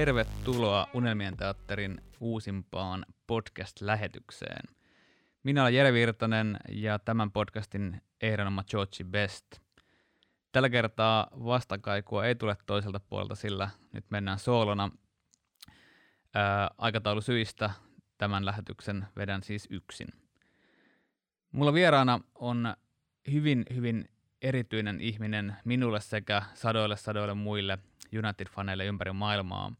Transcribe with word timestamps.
Tervetuloa 0.00 0.86
Unelmien 0.94 1.36
teatterin 1.36 2.00
uusimpaan 2.20 3.06
podcast-lähetykseen. 3.26 4.76
Minä 5.42 5.62
olen 5.62 5.74
Jere 5.74 5.92
Virtanen 5.92 6.56
ja 6.68 6.98
tämän 6.98 7.30
podcastin 7.30 8.02
ehdonoma 8.20 8.64
George 8.64 9.04
Best. 9.04 9.46
Tällä 10.52 10.68
kertaa 10.68 11.28
vastakaikua 11.44 12.24
ei 12.24 12.34
tule 12.34 12.56
toiselta 12.66 13.00
puolelta, 13.00 13.34
sillä 13.34 13.70
nyt 13.92 14.04
mennään 14.10 14.38
soolona. 14.38 14.90
Ää, 16.34 16.70
aikataulusyistä 16.78 17.70
tämän 18.18 18.46
lähetyksen 18.46 19.06
vedän 19.16 19.42
siis 19.42 19.68
yksin. 19.70 20.08
Mulla 21.52 21.74
vieraana 21.74 22.20
on 22.34 22.74
hyvin, 23.32 23.64
hyvin 23.74 24.08
erityinen 24.42 25.00
ihminen 25.00 25.56
minulle 25.64 26.00
sekä 26.00 26.42
sadoille 26.54 26.96
sadoille 26.96 27.34
muille 27.34 27.78
United-faneille 28.12 28.84
ympäri 28.84 29.12
maailmaa. 29.12 29.72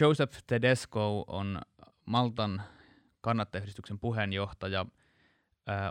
Joseph 0.00 0.38
Tedesco 0.46 1.24
on 1.26 1.60
Maltan 2.06 2.62
kannattajayhdistyksen 3.20 3.98
puheenjohtaja, 3.98 4.86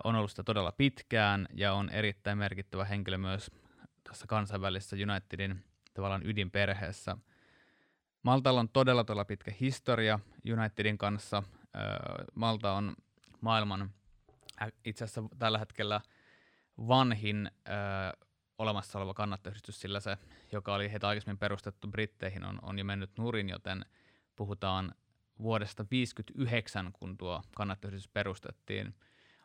on 0.04 0.16
ollut 0.16 0.32
sitä 0.32 0.44
todella 0.44 0.72
pitkään 0.72 1.48
ja 1.54 1.74
on 1.74 1.90
erittäin 1.90 2.38
merkittävä 2.38 2.86
henkilö 2.86 3.18
myös 3.18 3.52
tässä 4.04 4.28
kansainvälisessä 4.28 4.96
Unitedin 5.10 5.64
tavallaan 5.94 6.26
ydinperheessä. 6.26 7.18
Maltalla 8.24 8.60
on 8.60 8.70
todella 8.70 9.04
todella 9.04 9.26
pitkä 9.26 9.52
historia 9.60 10.20
Unitedin 10.54 10.98
kanssa. 10.98 11.44
Malta 12.36 12.74
on 12.74 12.96
maailman 13.42 13.92
itse 14.86 15.04
asiassa 15.04 15.24
tällä 15.40 15.58
hetkellä 15.58 16.02
vanhin 16.78 17.52
olemassa 18.58 19.00
oleva 19.00 19.14
kannattajayhdistys, 19.14 19.82
sillä 19.82 20.00
se, 20.00 20.18
joka 20.52 20.74
oli 20.74 20.92
heitä 20.92 21.08
aikaisemmin 21.08 21.38
perustettu 21.38 21.88
Britteihin, 21.88 22.46
on, 22.46 22.60
on 22.62 22.80
jo 22.80 22.86
mennyt 22.86 23.12
nurin, 23.18 23.50
joten 23.50 23.86
puhutaan 24.36 24.96
vuodesta 25.42 25.84
1959, 25.84 26.92
kun 26.94 27.18
tuo 27.18 27.42
kannattajayhdistys 27.56 28.12
perustettiin. 28.14 28.96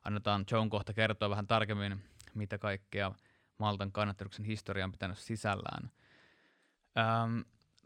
Annetaan 0.04 0.44
Joan 0.50 0.70
kohta 0.70 0.92
kertoa 0.92 1.30
vähän 1.30 1.46
tarkemmin, 1.46 2.02
mitä 2.34 2.58
kaikkea 2.58 3.12
Maltan 3.58 3.92
kannattajayhdistyksen 3.92 4.46
historia 4.46 4.84
on 4.84 4.92
pitänyt 4.92 5.18
sisällään. 5.18 5.90
Ähm, 6.98 7.40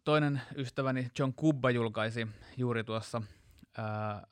toinen 0.05 0.41
ystäväni 0.56 1.11
John 1.19 1.34
Kubba 1.34 1.70
julkaisi 1.70 2.28
juuri 2.56 2.84
tuossa, 2.84 3.22
äh, 3.78 4.22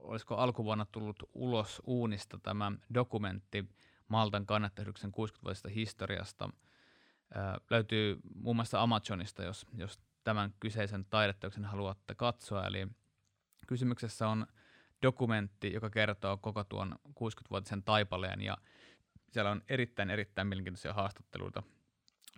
olisiko 0.00 0.36
alkuvuonna 0.36 0.86
tullut 0.92 1.22
ulos 1.34 1.82
uunista 1.86 2.38
tämä 2.42 2.72
dokumentti 2.94 3.64
Maltan 4.08 4.46
kannattajayhdistyksen 4.46 5.12
60-vuotisesta 5.12 5.68
historiasta. 5.68 6.50
Löytyy 7.70 8.20
muun 8.34 8.56
muassa 8.56 8.82
Amazonista, 8.82 9.42
jos, 9.42 9.66
jos 9.74 10.00
tämän 10.24 10.54
kyseisen 10.60 11.04
taideteoksen 11.04 11.64
haluatte 11.64 12.14
katsoa. 12.14 12.66
Eli 12.66 12.88
kysymyksessä 13.66 14.28
on 14.28 14.46
dokumentti, 15.02 15.72
joka 15.72 15.90
kertoo 15.90 16.36
koko 16.36 16.64
tuon 16.64 16.98
60-vuotisen 17.08 17.82
taipaleen 17.84 18.40
ja 18.40 18.56
siellä 19.32 19.50
on 19.50 19.62
erittäin, 19.68 20.10
erittäin 20.10 20.48
mielenkiintoisia 20.48 20.92
haastatteluita. 20.92 21.62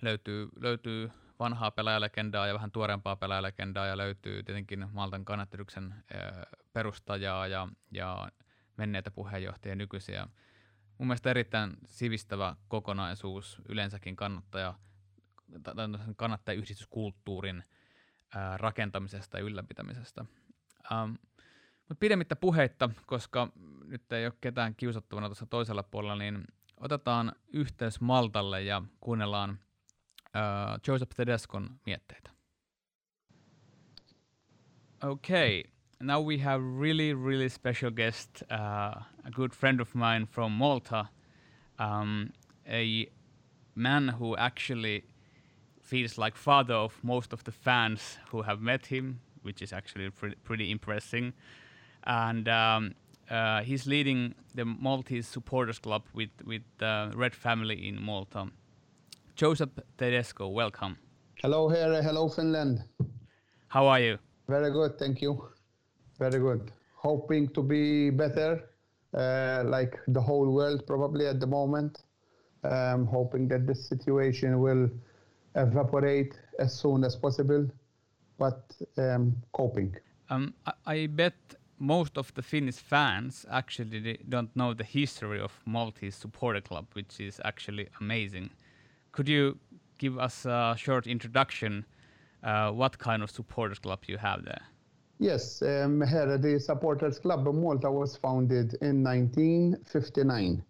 Löytyy, 0.03 0.49
löytyy 0.61 1.11
vanhaa 1.39 1.71
pelaajalegendaa 1.71 2.47
ja 2.47 2.55
vähän 2.55 2.71
tuoreempaa 2.71 3.17
pelaajalegendaa 3.17 3.87
ja 3.87 3.97
löytyy 3.97 4.43
tietenkin 4.43 4.87
Maltan 4.93 5.25
kannattelyksen 5.25 5.95
perustajaa 6.73 7.47
ja, 7.47 7.69
ja 7.91 8.29
menneitä 8.77 9.11
puheenjohtajia 9.11 9.77
nykyisiä 9.77 10.29
mun 10.99 11.09
mielestä 11.09 11.31
erittäin 11.31 11.77
sivistävä 11.87 12.57
kokonaisuus 12.69 13.63
yleensäkin 13.69 14.17
kannattaja, 14.17 14.75
kannattajayhdistyskulttuurin 16.17 17.65
ää, 18.35 18.57
rakentamisesta 18.57 19.39
ja 19.39 19.45
ylläpitämisestä. 19.45 20.25
Ähm, 20.93 21.11
mutta 21.79 22.01
pidemmittä 22.01 22.37
puheitta, 22.37 22.91
koska 23.07 23.53
nyt 23.85 24.13
ei 24.13 24.27
ole 24.27 24.35
ketään 24.41 24.75
kiusattavana 24.75 25.29
tuossa 25.29 25.47
toisella 25.47 25.83
puolella, 25.83 26.17
niin 26.17 26.45
otetaan 26.77 27.33
yhteys 27.53 28.01
Maltalle 28.01 28.63
ja 28.63 28.83
kuunnellaan 29.01 29.59
ää, 30.35 30.79
Joseph 30.87 31.13
Tedescon 31.17 31.81
mietteitä. 31.87 32.31
Okay, 35.03 35.63
now 36.01 36.21
we 36.21 36.39
have 36.39 36.63
really 36.63 37.13
really 37.13 37.49
special 37.49 37.91
guest, 37.91 38.43
uh, 38.51 38.95
a 39.25 39.31
good 39.31 39.53
friend 39.55 39.81
of 39.81 39.95
mine 39.95 40.27
from 40.27 40.53
Malta, 40.53 41.09
um, 41.79 42.33
a 42.69 43.09
man 43.75 44.09
who 44.09 44.37
actually 44.37 45.05
feels 45.81 46.19
like 46.19 46.37
father 46.37 46.75
of 46.75 47.03
most 47.03 47.33
of 47.33 47.45
the 47.45 47.53
fans 47.53 48.19
who 48.31 48.43
have 48.43 48.61
met 48.61 48.87
him, 48.87 49.21
which 49.43 49.63
is 49.63 49.73
actually 49.73 50.11
pre- 50.11 50.35
pretty 50.45 50.71
impressive. 50.71 51.33
And 52.05 52.49
um, 52.49 52.95
uh, 53.31 53.63
he's 53.63 53.87
leading 53.87 54.35
the 54.55 54.65
Maltese 54.65 55.27
supporters 55.27 55.79
club 55.79 56.03
with 56.15 56.31
with 56.45 56.63
the 56.79 57.13
Red 57.15 57.35
Family 57.35 57.89
in 57.89 58.01
Malta. 58.01 58.47
Joseph 59.35 59.71
Tedesco, 59.97 60.49
welcome. 60.49 60.99
Hello 61.43 61.69
here, 61.69 62.03
hello 62.03 62.29
Finland. 62.29 62.85
How 63.69 63.87
are 63.87 64.01
you? 64.01 64.19
Very 64.49 64.71
good, 64.73 64.99
thank 64.99 65.21
you. 65.21 65.58
Very 66.19 66.39
good. 66.41 66.73
Hoping 66.95 67.49
to 67.49 67.63
be 67.63 68.11
better, 68.11 68.71
uh, 69.15 69.63
like 69.65 69.99
the 70.09 70.21
whole 70.21 70.53
world 70.53 70.87
probably 70.87 71.27
at 71.27 71.41
the 71.41 71.47
moment. 71.47 72.03
Um, 72.65 73.07
hoping 73.07 73.47
that 73.49 73.67
this 73.67 73.89
situation 73.89 74.59
will 74.59 74.91
evaporate 75.55 76.35
as 76.59 76.75
soon 76.75 77.05
as 77.05 77.15
possible, 77.15 77.71
but 78.37 78.61
um, 78.97 79.37
coping. 79.53 79.95
Um, 80.29 80.55
I, 80.67 80.73
I 80.87 81.07
bet 81.07 81.35
most 81.79 82.19
of 82.19 82.35
the 82.35 82.43
Finnish 82.43 82.77
fans 82.77 83.47
actually 83.51 84.19
don't 84.29 84.55
know 84.57 84.75
the 84.75 84.85
history 84.85 85.41
of 85.41 85.53
Maltese 85.67 86.17
Supporter 86.17 86.61
Club, 86.61 86.87
which 86.95 87.21
is 87.21 87.41
actually 87.45 87.89
amazing. 88.01 88.51
Could 89.13 89.29
you 89.29 89.59
give 89.99 90.19
us 90.19 90.45
a 90.45 90.75
short 90.77 91.07
introduction? 91.07 91.85
Uh, 92.43 92.71
what 92.71 92.99
kind 92.99 93.23
of 93.23 93.31
supporters 93.31 93.79
club 93.79 94.01
you 94.07 94.19
have 94.19 94.45
there? 94.45 94.63
Yes, 95.21 95.63
um, 95.63 96.01
here 96.07 96.39
the 96.39 96.61
Supporters 96.61 97.19
Club 97.19 97.49
of 97.49 97.55
Malta 97.57 97.91
was 97.91 98.17
founded 98.17 98.75
in 98.81 99.03
1959. 99.03 100.63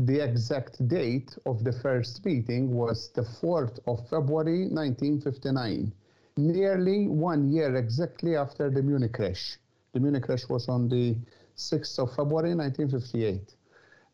The 0.00 0.20
exact 0.20 0.86
date 0.88 1.38
of 1.46 1.64
the 1.64 1.72
first 1.72 2.22
meeting 2.22 2.74
was 2.74 3.08
the 3.14 3.22
4th 3.22 3.78
of 3.86 4.06
February 4.10 4.68
1959, 4.68 5.90
nearly 6.36 7.08
one 7.08 7.50
year 7.50 7.76
exactly 7.76 8.36
after 8.36 8.68
the 8.68 8.82
Munich 8.82 9.14
crash. 9.14 9.58
The 9.94 10.00
Munich 10.00 10.24
crash 10.24 10.46
was 10.50 10.68
on 10.68 10.90
the 10.90 11.16
6th 11.56 11.98
of 11.98 12.10
February 12.14 12.54
1958. 12.54 13.54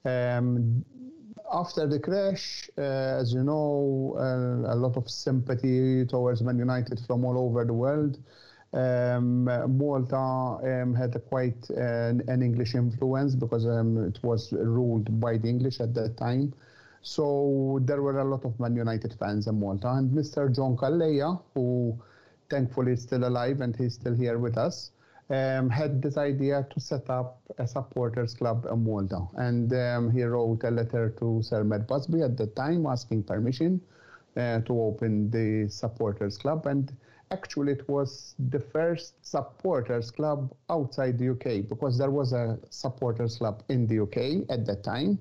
Um, 0.04 0.84
after 1.52 1.88
the 1.88 1.98
crash, 1.98 2.70
uh, 2.78 3.20
as 3.20 3.34
you 3.34 3.42
know, 3.42 4.14
uh, 4.18 4.72
a 4.72 4.76
lot 4.76 4.96
of 4.96 5.10
sympathy 5.10 6.06
towards 6.06 6.42
Man 6.42 6.58
United 6.58 7.00
from 7.00 7.24
all 7.24 7.36
over 7.36 7.64
the 7.64 7.74
world. 7.74 8.18
Um, 8.74 9.44
Malta 9.78 10.16
um, 10.16 10.94
had 10.94 11.14
quite 11.28 11.70
uh, 11.70 12.10
an 12.26 12.42
English 12.42 12.74
influence 12.74 13.36
because 13.36 13.66
um, 13.66 14.04
it 14.04 14.18
was 14.24 14.52
ruled 14.52 15.20
by 15.20 15.38
the 15.38 15.48
English 15.48 15.80
at 15.80 15.94
that 15.94 16.16
time. 16.16 16.52
So 17.02 17.78
there 17.82 18.02
were 18.02 18.18
a 18.18 18.24
lot 18.24 18.44
of 18.44 18.58
Man 18.58 18.74
United 18.74 19.14
fans 19.14 19.46
in 19.46 19.60
Malta. 19.60 19.92
And 19.92 20.10
Mr. 20.10 20.52
John 20.52 20.76
Calleja, 20.76 21.40
who 21.54 21.96
thankfully 22.50 22.92
is 22.92 23.02
still 23.02 23.28
alive 23.28 23.60
and 23.60 23.76
he's 23.76 23.94
still 23.94 24.14
here 24.14 24.38
with 24.38 24.58
us, 24.58 24.90
um, 25.30 25.70
had 25.70 26.02
this 26.02 26.16
idea 26.16 26.66
to 26.70 26.80
set 26.80 27.08
up 27.08 27.40
a 27.58 27.66
supporters 27.66 28.34
club 28.34 28.66
in 28.70 28.84
Malta. 28.84 29.20
And 29.36 29.72
um, 29.72 30.10
he 30.10 30.24
wrote 30.24 30.64
a 30.64 30.70
letter 30.70 31.14
to 31.20 31.42
Sir 31.42 31.62
Matt 31.62 31.86
Busby 31.86 32.22
at 32.22 32.36
the 32.36 32.48
time 32.48 32.86
asking 32.86 33.22
permission 33.24 33.80
uh, 34.36 34.60
to 34.60 34.80
open 34.80 35.30
the 35.30 35.68
supporters 35.68 36.36
club. 36.38 36.66
And 36.66 36.92
actually 37.30 37.72
it 37.72 37.88
was 37.88 38.34
the 38.50 38.60
first 38.60 39.14
supporters 39.26 40.10
club 40.10 40.54
outside 40.70 41.18
the 41.18 41.30
UK 41.30 41.68
because 41.68 41.98
there 41.98 42.10
was 42.10 42.32
a 42.32 42.58
supporters 42.70 43.38
club 43.38 43.62
in 43.68 43.86
the 43.86 44.00
UK 44.00 44.50
at 44.50 44.66
that 44.66 44.82
time, 44.82 45.18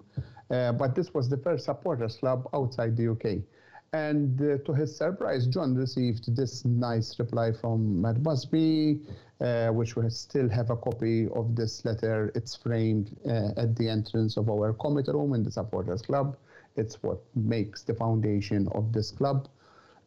uh, 0.51 0.71
but 0.71 0.95
this 0.95 1.13
was 1.13 1.29
the 1.29 1.37
first 1.37 1.65
supporters 1.65 2.17
club 2.17 2.47
outside 2.53 2.95
the 2.97 3.09
UK. 3.11 3.43
And 3.93 4.41
uh, 4.41 4.57
to 4.65 4.73
his 4.73 4.95
surprise, 4.95 5.45
John 5.45 5.75
received 5.75 6.35
this 6.35 6.65
nice 6.65 7.19
reply 7.19 7.51
from 7.51 8.01
Matt 8.01 8.23
Busby, 8.23 9.01
uh, 9.39 9.67
which 9.69 9.95
we 9.95 10.09
still 10.09 10.49
have 10.49 10.71
a 10.71 10.75
copy 10.75 11.27
of 11.29 11.55
this 11.55 11.85
letter. 11.85 12.31
It's 12.33 12.55
framed 12.55 13.15
uh, 13.27 13.51
at 13.55 13.75
the 13.75 13.87
entrance 13.87 14.35
of 14.35 14.49
our 14.49 14.73
committee 14.73 15.11
room 15.11 15.35
in 15.35 15.43
the 15.43 15.51
supporters 15.51 16.01
club. 16.01 16.37
It's 16.75 17.03
what 17.03 17.19
makes 17.35 17.83
the 17.83 17.93
foundation 17.93 18.67
of 18.71 18.91
this 18.91 19.11
club. 19.11 19.47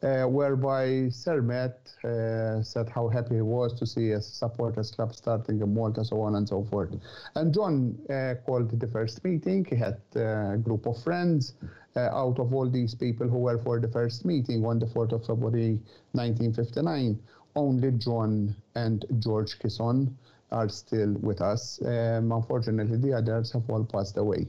Uh, 0.03 0.25
whereby 0.25 1.09
Sir 1.09 1.41
Matt 1.41 1.91
uh, 2.05 2.63
said 2.63 2.89
how 2.89 3.09
happy 3.09 3.37
he 3.37 3.41
was 3.41 3.73
to 3.79 3.87
see 3.87 4.11
a 4.11 4.21
supporters 4.21 4.91
club 4.91 5.15
starting 5.15 5.61
in 5.61 5.75
Malta, 5.75 6.05
so 6.05 6.21
on 6.21 6.35
and 6.35 6.47
so 6.47 6.65
forth. 6.65 6.91
And 7.35 7.53
John 7.53 7.99
uh, 8.11 8.35
called 8.45 8.79
the 8.79 8.87
first 8.89 9.25
meeting. 9.25 9.65
He 9.65 9.75
had 9.75 9.99
a 10.15 10.59
group 10.59 10.87
of 10.87 11.03
friends. 11.03 11.55
Uh, 11.97 12.11
out 12.13 12.39
of 12.39 12.53
all 12.53 12.69
these 12.69 12.95
people 12.95 13.27
who 13.27 13.39
were 13.39 13.57
for 13.57 13.81
the 13.81 13.89
first 13.89 14.27
meeting 14.27 14.67
on 14.67 14.79
the 14.79 14.85
4th 14.85 15.13
of 15.13 15.25
February 15.25 15.81
1959, 16.13 17.19
only 17.55 17.91
John 17.93 18.55
and 18.75 19.07
George 19.19 19.59
Kisson 19.59 20.13
are 20.53 20.69
still 20.69 21.15
with 21.23 21.41
us. 21.41 21.81
Um, 21.87 22.33
unfortunately, 22.33 22.99
the 22.99 23.15
others 23.15 23.51
have 23.53 23.69
all 23.71 23.83
passed 23.83 24.19
away. 24.19 24.47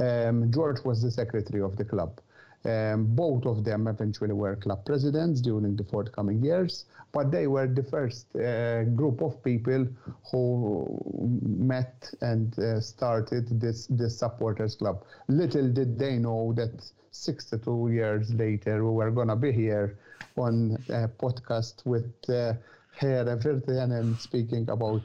Um, 0.00 0.50
George 0.50 0.84
was 0.84 1.00
the 1.00 1.12
secretary 1.12 1.62
of 1.62 1.76
the 1.76 1.84
club. 1.84 2.20
Um, 2.66 3.04
both 3.14 3.44
of 3.44 3.62
them 3.62 3.86
eventually 3.88 4.32
were 4.32 4.56
club 4.56 4.86
presidents 4.86 5.42
during 5.42 5.76
the 5.76 5.84
forthcoming 5.84 6.42
years, 6.42 6.86
but 7.12 7.30
they 7.30 7.46
were 7.46 7.66
the 7.66 7.82
first 7.82 8.34
uh, 8.36 8.84
group 8.84 9.20
of 9.20 9.42
people 9.44 9.86
who 10.30 10.98
met 11.42 12.10
and 12.22 12.58
uh, 12.58 12.80
started 12.80 13.60
this, 13.60 13.86
this 13.88 14.18
supporters 14.18 14.76
club. 14.76 15.04
Little 15.28 15.68
did 15.70 15.98
they 15.98 16.16
know 16.18 16.54
that 16.54 16.90
62 17.10 17.90
years 17.90 18.32
later 18.32 18.84
we 18.84 18.90
were 18.92 19.10
going 19.10 19.28
to 19.28 19.36
be 19.36 19.52
here 19.52 19.98
on 20.36 20.76
a 20.88 21.06
podcast 21.08 21.84
with 21.84 22.12
uh, 22.28 22.54
Jere 22.98 23.36
Virtanen 23.36 24.18
speaking 24.18 24.68
about 24.70 25.02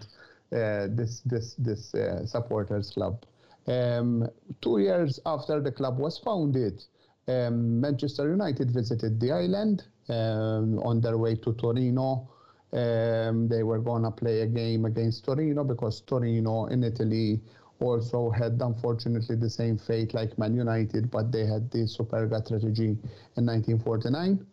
uh, 0.51 0.87
this, 0.89 1.21
this, 1.25 1.55
this 1.55 1.93
uh, 1.93 2.25
supporters 2.25 2.91
club. 2.91 3.23
Um, 3.67 4.27
two 4.61 4.79
years 4.79 5.19
after 5.25 5.61
the 5.61 5.71
club 5.71 5.99
was 5.99 6.17
founded, 6.17 6.83
um, 7.29 7.79
Manchester 7.79 8.29
United 8.29 8.71
visited 8.71 9.19
the 9.19 9.31
island 9.31 9.83
um, 10.09 10.79
on 10.79 10.99
their 10.99 11.17
way 11.17 11.35
to 11.35 11.53
Torino. 11.53 12.27
Um, 12.73 13.47
they 13.47 13.63
were 13.63 13.79
going 13.79 14.03
to 14.03 14.11
play 14.11 14.41
a 14.41 14.47
game 14.47 14.85
against 14.85 15.25
Torino 15.25 15.63
because 15.63 16.01
Torino 16.01 16.65
in 16.65 16.83
Italy 16.83 17.39
also 17.79 18.29
had 18.29 18.59
unfortunately 18.61 19.35
the 19.35 19.49
same 19.49 19.77
fate 19.77 20.13
like 20.13 20.37
Man 20.37 20.55
United, 20.55 21.09
but 21.09 21.31
they 21.31 21.45
had 21.45 21.71
the 21.71 21.79
Superga 21.79 22.45
tragedy 22.45 22.97
in 23.37 23.45
1949. 23.45 24.45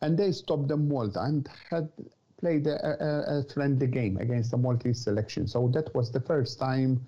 And 0.00 0.18
they 0.18 0.32
stopped 0.32 0.68
the 0.68 0.76
Malta 0.76 1.22
and 1.22 1.48
had 1.70 1.88
played 2.40 2.66
a, 2.66 2.76
a, 2.76 3.38
a, 3.38 3.44
friendly 3.44 3.86
game 3.86 4.16
against 4.16 4.50
the 4.50 4.56
Maltese 4.56 5.00
selection. 5.00 5.46
So 5.46 5.68
that 5.68 5.94
was 5.94 6.10
the 6.10 6.20
first 6.20 6.58
time 6.58 7.06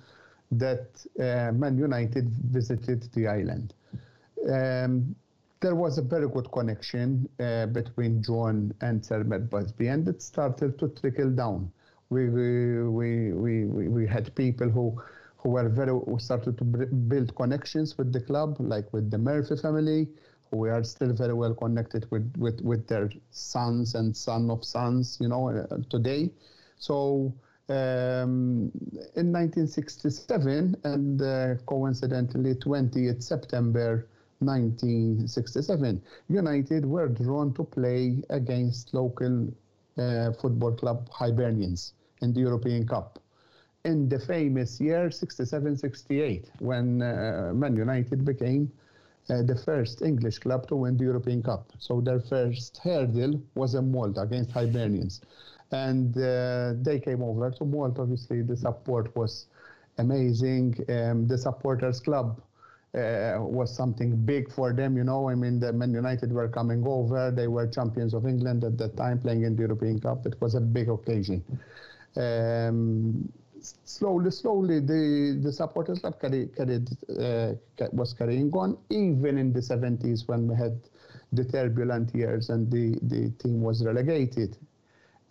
that 0.52 1.05
uh, 1.19 1.50
Man 1.52 1.76
United 1.76 2.29
visited 2.29 3.12
the 3.14 3.26
island 3.26 3.75
um, 4.50 5.14
there 5.61 5.75
was 5.75 5.96
a 5.96 6.02
very 6.02 6.29
good 6.29 6.50
connection 6.52 7.26
uh, 7.41 7.67
between 7.67 8.23
John 8.23 8.75
and 8.82 9.05
Sir 9.05 9.25
Matt 9.25 9.49
Busby, 9.49 9.88
and 9.88 10.06
it 10.06 10.20
started 10.20 10.79
to 10.79 10.88
trickle 10.88 11.31
down. 11.31 11.73
We 12.11 12.29
we, 12.29 12.82
we, 12.82 13.64
we, 13.64 13.88
we 13.88 14.06
had 14.06 14.35
people 14.35 14.69
who 14.69 15.00
who 15.38 15.50
were 15.50 15.69
very 15.69 15.93
who 15.93 16.19
started 16.19 16.58
to 16.58 16.64
build 16.64 17.35
connections 17.35 17.96
with 17.96 18.12
the 18.12 18.20
club, 18.20 18.56
like 18.58 18.93
with 18.93 19.11
the 19.11 19.19
Murphy 19.19 19.56
family, 19.56 20.08
who 20.50 20.58
we 20.58 20.70
are 20.70 20.85
still 20.85 21.14
very 21.14 21.32
well 21.32 21.55
connected 21.55 22.11
with 22.11 22.31
with, 22.37 22.61
with 22.61 22.87
their 22.87 23.11
sons 23.31 23.94
and 23.94 24.14
son 24.14 24.50
of 24.50 24.64
sons, 24.64 25.19
you 25.20 25.29
know, 25.29 25.49
uh, 25.49 25.79
today. 25.88 26.31
So. 26.79 27.32
Um, 27.67 28.70
in 29.17 29.32
1967, 29.32 30.76
and 30.85 31.23
uh, 31.23 31.55
coincidentally, 31.64 32.55
20th 32.56 33.23
September 33.23 34.06
1967, 34.44 36.02
United 36.29 36.85
were 36.87 37.08
drawn 37.08 37.52
to 37.55 37.64
play 37.64 38.23
against 38.31 38.94
local 38.94 39.49
uh, 39.99 40.32
football 40.32 40.73
club 40.73 41.08
Hibernians 41.11 41.93
in 42.20 42.32
the 42.32 42.41
European 42.41 42.87
Cup 42.87 43.19
in 43.85 44.08
the 44.08 44.19
famous 44.19 44.81
year 44.81 45.08
67-68 45.08 46.46
when 46.61 47.02
uh, 47.02 47.52
Man 47.55 47.76
United 47.76 48.25
became 48.25 48.73
uh, 49.31 49.43
the 49.43 49.56
first 49.56 50.02
English 50.02 50.38
club 50.38 50.67
to 50.69 50.76
win 50.76 50.97
the 50.97 51.05
European 51.05 51.43
Cup. 51.43 51.73
So 51.79 52.00
their 52.00 52.20
first 52.20 52.79
hurdle 52.79 53.40
was 53.55 53.75
in 53.75 53.90
Malta 53.90 54.23
against 54.23 54.50
Hibernians. 54.50 55.20
And 55.70 56.17
uh, 56.17 56.75
they 56.82 57.00
came 57.00 57.23
over 57.23 57.50
to 57.50 57.64
Malta. 57.64 58.02
Obviously, 58.02 58.43
the 58.43 58.56
support 58.56 59.14
was 59.17 59.47
amazing. 59.99 60.76
Um, 60.88 61.26
the 61.26 61.38
supporters 61.38 62.00
club 62.00 62.40
uh, 62.94 63.38
was 63.41 63.75
something 63.75 64.17
big 64.25 64.52
for 64.52 64.73
them. 64.73 64.96
You 64.96 65.05
know, 65.05 65.29
I 65.29 65.35
mean, 65.35 65.58
the 65.58 65.73
Man 65.73 65.93
United 65.93 66.32
were 66.32 66.49
coming 66.49 66.85
over. 66.87 67.31
They 67.31 67.49
were 67.49 67.67
champions 67.67 68.14
of 68.14 68.26
England 68.26 68.64
at 68.64 68.79
that 68.79 68.96
time, 68.96 69.20
playing 69.20 69.43
in 69.43 69.56
the 69.56 69.62
European 69.62 70.00
Cup. 70.00 70.26
It 70.26 70.41
was 70.41 70.55
a 70.55 70.61
big 70.61 70.88
occasion. 70.88 71.43
Um, 72.17 73.32
slowly, 73.85 74.31
slowly, 74.31 74.81
the, 74.81 75.41
the 75.43 75.52
supporters 75.52 76.00
club 76.00 76.20
carried, 76.20 76.55
carried 76.56 76.88
uh, 77.19 77.55
was 77.93 78.12
carrying 78.12 78.52
on, 78.52 78.79
even 78.91 79.38
in 79.38 79.52
the 79.52 79.61
70s 79.61 80.29
when 80.29 80.47
we 80.47 80.55
had 80.55 80.79
the 81.32 81.44
turbulent 81.44 82.14
years 82.14 82.50
and 82.50 82.70
the, 82.70 82.97
the 83.02 83.31
team 83.43 83.61
was 83.61 83.85
relegated 83.85 84.56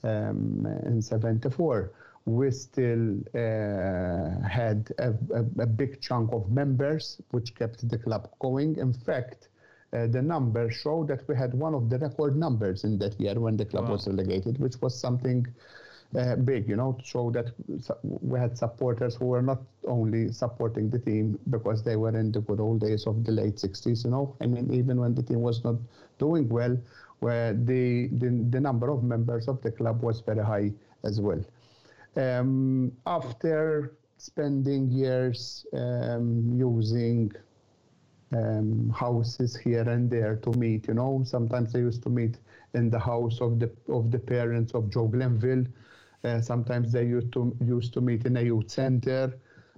um, 0.04 0.66
in 0.86 1.02
74 1.02 1.92
we 2.26 2.52
still 2.52 3.18
uh, 3.36 4.48
had 4.48 4.92
a, 5.00 5.10
a, 5.34 5.40
a, 5.60 5.66
big 5.66 6.00
chunk 6.00 6.32
of 6.32 6.50
members, 6.50 7.22
which 7.32 7.54
kept 7.56 7.88
the 7.90 7.98
club 7.98 8.30
going. 8.40 8.78
In 8.78 8.94
fact, 8.94 9.50
uh, 9.92 10.08
the 10.08 10.22
numbers 10.22 10.74
show 10.74 11.04
that 11.04 11.28
we 11.28 11.36
had 11.36 11.54
one 11.54 11.76
of 11.76 11.90
the 11.90 12.00
record 12.00 12.38
numbers 12.38 12.86
in 12.86 12.98
that 13.00 13.20
year 13.20 13.40
when 13.40 13.58
the 13.58 13.66
club 13.66 13.86
wow. 13.86 13.92
was 13.92 14.08
relegated, 14.08 14.58
which 14.60 14.76
was 14.82 14.98
something 14.98 15.46
uh, 16.18 16.36
big, 16.36 16.70
you 16.70 16.76
know, 16.76 16.94
to 16.94 17.06
show 17.06 17.30
that 17.32 17.52
we 18.02 18.40
had 18.40 18.58
supporters 18.58 19.16
who 19.16 19.26
were 19.26 19.42
not 19.42 19.62
only 19.88 20.32
supporting 20.32 20.90
the 20.90 21.00
team 21.00 21.38
because 21.50 21.84
they 21.84 21.96
were 21.96 22.18
in 22.18 22.32
the 22.32 22.40
good 22.42 22.60
old 22.60 22.80
days 22.80 23.06
of 23.06 23.24
the 23.26 23.32
late 23.32 23.56
60s, 23.56 24.06
you 24.06 24.12
know. 24.12 24.36
I 24.40 24.46
mean, 24.46 24.74
even 24.74 25.00
when 25.00 25.14
the 25.14 25.24
team 25.24 25.42
was 25.42 25.64
not 25.64 25.76
doing 26.20 26.48
well, 26.48 26.78
where 27.20 27.54
the, 27.54 28.10
the, 28.14 28.30
the 28.50 28.60
number 28.60 28.90
of 28.90 29.04
members 29.04 29.48
of 29.48 29.62
the 29.62 29.72
club 29.72 30.02
was 30.02 30.22
very 30.22 30.44
high 30.44 30.72
as 31.04 31.20
well. 31.20 31.44
Um, 32.16 32.92
after 33.08 33.94
spending 34.18 34.90
years 34.92 35.66
um, 35.74 36.54
using 36.56 37.32
um, 38.32 38.90
houses 38.96 39.56
here 39.56 39.82
and 39.82 40.10
there 40.10 40.36
to 40.38 40.52
meet, 40.52 40.88
you 40.88 40.94
know, 40.94 41.24
sometimes 41.26 41.74
they 41.74 41.80
used 41.80 42.04
to 42.04 42.10
meet 42.10 42.38
in 42.74 42.90
the 42.90 43.00
house 43.00 43.42
of 43.42 43.60
the 43.60 43.72
of 43.90 44.12
the 44.12 44.20
parents 44.20 44.74
of 44.74 44.90
Joe 44.90 45.08
Glenville. 45.08 45.66
Uh, 46.24 46.40
sometimes 46.40 46.92
they 46.92 47.06
used 47.06 47.32
to 47.34 47.56
used 47.66 47.94
to 47.94 48.02
meet 48.02 48.26
in 48.26 48.38
a 48.38 48.42
youth 48.42 48.70
center. 48.70 49.34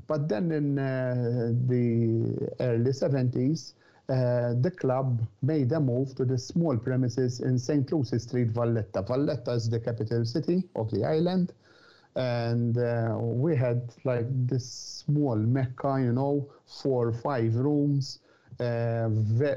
But 0.08 0.28
then 0.30 0.52
in 0.52 0.78
uh, 0.78 1.54
the 1.68 2.54
early 2.60 2.92
70s, 2.92 3.74
uh, 4.08 4.54
the 4.62 4.70
club 4.70 5.26
made 5.42 5.72
a 5.72 5.80
move 5.80 6.14
to 6.16 6.26
the 6.26 6.38
small 6.38 6.78
premises 6.78 7.40
in 7.40 7.58
St. 7.58 7.92
Lucie 7.92 8.20
Street, 8.20 8.50
Valletta. 8.52 9.02
Valletta 9.02 9.52
is 9.54 9.68
the 9.68 9.80
capital 9.80 10.24
city 10.24 10.64
of 10.76 10.92
the 10.92 11.04
island 11.04 11.54
and 12.16 12.78
uh, 12.78 13.18
we 13.20 13.56
had 13.56 13.92
like 14.06 14.26
this 14.48 14.66
small 15.06 15.36
mecca 15.36 15.98
you 16.00 16.14
know 16.14 16.48
four 16.66 17.10
or 17.10 17.14
five 17.14 17.54
rooms 17.56 18.20
uh, 18.62 19.10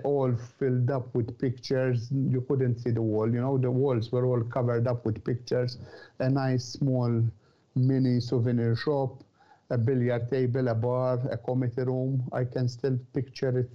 all 0.05 0.35
filled 0.59 0.91
up 0.91 1.15
with 1.15 1.39
pictures 1.39 2.11
you 2.11 2.41
couldn't 2.49 2.79
see 2.79 2.91
the 2.91 3.01
wall 3.01 3.33
you 3.33 3.41
know 3.41 3.57
the 3.59 3.71
walls 3.71 4.11
were 4.11 4.27
all 4.27 4.43
covered 4.43 4.87
up 4.89 5.05
with 5.07 5.23
pictures 5.25 5.79
a 6.19 6.29
nice 6.29 6.65
small 6.65 7.23
mini 7.77 8.21
souvenir 8.21 8.75
shop 8.75 9.23
a 9.71 9.79
billiard 9.79 10.29
table 10.29 10.69
a 10.69 10.75
bar 10.75 11.19
a 11.31 11.37
committee 11.37 11.83
room 11.83 12.23
i 12.33 12.45
can 12.45 12.69
still 12.69 12.99
picture 13.15 13.57
it 13.59 13.71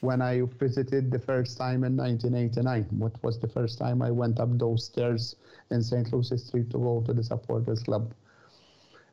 when 0.00 0.22
I 0.22 0.42
visited 0.60 1.10
the 1.10 1.18
first 1.18 1.58
time 1.58 1.82
in 1.82 1.96
1989. 1.96 2.86
What 2.98 3.20
was 3.24 3.36
the 3.40 3.48
first 3.48 3.78
time 3.78 4.00
I 4.00 4.12
went 4.12 4.38
up 4.38 4.56
those 4.56 4.84
stairs 4.84 5.34
in 5.72 5.82
St. 5.82 6.12
Lucie 6.12 6.36
Street 6.36 6.70
to 6.70 6.78
go 6.78 7.00
to 7.04 7.12
the 7.12 7.24
supporters 7.24 7.82
club? 7.82 8.14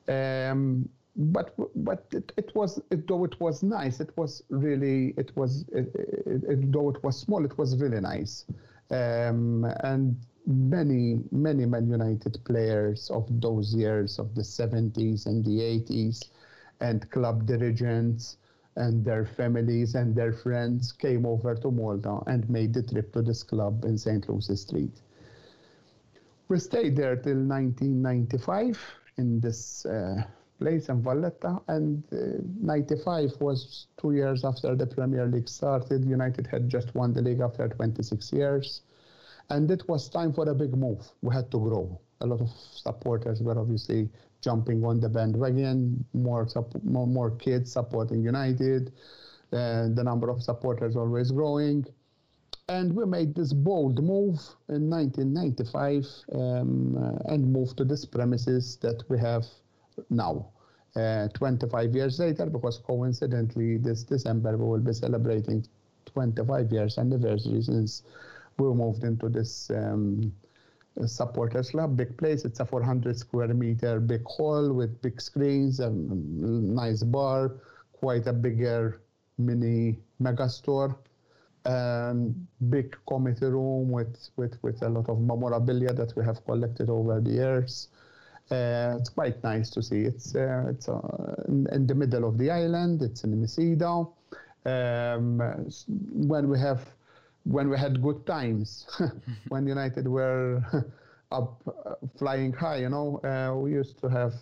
Um, 0.07 0.89
but 1.15 1.55
but 1.75 2.05
it, 2.12 2.31
it 2.38 2.51
was 2.55 2.79
it, 2.91 3.07
though 3.07 3.24
it 3.24 3.39
was 3.39 3.63
nice. 3.63 4.00
It 4.00 4.12
was 4.17 4.43
really 4.50 5.13
it 5.17 5.31
was 5.35 5.65
it, 5.71 5.89
it, 5.95 6.71
though 6.71 6.89
it 6.89 7.03
was 7.03 7.17
small. 7.19 7.45
It 7.45 7.57
was 7.57 7.77
really 7.77 8.01
nice, 8.01 8.45
um, 8.91 9.65
and 9.83 10.17
many 10.45 11.21
many 11.31 11.65
Man 11.65 11.89
United 11.89 12.38
players 12.45 13.09
of 13.09 13.27
those 13.41 13.74
years 13.74 14.19
of 14.19 14.35
the 14.35 14.41
70s 14.41 15.25
and 15.25 15.43
the 15.45 15.59
80s, 15.59 16.29
and 16.81 17.09
club 17.09 17.45
dirigents 17.45 18.38
and 18.75 19.05
their 19.05 19.25
families 19.25 19.95
and 19.95 20.13
their 20.13 20.33
friends 20.33 20.91
came 20.91 21.25
over 21.25 21.55
to 21.55 21.71
Malta 21.71 22.19
and 22.27 22.50
made 22.50 22.74
the 22.74 22.83
trip 22.83 23.13
to 23.13 23.21
this 23.21 23.41
club 23.41 23.85
in 23.85 23.97
St. 23.97 24.27
Lucie 24.27 24.57
Street. 24.57 25.00
We 26.50 26.59
stayed 26.59 26.97
there 26.97 27.15
till 27.15 27.38
1995 27.38 28.77
in 29.17 29.39
this 29.39 29.86
uh, 29.86 30.24
place 30.60 30.89
in 30.89 31.01
Valletta, 31.01 31.60
and 31.67 32.03
uh, 32.13 32.41
95 32.62 33.31
was 33.39 33.88
two 33.98 34.13
years 34.13 34.43
after 34.45 34.75
the 34.75 34.88
Premier 34.88 35.25
League 35.27 35.50
started. 35.50 36.05
United 36.05 36.48
had 36.48 36.69
just 36.69 36.93
won 36.95 37.13
the 37.13 37.22
league 37.22 37.41
after 37.41 37.67
26 37.67 38.31
years, 38.34 38.81
and 39.50 39.69
it 39.69 39.88
was 39.88 40.10
time 40.10 40.34
for 40.34 40.50
a 40.50 40.55
big 40.55 40.75
move. 40.75 41.05
We 41.22 41.34
had 41.34 41.51
to 41.51 41.60
grow. 41.60 42.00
A 42.22 42.25
lot 42.25 42.41
of 42.41 42.50
supporters 42.50 43.41
were 43.41 43.60
obviously 43.60 44.10
jumping 44.41 44.84
on 44.86 45.00
the 45.00 45.10
bandwagon. 45.10 46.05
More 46.13 46.48
more, 46.84 47.07
more 47.07 47.31
kids 47.31 47.72
supporting 47.72 48.24
United. 48.24 48.91
Uh, 49.51 49.88
the 49.93 50.03
number 50.03 50.29
of 50.29 50.41
supporters 50.41 50.95
always 50.95 51.31
growing 51.31 51.86
and 52.67 52.93
we 52.95 53.05
made 53.05 53.36
this 53.36 53.53
bold 53.53 54.03
move 54.03 54.39
in 54.69 54.89
1995 54.89 56.05
um, 56.34 56.98
uh, 56.98 57.34
and 57.34 57.51
moved 57.51 57.77
to 57.77 57.86
this 57.86 58.05
premises 58.05 58.77
that 58.77 59.03
we 59.07 59.19
have 59.19 59.45
now. 60.10 60.48
Uh, 60.95 61.27
25 61.34 61.93
years 61.93 62.19
later, 62.19 62.45
because 62.45 62.77
coincidentally 62.79 63.77
this 63.77 64.03
December 64.03 64.57
we 64.57 64.65
will 64.65 64.79
be 64.79 64.93
celebrating 64.93 65.65
25 66.05 66.72
years 66.72 66.98
anniversary 66.98 67.62
since 67.62 68.03
we 68.57 68.74
moved 68.74 69.03
into 69.03 69.27
this 69.27 69.69
um, 69.72 70.31
supporters 71.05 71.72
club, 71.72 71.98
big 71.98 72.17
place. 72.17 72.45
It's 72.45 72.62
a 72.62 72.65
400 72.65 73.19
square 73.19 73.53
meter 73.53 74.00
big 74.00 74.24
hall 74.24 74.72
with 74.72 75.01
big 75.01 75.19
screens, 75.19 75.81
a 75.81 75.89
nice 75.89 77.03
bar, 77.03 77.57
quite 77.91 78.25
a 78.27 78.34
bigger 78.34 79.01
mini 79.38 80.00
mega 80.19 80.48
store 80.48 80.98
um, 81.65 82.48
big 82.69 82.95
committee 83.07 83.45
room 83.45 83.89
with, 83.89 84.29
with, 84.36 84.57
with 84.62 84.81
a 84.84 84.89
lot 84.89 85.10
of 85.10 85.19
memorabilia 85.19 85.93
that 85.93 86.13
we 86.15 86.24
have 86.24 86.43
collected 86.45 86.89
over 86.89 87.19
the 87.19 87.31
years. 87.31 87.89
Uh, 88.51 88.95
it's 89.00 89.10
quite 89.10 89.43
nice 89.43 89.72
to 89.72 89.81
see. 89.81 90.01
It's 90.01 90.36
uh, 90.36 90.65
it's 90.69 90.88
uh, 90.88 91.36
in, 91.48 91.65
in, 91.72 91.88
the 91.88 91.95
middle 91.95 92.29
of 92.29 92.38
the 92.38 92.51
island. 92.51 93.01
It's 93.01 93.24
in 93.24 93.34
Msida. 93.41 94.07
Um, 94.67 95.39
when 96.27 96.48
we 96.48 96.60
have 96.60 96.86
when 97.45 97.69
we 97.69 97.77
had 97.77 98.03
good 98.03 98.24
times, 98.27 98.86
when 99.48 99.65
United 99.75 100.07
were 100.07 100.62
up 101.31 101.60
uh, 101.67 101.95
flying 102.19 102.53
high, 102.53 102.77
you 102.77 102.89
know, 102.89 103.19
uh, 103.24 103.55
we 103.57 103.72
used 103.72 104.00
to 104.01 104.10
have 104.10 104.34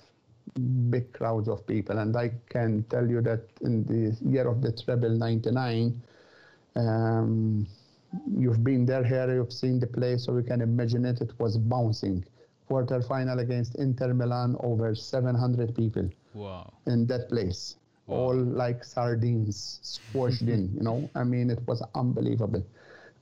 big 0.90 1.14
crowds 1.14 1.48
of 1.48 1.66
people, 1.66 1.98
and 2.00 2.18
I 2.18 2.32
can 2.50 2.84
tell 2.90 3.10
you 3.10 3.22
that 3.22 3.48
in 3.62 3.86
the 3.86 4.18
year 4.30 4.50
of 4.50 4.62
the 4.62 4.74
treble 4.74 5.12
'99 5.12 6.02
um, 6.76 7.68
you've 8.38 8.64
been 8.64 8.86
there 8.86 9.04
Jere, 9.04 9.36
you've 9.36 9.54
seen 9.54 9.80
the 9.80 9.88
place, 9.88 10.26
so 10.26 10.38
you 10.38 10.44
can 10.44 10.62
imagine 10.62 11.06
it. 11.06 11.22
It 11.22 11.32
was 11.40 11.58
bouncing. 11.58 12.24
Quarter 12.68 13.02
final 13.02 13.40
against 13.40 13.76
Inter 13.76 14.14
Milan, 14.14 14.56
over 14.62 14.96
700 14.96 15.76
people. 15.76 16.10
Wow. 16.34 16.74
In 16.88 17.06
that 17.08 17.30
place, 17.30 17.76
wow. 18.08 18.18
all 18.18 18.36
like 18.36 18.84
sardines 18.84 19.80
squashed 19.82 20.42
in. 20.42 20.74
You 20.74 20.82
know, 20.82 21.10
I 21.16 21.24
mean, 21.24 21.50
it 21.50 21.60
was 21.68 21.84
unbelievable. 21.94 22.64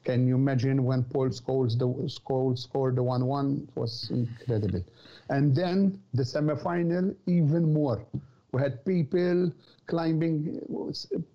Can 0.03 0.27
you 0.27 0.35
imagine 0.35 0.83
when 0.83 1.03
Paul 1.03 1.29
Scholes, 1.29 1.77
the, 1.77 1.87
Scholes 1.87 2.59
scored 2.59 2.95
the 2.95 3.03
1 3.03 3.25
1? 3.25 3.67
It 3.67 3.79
was 3.79 4.09
incredible. 4.09 4.83
And 5.29 5.55
then 5.55 6.01
the 6.13 6.25
semi 6.25 6.55
final, 6.55 7.13
even 7.27 7.71
more. 7.71 8.03
We 8.51 8.61
had 8.61 8.83
people 8.85 9.51
climbing, 9.87 10.59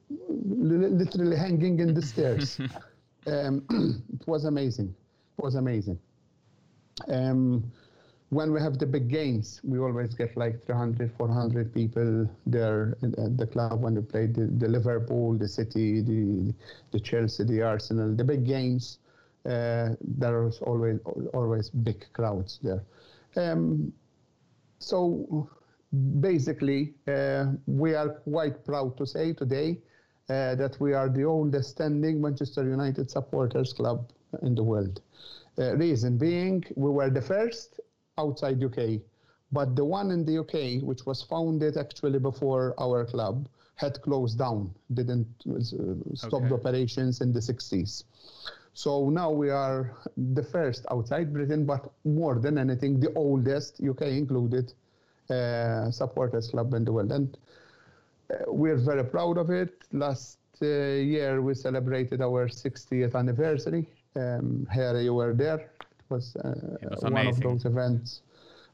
literally 0.09 1.37
hanging 1.37 1.81
in 1.81 1.95
the 1.95 2.03
stairs. 2.03 2.61
um, 3.27 3.65
it 4.21 4.27
was 4.27 4.45
amazing. 4.45 4.95
It 5.39 5.43
was 5.43 5.55
amazing. 5.55 5.99
Um, 7.09 7.71
when 8.31 8.53
we 8.53 8.61
have 8.61 8.79
the 8.79 8.87
big 8.87 9.09
games, 9.09 9.61
we 9.63 9.79
always 9.79 10.15
get 10.15 10.37
like 10.37 10.65
300, 10.65 11.13
400 11.17 11.73
people 11.73 12.29
there 12.45 12.97
at 13.03 13.37
the 13.39 13.47
club 13.47 13.83
when 13.83 13.95
we 13.95 14.03
play 14.03 14.27
the, 14.27 14.47
the 14.47 14.69
Liverpool, 14.69 15.35
the 15.35 15.49
City, 15.49 16.01
the, 16.01 16.53
the 16.91 16.99
Chelsea, 16.99 17.45
the 17.45 17.63
Arsenal, 17.63 18.15
the 18.15 18.25
big 18.25 18.45
games. 18.45 18.99
Uh, 19.45 19.95
there 20.01 20.51
always 20.63 20.99
always 21.33 21.71
big 21.71 22.05
crowds 22.13 22.59
there. 22.65 22.83
Um, 23.37 23.93
so 24.81 25.49
basically, 26.21 26.95
uh, 27.07 27.47
we 27.67 27.95
are 27.95 28.11
quite 28.11 28.65
proud 28.65 28.97
to 28.99 29.07
say 29.07 29.33
today 29.33 29.79
uh, 30.29 30.55
that 30.57 30.77
we 30.81 30.93
are 30.93 31.09
the 31.09 31.25
oldest 31.25 31.71
standing 31.71 32.21
Manchester 32.21 32.65
United 32.65 33.11
supporters 33.11 33.73
club 33.73 34.11
in 34.43 34.55
the 34.55 34.63
world. 34.63 35.01
Uh, 35.59 35.77
reason 35.77 36.19
being, 36.19 36.65
we 36.77 36.91
were 36.91 37.11
the 37.11 37.23
first 37.23 37.81
outside 38.19 38.63
UK, 38.63 39.01
but 39.53 39.77
the 39.77 39.85
one 39.85 40.11
in 40.11 40.25
the 40.25 40.39
UK, 40.39 40.83
which 40.83 41.07
was 41.07 41.23
founded 41.23 41.77
actually 41.77 42.19
before 42.19 42.75
our 42.79 43.05
club, 43.05 43.49
had 43.77 44.01
closed 44.03 44.39
down, 44.39 44.75
didn't 44.95 45.29
uh, 45.49 45.61
stop 46.15 46.43
okay. 46.43 46.55
operations 46.55 47.21
in 47.21 47.33
the 47.33 47.41
60s. 47.41 48.05
So 48.73 49.09
now 49.09 49.31
we 49.31 49.51
are 49.51 49.97
the 50.17 50.43
first 50.43 50.85
outside 50.91 51.33
Britain, 51.33 51.65
but 51.65 51.91
more 52.05 52.39
than 52.39 52.59
anything, 52.59 53.01
the 53.01 53.13
oldest, 53.15 53.81
UK 53.83 54.03
included, 54.03 54.73
supporters 55.91 56.51
club 56.51 56.75
in 56.75 56.85
the 56.85 56.93
world. 56.93 57.13
And 57.13 57.37
uh, 58.31 58.53
we're 58.53 58.77
very 58.77 59.05
proud 59.05 59.39
of 59.39 59.51
it. 59.51 59.85
Last 59.93 60.39
uh, 60.63 60.67
year 60.67 61.43
we 61.43 61.55
celebrated 61.55 62.21
our 62.21 62.49
60th 62.49 63.15
anniversary. 63.15 63.87
Um, 64.15 64.67
Jere 64.75 65.03
you 65.03 65.15
were 65.15 65.35
there. 65.35 65.61
It 65.61 66.11
was, 66.11 66.37
it 66.83 66.91
was 66.91 67.03
one 67.03 67.27
of 67.27 67.41
those 67.41 67.65
events 67.65 68.23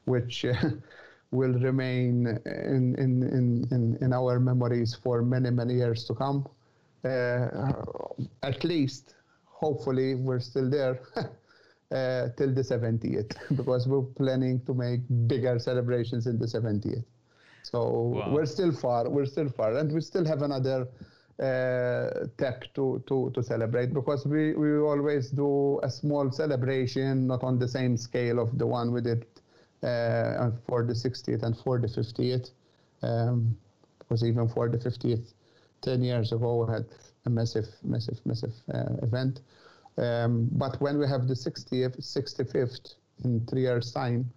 which 0.05 0.45
will 1.31 1.53
remain 1.53 2.27
in, 2.45 2.95
in, 2.95 3.23
in, 3.23 3.67
in, 3.71 3.97
in 4.01 4.13
our 4.13 4.39
memories 4.39 4.93
for 4.93 5.21
many, 5.21 5.49
many 5.49 5.73
years 5.75 6.05
to 6.05 6.13
come. 6.13 6.47
Uh, 7.03 7.67
at 8.43 8.63
least, 8.63 9.15
hopefully, 9.45 10.15
we're 10.15 10.39
still 10.39 10.69
there 10.69 10.99
uh, 11.93 12.29
till 12.37 12.53
the 12.53 12.61
70th 12.61 13.35
because 13.55 13.87
we're 13.87 14.01
planning 14.01 14.59
to 14.65 14.73
make 14.73 15.01
bigger 15.27 15.59
celebrations 15.59 16.25
in 16.25 16.39
the 16.39 16.45
70th. 16.45 17.05
So 17.61 17.79
wow. 17.83 18.29
we're 18.31 18.45
still 18.45 18.71
far. 18.73 19.09
We're 19.09 19.25
still 19.25 19.49
far, 19.49 19.77
and 19.77 19.91
we 19.91 20.01
still 20.01 20.25
have 20.25 20.41
another 20.41 20.87
uh, 21.39 22.27
tech 22.37 22.73
to, 22.75 23.03
to, 23.07 23.31
to 23.33 23.43
celebrate 23.43 23.93
because 23.93 24.25
we, 24.25 24.53
we 24.53 24.77
always 24.77 25.29
do 25.29 25.79
a 25.83 25.89
small 25.89 26.31
celebration, 26.31 27.27
not 27.27 27.43
on 27.43 27.57
the 27.57 27.67
same 27.67 27.95
scale 27.95 28.39
of 28.39 28.57
the 28.57 28.65
one 28.65 28.91
we 28.91 29.01
did 29.01 29.25
uh, 29.81 30.51
for 30.67 30.83
the 30.83 30.93
60th 30.93 31.43
and 31.43 31.57
for 31.57 31.79
the 31.79 31.87
50th. 31.87 32.51
Um, 33.01 33.57
because 33.99 34.23
even 34.23 34.47
for 34.47 34.69
the 34.69 34.77
50th, 34.77 35.33
10 35.81 36.03
years 36.03 36.31
ago, 36.31 36.63
we 36.63 36.73
had 36.73 36.85
a 37.25 37.29
massive, 37.29 37.67
massive, 37.83 38.19
massive 38.25 38.53
uh, 38.73 38.95
event. 39.01 39.41
Um, 39.97 40.49
but 40.51 40.79
when 40.81 40.97
we 40.97 41.07
have 41.07 41.27
the 41.27 41.33
60th, 41.33 41.99
65th 41.99 42.95
in 43.23 43.45
three 43.45 43.61
years' 43.61 43.91
time, 43.91 44.31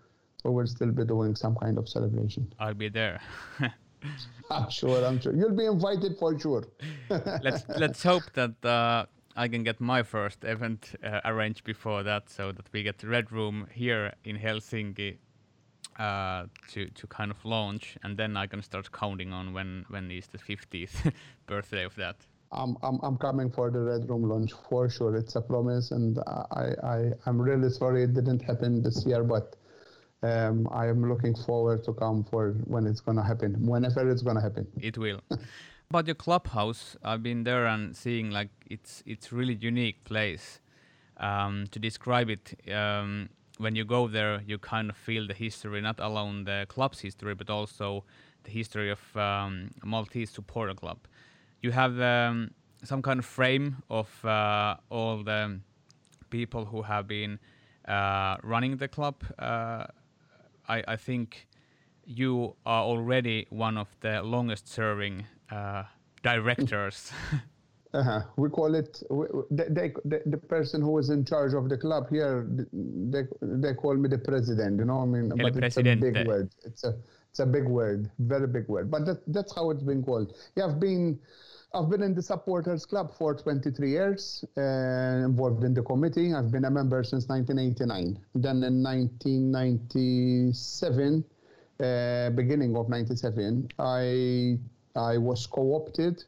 we 0.44 0.50
will 0.50 0.66
still 0.66 0.92
be 0.92 1.04
doing 1.04 1.34
some 1.34 1.56
kind 1.56 1.78
of 1.78 1.88
celebration. 1.88 2.52
I'll 2.58 2.74
be 2.74 2.88
there. 2.88 3.20
I'm 4.50 4.70
sure. 4.70 5.04
I'm 5.04 5.20
sure 5.20 5.34
you'll 5.34 5.56
be 5.56 5.66
invited 5.66 6.16
for 6.18 6.38
sure. 6.38 6.64
let's 7.42 7.64
let's 7.76 8.02
hope 8.02 8.24
that 8.34 8.64
uh, 8.64 9.06
I 9.34 9.48
can 9.48 9.64
get 9.64 9.80
my 9.80 10.02
first 10.02 10.44
event 10.44 10.94
uh, 11.02 11.20
arranged 11.24 11.64
before 11.64 12.02
that, 12.04 12.30
so 12.30 12.52
that 12.52 12.68
we 12.72 12.82
get 12.82 12.98
the 12.98 13.08
Red 13.08 13.32
Room 13.32 13.66
here 13.72 14.12
in 14.24 14.38
Helsinki 14.38 15.16
uh, 15.98 16.44
to 16.72 16.88
to 16.90 17.06
kind 17.06 17.30
of 17.30 17.44
launch, 17.44 17.96
and 18.02 18.16
then 18.16 18.36
I 18.36 18.46
can 18.46 18.62
start 18.62 18.92
counting 18.92 19.32
on 19.32 19.52
when 19.52 19.84
when 19.88 20.10
is 20.10 20.28
the 20.28 20.38
50th 20.38 21.12
birthday 21.46 21.84
of 21.84 21.94
that. 21.96 22.16
I'm, 22.52 22.76
I'm, 22.82 22.98
I'm 23.02 23.16
coming 23.16 23.50
for 23.50 23.70
the 23.70 23.80
Red 23.80 24.08
Room 24.08 24.22
launch 24.28 24.52
for 24.68 24.88
sure. 24.88 25.16
It's 25.16 25.36
a 25.36 25.40
promise, 25.40 25.90
and 25.90 26.18
I, 26.26 26.72
I, 26.82 27.10
I'm 27.26 27.40
really 27.40 27.70
sorry 27.70 28.04
it 28.04 28.14
didn't 28.14 28.40
happen 28.42 28.82
this 28.82 29.04
year, 29.06 29.24
but 29.24 29.56
um, 30.22 30.68
I 30.70 30.86
am 30.86 31.08
looking 31.08 31.34
forward 31.34 31.84
to 31.84 31.92
come 31.92 32.24
for 32.24 32.52
when 32.64 32.86
it's 32.86 33.00
going 33.00 33.16
to 33.16 33.22
happen, 33.22 33.54
whenever 33.66 34.08
it's 34.10 34.22
going 34.22 34.36
to 34.36 34.42
happen. 34.42 34.66
It 34.80 34.98
will. 34.98 35.20
About 35.90 36.06
your 36.06 36.16
clubhouse, 36.16 36.96
I've 37.04 37.22
been 37.22 37.44
there 37.44 37.66
and 37.66 37.96
seeing 37.96 38.30
like 38.30 38.48
it's 38.68 39.04
it's 39.06 39.32
really 39.32 39.54
unique 39.54 40.02
place. 40.02 40.60
Um, 41.18 41.66
to 41.70 41.78
describe 41.78 42.28
it, 42.28 42.60
um, 42.74 43.28
when 43.58 43.76
you 43.76 43.84
go 43.84 44.08
there, 44.08 44.42
you 44.46 44.58
kind 44.58 44.90
of 44.90 44.96
feel 44.96 45.26
the 45.26 45.32
history, 45.32 45.80
not 45.80 46.00
alone 46.00 46.44
the 46.44 46.66
club's 46.68 47.00
history, 47.00 47.34
but 47.34 47.48
also 47.48 48.04
the 48.42 48.50
history 48.50 48.90
of 48.90 49.16
um, 49.16 49.70
Maltese 49.84 50.30
supporter 50.30 50.74
club 50.74 50.98
you 51.66 51.72
have 51.72 52.00
um, 52.00 52.50
some 52.84 53.02
kind 53.02 53.18
of 53.18 53.26
frame 53.26 53.82
of 53.90 54.08
uh, 54.24 54.76
all 54.88 55.24
the 55.24 55.58
people 56.30 56.64
who 56.64 56.82
have 56.82 57.06
been 57.08 57.38
uh, 57.88 58.36
running 58.42 58.76
the 58.76 58.88
club. 58.88 59.16
Uh, 59.38 59.84
I, 60.68 60.76
I, 60.94 60.96
think 60.96 61.48
you 62.04 62.54
are 62.64 62.84
already 62.84 63.46
one 63.50 63.76
of 63.76 63.88
the 64.00 64.22
longest 64.22 64.68
serving 64.68 65.24
uh, 65.50 65.82
directors. 66.22 67.12
Uh-huh. 67.94 68.20
We 68.36 68.50
call 68.50 68.74
it 68.74 69.02
they, 69.50 69.90
they, 70.04 70.20
the 70.26 70.36
person 70.36 70.82
who 70.82 70.98
is 70.98 71.08
in 71.08 71.24
charge 71.24 71.54
of 71.54 71.70
the 71.70 71.78
club 71.78 72.10
here. 72.10 72.46
They 73.12 73.22
they 73.40 73.72
call 73.72 73.94
me 73.94 74.10
the 74.10 74.18
president. 74.18 74.80
You 74.80 74.84
know, 74.84 74.96
what 74.96 75.04
I 75.04 75.06
mean, 75.06 75.32
El 75.32 75.50
but 75.50 75.64
it's 75.64 75.78
a 75.78 75.82
big 75.82 76.26
word. 76.26 76.50
It's 76.64 76.84
a 76.84 76.92
It's 77.36 77.40
a 77.40 77.44
big 77.44 77.68
word, 77.68 78.10
very 78.18 78.46
big 78.46 78.66
word, 78.66 78.90
but 78.90 79.04
that, 79.04 79.20
that's 79.26 79.54
how 79.54 79.68
it's 79.68 79.82
been 79.82 80.02
called. 80.02 80.34
Yeah, 80.56 80.64
I've 80.64 80.80
been 80.80 81.18
I've 81.76 81.90
been 81.90 82.02
in 82.02 82.14
the 82.14 82.22
supporters 82.22 82.86
club 82.86 83.12
for 83.18 83.34
23 83.34 83.90
years, 83.90 84.42
uh, 84.56 85.26
involved 85.26 85.62
in 85.62 85.74
the 85.74 85.82
committee. 85.82 86.32
I've 86.32 86.50
been 86.50 86.64
a 86.64 86.70
member 86.70 87.04
since 87.04 87.28
1989. 87.28 88.18
Then 88.34 88.62
in 88.62 88.82
1997, 88.82 91.22
uh, 91.78 92.30
beginning 92.30 92.74
of 92.78 92.88
97, 92.88 93.68
I 93.78 94.58
I 94.96 95.18
was 95.18 95.46
co-opted 95.46 96.24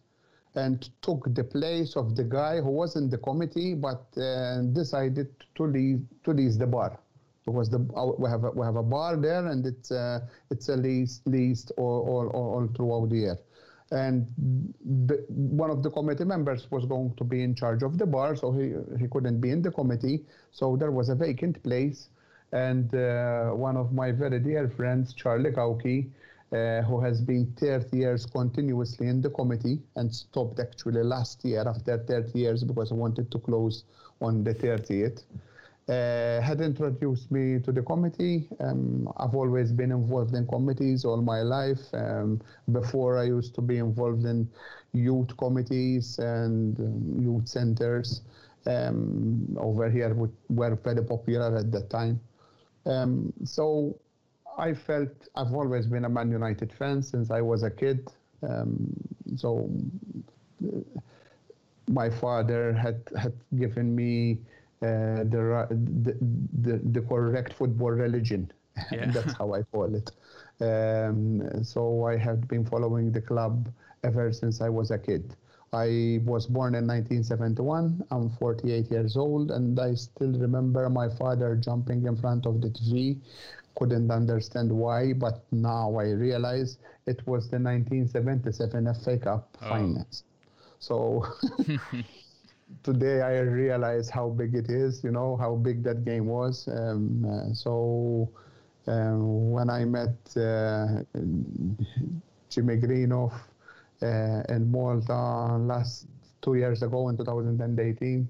and 0.55 0.87
took 1.01 1.35
the 1.35 1.45
place 1.45 1.97
of 1.97 2.15
the 2.15 2.25
guy 2.25 2.61
who 2.61 2.69
was 2.69 2.97
in 2.97 3.09
the 3.09 3.17
committee 3.17 3.73
but 3.73 4.05
uh, 4.19 4.61
decided 4.75 5.31
to 5.55 5.65
leave 5.65 6.05
to 6.25 6.33
lease 6.33 6.59
the 6.59 6.67
bar 6.67 7.01
because 7.47 7.71
the 7.71 7.79
uh, 7.97 8.13
we 8.19 8.29
have 8.29 8.45
a, 8.45 8.51
we 8.51 8.67
have 8.67 8.77
a 8.77 8.83
bar 8.83 9.17
there 9.17 9.47
and 9.47 9.65
it's 9.65 9.91
uh, 9.91 10.21
it's 10.51 10.69
a 10.69 10.77
lease 10.77 11.23
leased 11.25 11.73
all, 11.79 12.07
all, 12.07 12.29
all 12.29 12.69
throughout 12.77 13.09
the 13.09 13.17
year 13.17 13.39
and 13.91 14.27
the, 15.07 15.25
one 15.29 15.71
of 15.71 15.83
the 15.83 15.91
committee 15.91 16.25
members 16.25 16.71
was 16.71 16.85
going 16.85 17.15
to 17.17 17.25
be 17.25 17.43
in 17.43 17.55
charge 17.55 17.83
of 17.83 17.97
the 17.97 18.07
bar 18.07 18.37
so 18.37 18.53
he 18.53 18.75
he 18.99 19.09
couldn't 19.09 19.41
be 19.41 19.51
in 19.51 19.63
the 19.63 19.71
committee 19.71 20.25
so 20.53 20.77
there 20.77 20.91
was 20.91 21.09
a 21.09 21.15
vacant 21.15 21.63
place 21.63 22.09
and 22.53 22.95
uh, 22.95 23.51
one 23.51 23.77
of 23.77 23.93
my 23.93 24.11
very 24.13 24.39
dear 24.39 24.69
friends 24.69 25.15
Charlie 25.15 25.51
Kauki 25.51 26.11
uh, 26.53 26.81
who 26.83 27.01
has 27.01 27.21
been 27.21 27.53
30 27.61 27.97
years 27.97 28.25
continuously 28.25 29.07
in 29.09 29.21
the 29.21 29.31
committee 29.31 29.81
and 29.97 30.15
stopped 30.15 30.59
actually 30.61 31.03
last 31.03 31.45
year 31.45 31.63
after 31.67 31.99
30 31.99 32.39
years 32.39 32.65
because 32.65 32.91
I 32.91 32.95
wanted 32.95 33.31
to 33.31 33.39
close 33.39 33.85
on 34.21 34.45
the 34.45 34.55
30th. 34.55 35.25
Uh, 35.89 36.41
had 36.43 36.61
introduced 36.61 37.31
me 37.31 37.59
to 37.61 37.73
the 37.73 37.83
committee. 37.83 38.47
Um, 38.61 39.11
I've 39.17 39.35
always 39.35 39.73
been 39.73 39.91
involved 39.91 40.35
in 40.35 40.47
committees 40.47 41.05
all 41.05 41.23
my 41.23 41.41
life. 41.41 41.81
Um, 41.95 42.43
before 42.73 43.17
I 43.19 43.25
used 43.25 43.55
to 43.55 43.63
be 43.63 43.79
involved 43.79 44.27
in 44.27 44.51
youth 44.93 45.35
committees 45.39 46.19
and 46.19 46.79
um, 46.79 47.19
youth 47.23 47.49
centers. 47.49 48.23
Um, 48.67 49.57
over 49.59 49.89
here 49.89 50.13
which 50.13 50.33
were 50.51 50.75
very 50.77 51.03
popular 51.03 51.57
at 51.57 51.73
that 51.73 51.89
time. 51.89 52.21
Um, 52.85 53.33
so 53.45 53.99
I 54.59 54.75
felt 54.75 55.09
I've 55.37 55.55
always 55.55 55.87
been 55.87 56.05
a 56.05 56.09
Man 56.09 56.31
United 56.31 56.73
fan 56.73 57.03
since 57.03 57.31
I 57.31 57.41
was 57.41 57.63
a 57.63 57.71
kid. 57.71 58.11
Um, 58.43 58.93
so 59.37 59.71
uh, 60.65 60.81
my 61.89 62.11
father 62.11 62.73
had 62.73 63.01
had 63.17 63.33
given 63.59 63.95
me 63.95 64.39
the, 64.81 65.67
the, 66.03 66.17
the 66.63 66.79
the 66.93 67.01
correct 67.03 67.53
football 67.55 67.91
religion. 67.91 68.51
Yeah. 68.93 69.11
That's 69.11 69.37
how 69.37 69.55
I 69.55 69.63
call 69.63 69.93
it. 69.93 70.09
Um, 70.61 71.65
so 71.65 72.05
I 72.07 72.17
have 72.17 72.47
been 72.47 72.65
following 72.65 73.11
the 73.11 73.21
club 73.21 73.69
ever 74.05 74.33
since 74.33 74.61
I 74.61 74.69
was 74.69 74.93
a 74.93 74.99
kid. 74.99 75.35
I 75.73 76.21
was 76.25 76.47
born 76.47 76.77
in 76.77 76.87
1971. 76.87 78.05
I'm 78.13 78.31
48 78.31 78.89
years 78.89 79.17
old, 79.17 79.51
and 79.51 79.81
I 79.81 79.95
still 79.95 80.31
remember 80.31 80.89
my 80.89 81.09
father 81.09 81.57
jumping 81.57 82.07
in 82.07 82.15
front 82.17 82.47
of 82.47 82.61
the 82.61 82.69
TV 82.69 83.19
couldn't 83.79 84.11
understand 84.11 84.73
why, 84.73 85.13
but 85.13 85.45
now 85.53 85.95
I 85.97 86.11
realize 86.11 86.79
it 87.07 87.25
was 87.27 87.49
the 87.49 87.59
1977 87.59 88.95
FA 89.05 89.19
Cup 89.19 89.57
oh. 89.63 89.69
finals. 89.69 90.25
So 90.81 91.25
today 92.83 93.23
I 93.23 93.41
realize 93.41 94.09
how 94.11 94.29
big 94.29 94.55
it 94.55 94.71
is, 94.71 95.03
you 95.05 95.11
know, 95.11 95.37
how 95.37 95.55
big 95.57 95.83
that 95.85 96.05
game 96.05 96.27
was. 96.27 96.69
Um, 96.69 97.25
uh, 97.25 97.53
so 97.55 98.31
um, 98.87 99.51
when 99.51 99.71
I 99.71 99.85
met 99.85 100.17
uh, 100.37 101.03
Jimmy 102.51 102.77
Greenhoff 102.77 103.35
uh, 104.03 104.43
in 104.49 104.71
Malta 104.71 105.57
last 105.59 106.07
two 106.41 106.55
years 106.55 106.83
ago 106.83 107.09
in 107.09 107.17
2018, 107.17 108.29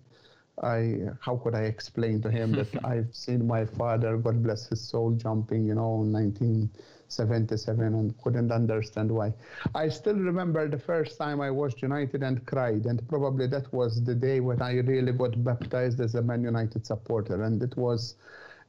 I 0.62 1.10
how 1.20 1.36
could 1.36 1.54
I 1.54 1.62
explain 1.62 2.20
to 2.22 2.30
him 2.30 2.52
that 2.52 2.68
I've 2.84 3.14
seen 3.14 3.46
my 3.46 3.64
father, 3.64 4.16
God 4.16 4.42
bless 4.42 4.66
his 4.68 4.80
soul, 4.80 5.12
jumping, 5.12 5.66
you 5.66 5.74
know, 5.74 6.02
in 6.02 6.12
1977 6.12 7.94
and 7.94 8.18
couldn't 8.22 8.52
understand 8.52 9.10
why. 9.10 9.34
I 9.74 9.88
still 9.88 10.16
remember 10.16 10.68
the 10.68 10.78
first 10.78 11.18
time 11.18 11.40
I 11.40 11.50
watched 11.50 11.82
United 11.82 12.22
and 12.22 12.44
cried, 12.46 12.86
and 12.86 13.06
probably 13.08 13.46
that 13.48 13.72
was 13.72 14.02
the 14.02 14.14
day 14.14 14.40
when 14.40 14.60
I 14.60 14.74
really 14.80 15.12
got 15.12 15.42
baptized 15.44 16.00
as 16.00 16.14
a 16.14 16.22
Man 16.22 16.42
United 16.42 16.86
supporter, 16.86 17.42
and 17.42 17.62
it 17.62 17.76
was 17.76 18.16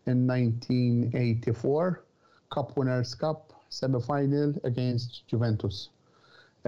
in 0.05 0.27
1984, 0.27 2.03
Cup 2.51 2.77
Winners' 2.77 3.13
Cup 3.15 3.53
semi-final 3.69 4.55
against 4.63 5.27
Juventus 5.27 5.89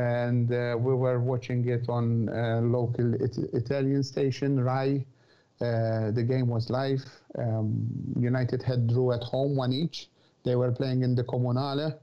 and 0.01 0.51
uh, 0.51 0.75
we 0.79 0.95
were 0.95 1.19
watching 1.19 1.67
it 1.67 1.87
on 1.87 2.27
uh, 2.29 2.59
local 2.63 3.13
it 3.15 3.37
Italian 3.53 4.03
station 4.03 4.59
Rai. 4.59 5.05
Uh, 5.61 6.09
the 6.11 6.23
game 6.23 6.47
was 6.47 6.71
live. 6.71 7.03
Um, 7.37 7.85
United 8.19 8.63
had 8.63 8.87
drew 8.87 9.11
at 9.11 9.21
home 9.21 9.55
one 9.55 9.71
each. 9.71 10.09
They 10.43 10.55
were 10.55 10.71
playing 10.71 11.03
in 11.03 11.13
the 11.13 11.23
Comunale, 11.23 11.99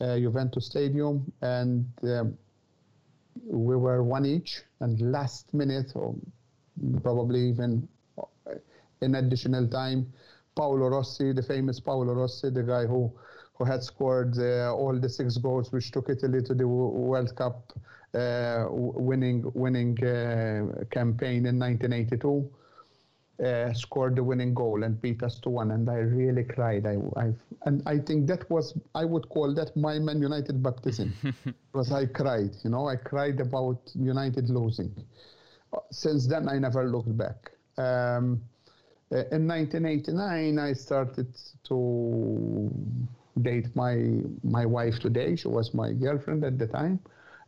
uh, 0.00 0.18
Juventus 0.18 0.66
Stadium, 0.66 1.32
and 1.40 1.86
um, 2.02 2.36
we 3.46 3.76
were 3.76 4.02
one 4.02 4.26
each. 4.26 4.62
And 4.80 5.00
last 5.12 5.54
minute, 5.54 5.92
or 5.94 6.16
probably 7.00 7.48
even 7.48 7.86
in 9.02 9.14
additional 9.14 9.68
time, 9.68 10.12
Paolo 10.56 10.88
Rossi, 10.88 11.32
the 11.32 11.42
famous 11.42 11.78
Paolo 11.78 12.12
Rossi, 12.12 12.50
the 12.50 12.64
guy 12.64 12.86
who 12.86 13.12
who 13.54 13.64
had 13.64 13.82
scored 13.82 14.36
uh, 14.38 14.74
all 14.74 14.98
the 14.98 15.08
six 15.08 15.36
goals 15.36 15.72
which 15.72 15.90
took 15.92 16.08
Italy 16.08 16.42
to 16.42 16.54
the 16.54 16.66
World 16.66 17.34
Cup 17.36 17.72
uh, 18.14 18.66
winning 18.70 19.42
winning 19.54 19.98
uh, 20.04 20.84
campaign 20.90 21.46
in 21.46 21.58
1982. 21.58 22.48
Uh, 23.44 23.72
scored 23.72 24.14
the 24.14 24.22
winning 24.22 24.54
goal 24.54 24.84
and 24.84 25.02
beat 25.02 25.20
us 25.24 25.40
to 25.40 25.50
one, 25.50 25.72
and 25.72 25.90
I 25.90 25.96
really 25.96 26.44
cried. 26.44 26.86
I, 26.86 26.98
I, 27.16 27.32
and 27.64 27.82
I 27.84 27.98
think 27.98 28.28
that 28.28 28.48
was 28.48 28.78
I 28.94 29.04
would 29.04 29.28
call 29.28 29.52
that 29.54 29.76
my 29.76 29.98
Man 29.98 30.22
United 30.22 30.62
baptism, 30.62 31.12
because 31.72 31.90
I 31.90 32.06
cried. 32.06 32.54
You 32.62 32.70
know, 32.70 32.88
I 32.88 32.94
cried 32.94 33.40
about 33.40 33.80
United 33.96 34.50
losing. 34.50 34.94
Since 35.90 36.28
then, 36.28 36.48
I 36.48 36.60
never 36.60 36.88
looked 36.88 37.16
back. 37.16 37.50
Um, 37.76 38.40
in 39.10 39.48
1989, 39.48 40.58
I 40.60 40.72
started 40.72 41.34
to 41.64 42.70
date 43.42 43.74
my 43.74 44.20
my 44.42 44.66
wife 44.66 44.98
today. 45.00 45.36
She 45.36 45.48
was 45.48 45.74
my 45.74 45.92
girlfriend 45.92 46.44
at 46.44 46.58
the 46.58 46.66
time, 46.66 47.00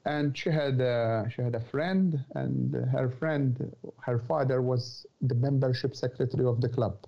and 0.05 0.37
she 0.37 0.51
had 0.51 0.81
a, 0.81 1.27
she 1.35 1.43
had 1.43 1.55
a 1.55 1.61
friend, 1.61 2.25
and 2.35 2.75
her 2.93 3.11
friend, 3.11 3.75
her 4.01 4.19
father 4.21 4.63
was 4.63 5.07
the 5.21 5.35
membership 5.35 5.95
secretary 5.97 6.47
of 6.47 6.61
the 6.61 6.69
club. 6.69 7.07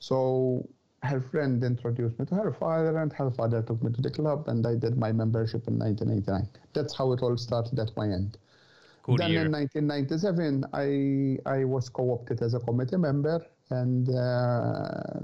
So 0.00 0.68
her 1.02 1.20
friend 1.20 1.62
introduced 1.62 2.18
me 2.18 2.26
to 2.26 2.34
her 2.34 2.52
father, 2.52 2.98
and 2.98 3.12
her 3.12 3.30
father 3.30 3.62
took 3.62 3.82
me 3.82 3.92
to 3.92 4.02
the 4.02 4.10
club, 4.10 4.48
and 4.48 4.66
I 4.66 4.74
did 4.74 4.96
my 4.98 5.12
membership 5.12 5.68
in 5.68 5.78
1989. 5.78 6.48
That's 6.72 6.94
how 6.96 7.12
it 7.12 7.22
all 7.22 7.36
started 7.36 7.78
at 7.78 7.96
my 7.96 8.06
end. 8.06 8.38
Then 9.06 9.32
year. 9.32 9.44
in 9.44 9.52
1997, 9.52 10.64
I 10.72 11.38
I 11.44 11.64
was 11.64 11.88
co-opted 11.88 12.40
as 12.42 12.54
a 12.54 12.60
committee 12.60 12.96
member, 12.96 13.44
and 13.70 14.08
uh, 14.08 15.20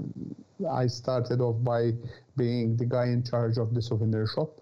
I 0.69 0.87
started 0.87 1.41
off 1.41 1.63
by 1.63 1.91
being 2.37 2.77
the 2.77 2.85
guy 2.85 3.07
in 3.07 3.23
charge 3.23 3.57
of 3.57 3.73
the 3.73 3.81
souvenir 3.81 4.27
shop. 4.27 4.61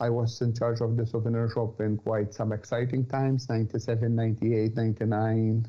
I 0.00 0.08
was 0.10 0.40
in 0.40 0.54
charge 0.54 0.80
of 0.80 0.96
the 0.96 1.06
souvenir 1.06 1.50
shop 1.50 1.80
in 1.80 1.98
quite 1.98 2.32
some 2.32 2.52
exciting 2.52 3.04
times 3.06 3.48
97, 3.48 4.14
98, 4.14 4.76
99, 4.76 5.66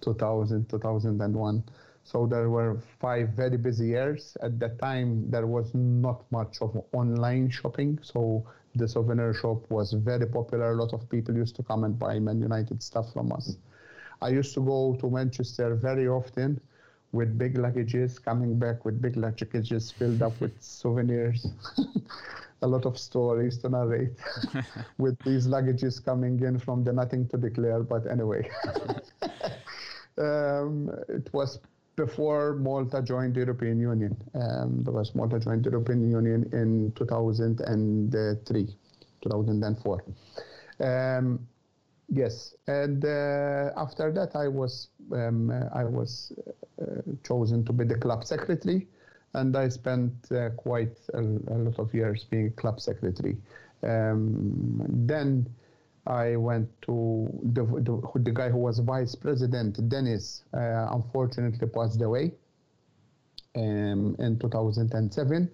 2000, 0.00 0.68
2001. 0.68 1.64
So 2.02 2.26
there 2.26 2.48
were 2.48 2.80
five 3.00 3.30
very 3.30 3.56
busy 3.56 3.88
years. 3.88 4.36
At 4.40 4.58
that 4.60 4.78
time, 4.78 5.30
there 5.30 5.46
was 5.46 5.74
not 5.74 6.24
much 6.30 6.58
of 6.62 6.80
online 6.92 7.50
shopping. 7.50 7.98
So 8.02 8.46
the 8.78 8.88
souvenir 8.88 9.32
shop 9.34 9.70
was 9.70 9.92
very 9.92 10.26
popular. 10.26 10.72
A 10.72 10.76
lot 10.76 10.92
of 10.92 11.08
people 11.08 11.34
used 11.34 11.56
to 11.56 11.62
come 11.62 11.84
and 11.84 11.98
buy 11.98 12.18
Man 12.18 12.40
United 12.40 12.82
stuff 12.82 13.12
from 13.12 13.32
us. 13.32 13.56
I 14.22 14.28
used 14.28 14.54
to 14.54 14.60
go 14.60 14.96
to 15.00 15.10
Manchester 15.10 15.74
very 15.74 16.08
often 16.08 16.60
with 17.12 17.38
big 17.38 17.54
luggages, 17.56 18.22
coming 18.22 18.58
back 18.58 18.84
with 18.84 19.00
big 19.00 19.14
luggages 19.14 19.92
filled 19.92 20.22
up 20.22 20.40
with 20.40 20.52
souvenirs. 20.60 21.46
a 22.62 22.66
lot 22.66 22.86
of 22.86 22.98
stories 22.98 23.58
to 23.58 23.68
narrate 23.68 24.18
with 24.98 25.18
these 25.24 25.46
luggages 25.46 26.02
coming 26.02 26.40
in 26.40 26.58
from 26.58 26.84
the 26.84 26.92
nothing 26.92 27.28
to 27.28 27.36
declare. 27.36 27.82
But 27.82 28.06
anyway, 28.06 28.48
um, 30.18 30.90
it 31.08 31.32
was 31.32 31.60
before 31.96 32.54
Malta 32.54 33.02
joined 33.02 33.34
the 33.34 33.40
European 33.40 33.80
Union, 33.80 34.16
um, 34.34 34.82
because 34.82 35.14
Malta 35.14 35.38
joined 35.40 35.64
the 35.64 35.70
European 35.70 36.10
Union 36.10 36.48
in 36.52 36.92
2003, 36.96 38.76
2004. 39.22 40.04
Um, 40.78 41.46
yes, 42.08 42.54
and 42.66 43.04
uh, 43.04 43.70
after 43.76 44.12
that, 44.12 44.36
I 44.36 44.48
was 44.48 44.88
um, 45.12 45.50
I 45.50 45.84
was 45.84 46.32
uh, 46.80 47.00
chosen 47.26 47.64
to 47.64 47.72
be 47.72 47.84
the 47.84 47.96
club 47.96 48.24
secretary 48.24 48.86
and 49.36 49.56
I 49.56 49.68
spent 49.68 50.12
uh, 50.32 50.50
quite 50.56 50.98
a, 51.14 51.20
a, 51.20 51.56
lot 51.58 51.78
of 51.78 51.94
years 51.94 52.24
being 52.24 52.52
club 52.52 52.80
secretary. 52.80 53.36
Um, 53.82 54.82
then 55.06 55.46
I 56.06 56.36
went 56.36 56.68
to 56.82 57.28
the, 57.42 57.64
the, 57.64 58.20
the, 58.20 58.30
guy 58.30 58.48
who 58.48 58.58
was 58.58 58.78
vice 58.78 59.14
president, 59.14 59.88
Dennis, 59.88 60.44
uh, 60.54 60.88
unfortunately 60.92 61.66
passed 61.66 62.00
away 62.00 62.32
um, 63.56 64.14
in 64.18 64.38
2007. 64.38 65.50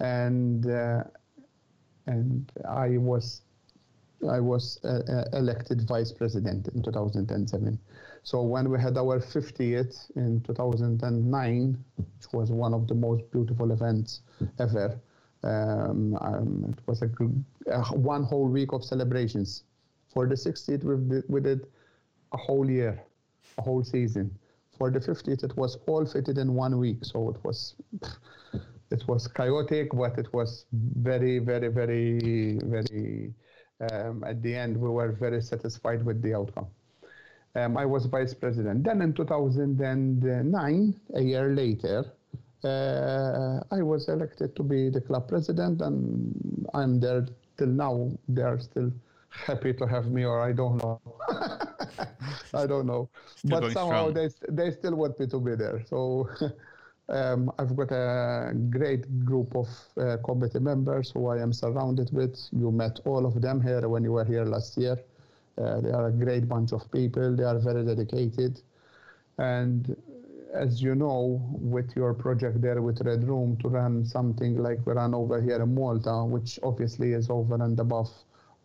And, 0.00 0.66
uh, 0.66 1.04
and 2.06 2.50
I 2.68 2.96
was 2.96 3.42
I 4.28 4.40
was 4.40 4.78
uh, 4.84 5.00
uh, 5.08 5.24
elected 5.32 5.86
vice 5.88 6.12
president 6.12 6.68
in 6.68 6.82
2007. 6.82 7.78
So 8.22 8.42
when 8.42 8.70
we 8.70 8.78
had 8.78 8.98
our 8.98 9.18
50th 9.18 10.10
in 10.16 10.42
2009, 10.42 11.84
which 11.96 12.32
was 12.32 12.50
one 12.50 12.74
of 12.74 12.86
the 12.86 12.94
most 12.94 13.30
beautiful 13.30 13.72
events 13.72 14.20
ever, 14.58 15.00
um, 15.42 16.16
um, 16.20 16.74
it 16.76 16.78
was 16.86 17.02
a, 17.02 17.06
one 17.96 18.24
whole 18.24 18.48
week 18.48 18.72
of 18.72 18.84
celebrations. 18.84 19.64
For 20.12 20.26
the 20.26 20.34
60th, 20.34 20.84
we 20.84 20.96
did, 21.08 21.24
we 21.28 21.40
did 21.40 21.66
a 22.32 22.36
whole 22.36 22.68
year, 22.68 23.02
a 23.58 23.62
whole 23.62 23.82
season. 23.82 24.36
For 24.76 24.90
the 24.90 25.00
50th, 25.00 25.44
it 25.44 25.56
was 25.56 25.78
all 25.86 26.04
fitted 26.04 26.38
in 26.38 26.54
one 26.54 26.78
week. 26.78 26.98
So 27.02 27.30
it 27.30 27.44
was, 27.44 27.74
it 28.90 29.06
was 29.06 29.28
chaotic, 29.28 29.90
but 29.92 30.18
it 30.18 30.32
was 30.32 30.66
very, 30.72 31.38
very, 31.38 31.68
very, 31.68 32.58
very. 32.64 33.34
Um, 33.90 34.24
at 34.24 34.42
the 34.42 34.54
end, 34.54 34.76
we 34.76 34.90
were 34.90 35.12
very 35.12 35.40
satisfied 35.40 36.04
with 36.04 36.20
the 36.20 36.34
outcome. 36.34 36.66
Um, 37.54 37.76
I 37.76 37.86
was 37.86 38.06
vice 38.06 38.34
president. 38.34 38.84
Then 38.84 39.00
in 39.00 39.14
2009, 39.14 41.00
a 41.14 41.22
year 41.22 41.54
later, 41.54 42.04
uh, 42.64 43.60
I 43.70 43.82
was 43.82 44.08
elected 44.08 44.54
to 44.56 44.62
be 44.62 44.90
the 44.90 45.00
club 45.00 45.28
president, 45.28 45.80
and 45.80 46.68
I'm 46.74 47.00
there 47.00 47.26
till 47.56 47.68
now. 47.68 48.10
They 48.28 48.42
are 48.42 48.58
still 48.58 48.92
happy 49.30 49.72
to 49.74 49.86
have 49.86 50.10
me, 50.10 50.24
or 50.24 50.40
I 50.42 50.52
don't 50.52 50.76
know. 50.78 51.00
I 52.54 52.66
don't 52.66 52.86
know. 52.86 53.08
Still 53.36 53.60
but 53.60 53.72
somehow 53.72 54.10
strong. 54.10 54.14
they 54.14 54.28
they 54.48 54.70
still 54.72 54.96
want 54.96 55.18
me 55.18 55.26
to 55.28 55.38
be 55.38 55.54
there. 55.54 55.82
So 55.86 56.28
um, 57.08 57.52
I've 57.58 57.74
got 57.76 57.92
a 57.92 58.52
great 58.70 59.24
group 59.24 59.54
of 59.54 59.68
uh, 59.96 60.16
committee 60.24 60.60
members 60.60 61.10
who 61.10 61.28
I 61.28 61.40
am 61.40 61.52
surrounded 61.52 62.10
with. 62.12 62.38
You 62.52 62.70
met 62.70 63.00
all 63.04 63.26
of 63.26 63.40
them 63.40 63.60
here 63.60 63.88
when 63.88 64.04
you 64.04 64.12
were 64.12 64.24
here 64.24 64.44
last 64.44 64.76
year. 64.76 64.98
Uh, 65.58 65.80
they 65.80 65.90
are 65.90 66.08
a 66.08 66.12
great 66.12 66.48
bunch 66.48 66.72
of 66.72 66.90
people. 66.90 67.36
They 67.36 67.44
are 67.44 67.58
very 67.58 67.84
dedicated, 67.84 68.60
and 69.38 69.96
as 70.54 70.82
you 70.82 70.94
know, 70.94 71.40
with 71.52 71.94
your 71.96 72.14
project 72.14 72.60
there 72.60 72.82
with 72.82 73.00
Red 73.02 73.26
Room 73.26 73.56
to 73.58 73.68
run 73.68 74.04
something 74.04 74.56
like 74.56 74.84
we 74.86 74.92
run 74.92 75.14
over 75.14 75.40
here 75.40 75.62
in 75.62 75.74
Malta, 75.74 76.24
which 76.24 76.58
obviously 76.62 77.12
is 77.12 77.30
over 77.30 77.54
and 77.54 77.78
above 77.78 78.10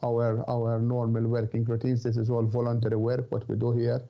our 0.04 0.44
our 0.50 0.80
normal 0.80 1.24
working 1.24 1.64
routines. 1.64 2.04
This 2.04 2.18
is 2.18 2.30
all 2.30 2.44
voluntary 2.44 2.98
work. 2.98 3.32
What 3.32 3.48
we 3.48 3.56
do 3.56 3.72
here, 3.72 4.02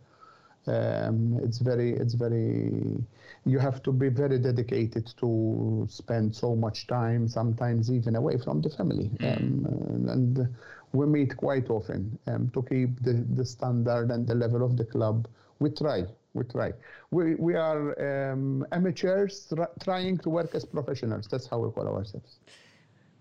um, 0.68 1.40
it's 1.44 1.60
very 1.60 1.92
it's 1.92 2.14
very. 2.14 3.04
You 3.46 3.60
have 3.60 3.84
to 3.84 3.92
be 3.92 4.10
very 4.10 4.40
dedicated 4.40 5.14
to 5.18 5.86
spend 5.90 6.36
so 6.36 6.56
much 6.56 6.88
time, 6.88 7.28
sometimes 7.28 7.92
even 7.92 8.16
away 8.16 8.38
from 8.38 8.62
the 8.62 8.70
family, 8.70 9.12
um, 9.22 10.08
and 10.10 10.48
we 10.94 11.06
meet 11.06 11.38
quite 11.38 11.70
often 11.70 12.18
um, 12.28 12.50
to 12.54 12.64
keep 12.64 13.04
the, 13.04 13.14
the 13.36 13.46
standard 13.46 14.10
and 14.12 14.26
the 14.26 14.34
level 14.34 14.64
of 14.64 14.78
the 14.78 14.86
club. 14.86 15.28
We 15.60 15.70
try 15.70 16.06
we 16.36 16.44
try. 16.44 16.74
We, 17.12 17.36
we 17.36 17.56
are 17.56 18.32
um, 18.32 18.66
amateurs 18.72 19.52
trying 19.84 20.18
to 20.20 20.30
work 20.30 20.54
as 20.54 20.66
professionals. 20.66 21.28
That's 21.32 21.48
how 21.48 21.60
we 21.60 21.72
call 21.72 21.88
ourselves. 21.88 22.40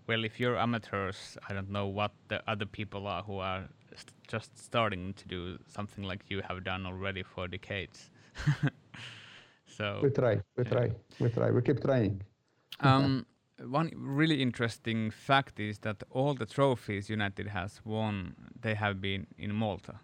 Well, 0.07 0.23
if 0.23 0.39
you're 0.39 0.57
amateurs, 0.57 1.37
I 1.49 1.53
don't 1.53 1.71
know 1.71 1.87
what 1.87 2.11
the 2.27 2.47
other 2.47 2.65
people 2.65 3.07
are 3.07 3.23
who 3.23 3.39
are 3.39 3.63
st 3.95 4.11
just 4.27 4.51
starting 4.57 5.13
to 5.13 5.27
do 5.27 5.57
something 5.67 6.03
like 6.03 6.21
you 6.31 6.41
have 6.47 6.63
done 6.63 6.85
already 6.85 7.23
for 7.23 7.47
decades. 7.47 8.09
so 9.77 10.01
we 10.03 10.09
try, 10.09 10.35
we 10.57 10.63
yeah. 10.63 10.73
try, 10.73 10.87
we 11.19 11.29
try, 11.29 11.49
we 11.51 11.61
keep 11.61 11.81
trying. 11.81 12.21
Um, 12.81 13.25
one 13.63 13.89
really 13.95 14.41
interesting 14.41 15.11
fact 15.11 15.61
is 15.61 15.79
that 15.79 16.03
all 16.09 16.33
the 16.33 16.45
trophies 16.45 17.09
United 17.09 17.47
has 17.47 17.79
won, 17.85 18.35
they 18.59 18.75
have 18.75 18.99
been 18.99 19.27
in 19.37 19.55
Malta. 19.55 19.95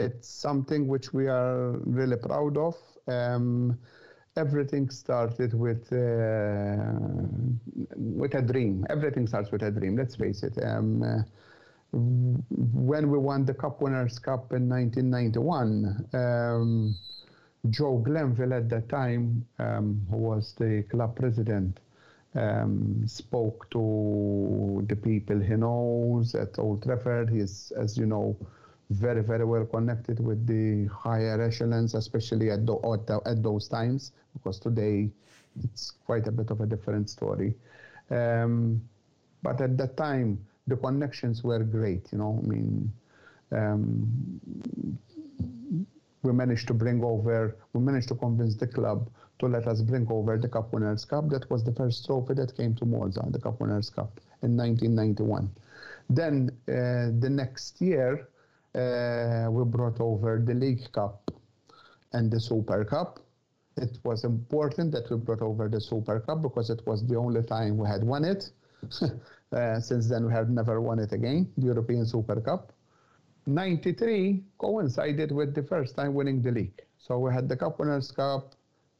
It's 0.00 0.28
something 0.28 0.86
which 0.88 1.12
we 1.12 1.28
are 1.28 1.72
really 1.84 2.16
proud 2.16 2.56
of. 2.56 2.74
Um, 3.06 3.78
everything 4.36 4.90
started 4.90 5.54
with 5.54 5.92
uh, 5.92 6.94
with 7.96 8.34
a 8.34 8.42
dream. 8.42 8.86
Everything 8.90 9.26
starts 9.26 9.50
with 9.50 9.62
a 9.62 9.70
dream. 9.70 9.96
Let's 9.96 10.16
face 10.16 10.42
it. 10.42 10.58
Um, 10.62 11.02
uh, 11.02 11.22
when 11.92 13.10
we 13.10 13.18
won 13.18 13.44
the 13.44 13.54
Cup 13.54 13.80
Winners' 13.82 14.18
Cup 14.18 14.52
in 14.52 14.68
1991, 14.68 16.06
um, 16.14 16.96
Joe 17.70 17.98
Glenville 17.98 18.54
at 18.54 18.68
that 18.70 18.88
time, 18.88 19.44
um, 19.58 20.06
who 20.10 20.16
was 20.16 20.54
the 20.58 20.84
club 20.90 21.16
president, 21.16 21.80
um, 22.34 23.02
spoke 23.06 23.68
to 23.70 24.84
the 24.88 24.96
people 24.96 25.40
he 25.40 25.56
knows 25.56 26.34
at 26.34 26.58
Old 26.58 26.82
Trafford. 26.84 27.28
He's, 27.28 27.72
as 27.76 27.98
you 27.98 28.06
know, 28.06 28.36
very, 28.90 29.22
very 29.22 29.44
well 29.44 29.64
connected 29.64 30.18
with 30.20 30.46
the 30.46 30.86
higher 30.92 31.40
echelons, 31.40 31.94
especially 31.94 32.50
at, 32.50 32.66
the, 32.66 33.20
at, 33.24 33.42
those 33.42 33.68
times, 33.68 34.12
because 34.32 34.58
today 34.58 35.08
it's 35.62 35.92
quite 36.04 36.26
a 36.26 36.32
bit 36.32 36.50
of 36.50 36.60
a 36.60 36.66
different 36.66 37.08
story. 37.08 37.54
Um, 38.10 38.82
but 39.42 39.60
at 39.60 39.78
that 39.78 39.96
time, 39.96 40.44
the 40.66 40.76
connections 40.76 41.42
were 41.42 41.60
great, 41.60 42.12
you 42.12 42.18
know, 42.18 42.40
I 42.42 42.46
mean, 42.46 42.92
um, 43.52 44.98
we 46.22 46.32
managed 46.32 46.66
to 46.68 46.74
bring 46.74 47.02
over, 47.02 47.56
we 47.72 47.80
managed 47.80 48.08
to 48.08 48.14
convince 48.14 48.54
the 48.56 48.66
club 48.66 49.08
to 49.38 49.46
let 49.46 49.66
us 49.66 49.80
bring 49.80 50.06
over 50.10 50.36
the 50.36 50.48
Cup 50.48 50.72
Winners' 50.72 51.04
Cup. 51.04 51.30
That 51.30 51.48
was 51.50 51.64
the 51.64 51.72
first 51.72 52.04
trophy 52.04 52.34
that 52.34 52.54
came 52.56 52.74
to 52.74 52.84
Malta, 52.84 53.24
the 53.30 53.40
Cup 53.40 53.60
Winners' 53.60 53.88
Cup 53.88 54.20
in 54.42 54.56
1991. 54.56 55.50
Then 56.10 56.50
uh, 56.68 57.16
the 57.18 57.30
next 57.30 57.80
year, 57.80 58.28
uh, 58.74 59.48
we 59.50 59.64
brought 59.64 60.00
over 60.00 60.42
the 60.44 60.54
League 60.54 60.90
Cup 60.92 61.30
and 62.12 62.30
the 62.30 62.40
Super 62.40 62.84
Cup. 62.84 63.20
It 63.76 63.98
was 64.04 64.24
important 64.24 64.92
that 64.92 65.10
we 65.10 65.16
brought 65.16 65.42
over 65.42 65.68
the 65.68 65.80
Super 65.80 66.20
Cup 66.20 66.42
because 66.42 66.70
it 66.70 66.86
was 66.86 67.06
the 67.06 67.16
only 67.16 67.42
time 67.42 67.78
we 67.78 67.88
had 67.88 68.04
won 68.04 68.24
it. 68.24 68.50
uh, 69.52 69.80
since 69.80 70.08
then, 70.08 70.26
we 70.26 70.32
have 70.32 70.50
never 70.50 70.80
won 70.80 70.98
it 70.98 71.12
again, 71.12 71.50
the 71.56 71.66
European 71.66 72.06
Super 72.06 72.40
Cup. 72.40 72.72
93 73.46 74.44
coincided 74.58 75.32
with 75.32 75.54
the 75.54 75.62
first 75.62 75.96
time 75.96 76.14
winning 76.14 76.42
the 76.42 76.50
league. 76.50 76.82
So 76.98 77.18
we 77.18 77.32
had 77.32 77.48
the 77.48 77.56
Cup 77.56 77.78
Winners' 77.78 78.12
Cup, 78.12 78.54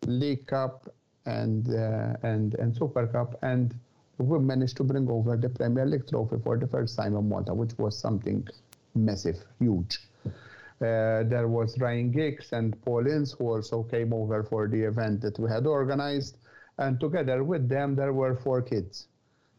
League 0.07 0.47
Cup, 0.47 0.89
and, 1.27 1.69
uh, 1.69 2.17
and, 2.23 2.55
and 2.55 2.75
Super 2.75 3.07
Cup. 3.07 3.39
And 3.43 3.75
we 4.19 4.39
managed 4.39 4.77
to 4.79 4.85
bring 4.85 5.09
over 5.11 5.37
the 5.37 5.49
Premier 5.49 5.87
League 5.87 6.09
trophy 6.09 6.37
for 6.43 6.57
the 6.57 6.67
first 6.67 6.97
time 6.97 7.17
in 7.17 7.29
Malta, 7.29 7.55
which 7.55 7.77
was 7.79 7.99
something 7.99 8.47
massive, 8.95 9.45
huge. 9.59 9.99
Uh, 10.27 11.25
there 11.25 11.49
was 11.49 11.79
Ryan 11.79 12.11
Giggs 12.11 12.53
and 12.53 12.81
Paul 12.83 13.07
Ince 13.07 13.33
who 13.33 13.49
also 13.49 13.83
came 13.83 14.13
over 14.15 14.43
for 14.43 14.67
the 14.67 14.81
event 14.83 15.21
that 15.21 15.39
we 15.39 15.51
had 15.51 15.67
organized. 15.67 16.39
And 16.79 16.99
together 16.99 17.45
with 17.45 17.69
them, 17.69 17.95
there 17.95 18.15
were 18.15 18.35
four 18.37 18.63
kids 18.63 19.09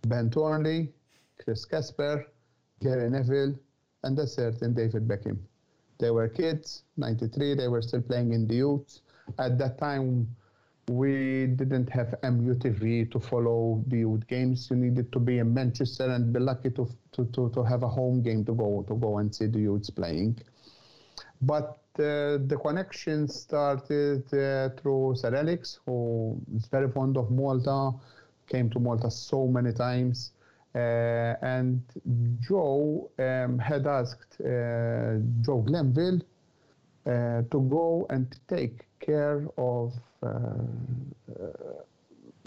Ben 0.07 0.31
Thornley, 0.31 0.91
Chris 1.37 1.65
Casper, 1.65 2.25
Gary 2.81 3.09
Neville, 3.09 3.55
and 4.03 4.17
a 4.17 4.25
certain 4.25 4.73
David 4.73 5.07
Beckham. 5.07 5.37
They 5.99 6.09
were 6.09 6.27
kids, 6.27 6.83
93, 6.97 7.53
they 7.53 7.67
were 7.67 7.83
still 7.83 8.01
playing 8.01 8.33
in 8.33 8.47
the 8.47 8.55
youth. 8.55 9.01
At 9.37 9.59
that 9.59 9.77
time, 9.77 10.35
we 10.91 11.47
didn't 11.47 11.89
have 11.89 12.13
MUTV 12.21 13.11
to 13.11 13.19
follow 13.19 13.83
the 13.87 13.99
youth 13.99 14.27
games. 14.27 14.67
You 14.69 14.75
needed 14.75 15.11
to 15.13 15.19
be 15.19 15.39
in 15.39 15.53
Manchester 15.53 16.09
and 16.09 16.33
be 16.33 16.39
lucky 16.39 16.69
to, 16.71 16.87
to, 17.13 17.25
to, 17.25 17.49
to 17.53 17.63
have 17.63 17.83
a 17.83 17.87
home 17.87 18.21
game 18.21 18.43
to 18.45 18.53
go 18.53 18.83
to 18.87 18.95
go 18.95 19.19
and 19.19 19.33
see 19.33 19.47
the 19.47 19.59
youths 19.59 19.89
playing. 19.89 20.39
But 21.41 21.79
uh, 21.97 22.37
the 22.45 22.59
connection 22.61 23.27
started 23.27 24.25
uh, 24.33 24.69
through 24.81 25.15
Sir 25.15 25.33
Alex, 25.35 25.79
who 25.85 26.39
is 26.55 26.67
very 26.67 26.91
fond 26.91 27.17
of 27.17 27.31
Malta, 27.31 27.91
came 28.47 28.69
to 28.71 28.79
Malta 28.79 29.09
so 29.09 29.47
many 29.47 29.71
times. 29.71 30.31
Uh, 30.75 31.35
and 31.41 31.81
Joe 32.39 33.09
um, 33.19 33.59
had 33.59 33.87
asked 33.87 34.39
uh, 34.41 35.19
Joe 35.41 35.63
Glenville 35.65 36.21
uh, 37.05 37.41
to 37.49 37.67
go 37.69 38.05
and 38.09 38.27
take 38.47 38.85
care 38.99 39.47
of 39.57 39.93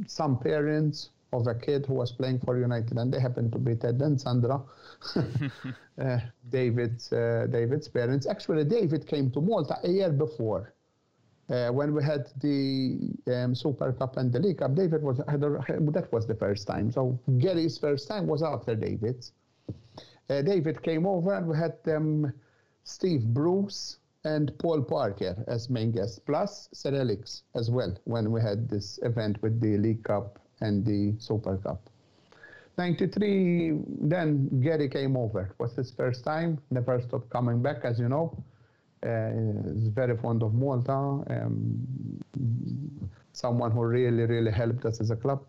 some 0.06 0.38
parents 0.38 1.10
of 1.32 1.46
a 1.46 1.54
kid 1.54 1.86
who 1.86 1.94
was 1.94 2.12
playing 2.12 2.38
for 2.40 2.58
United, 2.58 2.96
and 2.96 3.12
they 3.12 3.20
happened 3.20 3.52
to 3.52 3.58
be 3.58 3.74
Ted 3.74 4.00
and 4.02 4.20
Sandra, 4.20 4.62
uh, 5.98 6.18
David's 6.50 7.12
uh, 7.12 7.46
David's 7.50 7.88
parents. 7.88 8.26
Actually, 8.26 8.64
David 8.64 9.06
came 9.06 9.30
to 9.32 9.40
Malta 9.40 9.76
a 9.82 9.88
year 9.88 10.10
before 10.12 10.74
Uh, 11.50 11.68
when 11.70 11.92
we 11.94 12.02
had 12.02 12.24
the 12.40 12.98
um, 13.34 13.54
Super 13.54 13.92
Cup 13.92 14.16
and 14.16 14.32
the 14.32 14.40
League 14.40 14.58
Cup, 14.58 14.74
David 14.74 15.02
was 15.02 15.20
had 15.28 15.42
a, 15.44 15.50
that 15.92 16.08
was 16.10 16.26
the 16.26 16.34
first 16.34 16.66
time. 16.66 16.90
So 16.90 17.18
Gary's 17.38 17.76
first 17.78 18.08
time 18.08 18.26
was 18.26 18.42
after 18.42 18.74
David's. 18.74 19.32
Uh, 20.30 20.40
David 20.42 20.80
came 20.82 21.06
over 21.06 21.34
and 21.34 21.46
we 21.46 21.56
had 21.56 21.76
um, 21.96 22.32
Steve 22.84 23.24
Bruce 23.34 23.98
and 24.24 24.56
Paul 24.58 24.82
Parker 24.82 25.44
as 25.46 25.68
main 25.68 25.92
guest, 25.92 26.24
plus 26.26 26.68
Sir 26.72 27.16
as 27.54 27.70
well 27.70 27.96
when 28.04 28.30
we 28.30 28.40
had 28.40 28.68
this 28.68 28.98
event 29.02 29.40
with 29.42 29.60
the 29.60 29.76
League 29.76 30.04
Cup 30.04 30.38
and 30.60 30.84
the 30.84 31.14
Super 31.18 31.56
Cup. 31.58 31.90
93, 32.78 33.78
then 34.00 34.60
Gary 34.60 34.88
came 34.88 35.16
over. 35.16 35.42
It 35.42 35.58
was 35.58 35.74
his 35.76 35.92
first 35.92 36.24
time, 36.24 36.58
never 36.70 37.00
stopped 37.00 37.30
coming 37.30 37.62
back, 37.62 37.84
as 37.84 38.00
you 38.00 38.08
know. 38.08 38.36
Uh, 39.06 39.30
he's 39.74 39.88
very 39.88 40.16
fond 40.16 40.42
of 40.42 40.54
Malta. 40.54 40.92
Um, 40.92 42.20
someone 43.32 43.70
who 43.70 43.84
really, 43.84 44.24
really 44.24 44.50
helped 44.50 44.84
us 44.86 45.00
as 45.00 45.10
a 45.10 45.16
club. 45.16 45.44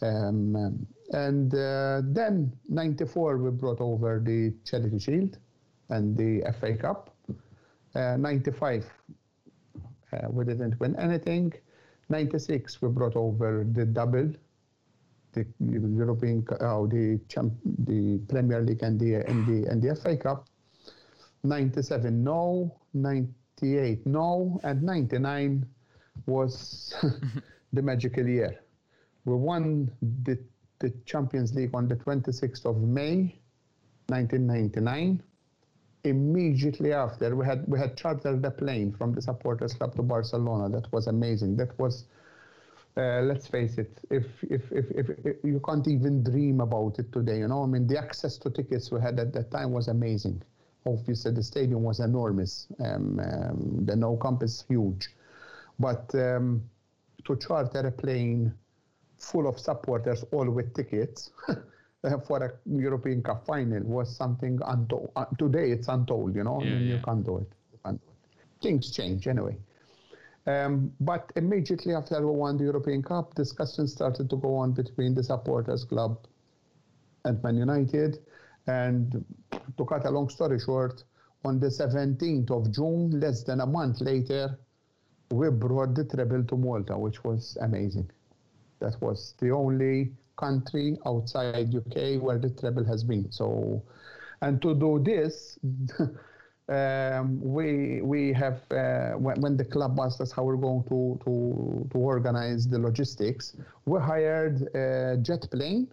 Um, 0.00 0.86
and 1.12 1.54
uh, 1.54 2.00
then 2.04 2.52
94 2.68 3.38
we 3.38 3.50
brought 3.50 3.80
over 3.80 4.20
the 4.24 4.52
Charity 4.64 4.98
Shield 4.98 5.38
and 5.90 6.16
the 6.16 6.42
FA 6.58 6.74
Cup. 6.74 7.11
Uh, 7.94 8.16
95 8.16 8.90
uh, 10.12 10.28
we 10.30 10.44
didn't 10.44 10.78
win 10.80 10.98
anything. 10.98 11.52
96 12.08 12.82
we 12.82 12.88
brought 12.88 13.16
over 13.16 13.66
the 13.72 13.84
double, 13.84 14.30
the 15.32 15.46
European, 15.60 16.46
oh, 16.60 16.86
the 16.86 17.20
champ, 17.28 17.54
the 17.64 18.18
Premier 18.28 18.60
League 18.60 18.82
and 18.82 19.00
the 19.00 19.14
and 19.14 19.46
the 19.46 19.70
and 19.70 19.82
the 19.82 19.94
FA 19.96 20.16
Cup. 20.16 20.46
97 21.44 22.22
no, 22.22 22.78
98 22.94 24.06
no, 24.06 24.60
and 24.62 24.82
99 24.82 25.66
was 26.26 26.94
the 27.72 27.82
magical 27.82 28.26
year. 28.26 28.60
We 29.24 29.34
won 29.34 29.90
the, 30.22 30.38
the 30.78 30.90
Champions 31.04 31.54
League 31.54 31.74
on 31.74 31.88
the 31.88 31.96
26th 31.96 32.64
of 32.64 32.80
May, 32.82 33.40
1999. 34.08 35.22
Immediately 36.04 36.92
after, 36.92 37.36
we 37.36 37.46
had 37.46 37.64
we 37.68 37.78
had 37.78 37.96
chartered 37.96 38.44
a 38.44 38.50
plane 38.50 38.92
from 38.92 39.12
the 39.12 39.22
supporters 39.22 39.74
club 39.74 39.94
to 39.94 40.02
Barcelona. 40.02 40.68
That 40.68 40.92
was 40.92 41.06
amazing. 41.06 41.56
That 41.56 41.78
was, 41.78 42.06
uh, 42.96 43.20
let's 43.22 43.46
face 43.46 43.78
it, 43.78 44.00
if 44.10 44.26
if, 44.42 44.72
if 44.72 44.90
if 44.90 45.36
you 45.44 45.60
can't 45.64 45.86
even 45.86 46.24
dream 46.24 46.60
about 46.60 46.98
it 46.98 47.12
today, 47.12 47.38
you 47.38 47.48
know. 47.48 47.62
I 47.62 47.66
mean, 47.66 47.86
the 47.86 47.98
access 47.98 48.36
to 48.38 48.50
tickets 48.50 48.90
we 48.90 49.00
had 49.00 49.20
at 49.20 49.32
that 49.34 49.50
time 49.52 49.70
was 49.70 49.88
amazing 49.88 50.42
obviously 50.86 51.32
the 51.32 51.42
stadium 51.42 51.82
was 51.82 52.00
enormous. 52.00 52.66
Um, 52.80 53.20
um, 53.20 53.86
the 53.86 53.96
Nou 53.96 54.18
Camp 54.18 54.42
is 54.42 54.64
huge, 54.68 55.08
but 55.78 56.12
um, 56.14 56.62
to 57.24 57.36
charter 57.36 57.80
a 57.80 57.92
plane 57.92 58.52
full 59.18 59.46
of 59.46 59.58
supporters, 59.58 60.24
all 60.32 60.50
with 60.50 60.74
tickets. 60.74 61.30
for 62.26 62.42
a 62.44 62.52
European 62.66 63.22
Cup 63.22 63.46
final 63.46 63.82
was 63.84 64.14
something 64.14 64.58
untold. 64.66 65.12
Uh, 65.14 65.24
today 65.38 65.70
it's 65.70 65.88
untold, 65.88 66.34
you 66.34 66.42
know. 66.42 66.60
Yeah, 66.62 66.70
I 66.70 66.74
mean, 66.74 66.88
yeah. 66.88 66.94
You 66.96 67.02
can't 67.04 67.24
do 67.24 67.38
it. 67.38 67.52
You 67.72 67.78
can't 67.84 68.00
do 68.00 68.08
it. 68.08 68.62
Things 68.62 68.90
change 68.90 69.26
anyway. 69.28 69.56
Um, 70.46 70.92
but 71.00 71.32
immediately 71.36 71.94
after 71.94 72.20
we 72.20 72.36
won 72.36 72.56
the 72.56 72.64
European 72.64 73.02
Cup, 73.02 73.34
discussions 73.34 73.92
started 73.92 74.28
to 74.30 74.36
go 74.36 74.56
on 74.56 74.72
between 74.72 75.14
the 75.14 75.22
supporters 75.22 75.84
club 75.84 76.26
and 77.24 77.40
Man 77.44 77.56
United. 77.56 78.18
And 78.66 79.24
to 79.76 79.84
cut 79.84 80.04
a 80.04 80.10
long 80.10 80.28
story 80.28 80.58
short, 80.58 81.04
on 81.44 81.58
the 81.60 81.68
17th 81.68 82.50
of 82.50 82.72
June, 82.72 83.20
less 83.20 83.42
than 83.42 83.60
a 83.60 83.66
month 83.66 84.00
later, 84.00 84.58
we 85.30 85.50
brought 85.50 85.94
the 85.94 86.04
treble 86.04 86.44
to 86.44 86.56
Malta, 86.56 86.96
which 86.96 87.24
was 87.24 87.56
amazing. 87.60 88.10
That 88.80 89.00
was 89.00 89.34
the 89.38 89.50
only 89.50 90.12
country 90.42 90.98
outside 91.06 91.74
UK 91.80 92.20
where 92.22 92.38
the 92.38 92.50
treble 92.50 92.84
has 92.84 93.02
been. 93.04 93.30
So, 93.30 93.82
and 94.40 94.60
to 94.62 94.74
do 94.74 94.90
this, 95.10 95.58
um, 96.68 97.26
we 97.56 98.00
we 98.02 98.32
have 98.32 98.60
uh, 98.70 99.12
when, 99.24 99.40
when 99.40 99.56
the 99.56 99.64
club 99.64 99.98
asked 100.00 100.20
us 100.20 100.30
how 100.32 100.42
we're 100.44 100.64
going 100.68 100.84
to 100.92 100.98
to 101.24 101.34
to 101.92 101.98
organize 101.98 102.62
the 102.72 102.78
logistics, 102.78 103.44
we 103.90 104.00
hired 104.00 104.56
a 104.74 105.16
jet 105.28 105.42
plane 105.50 105.88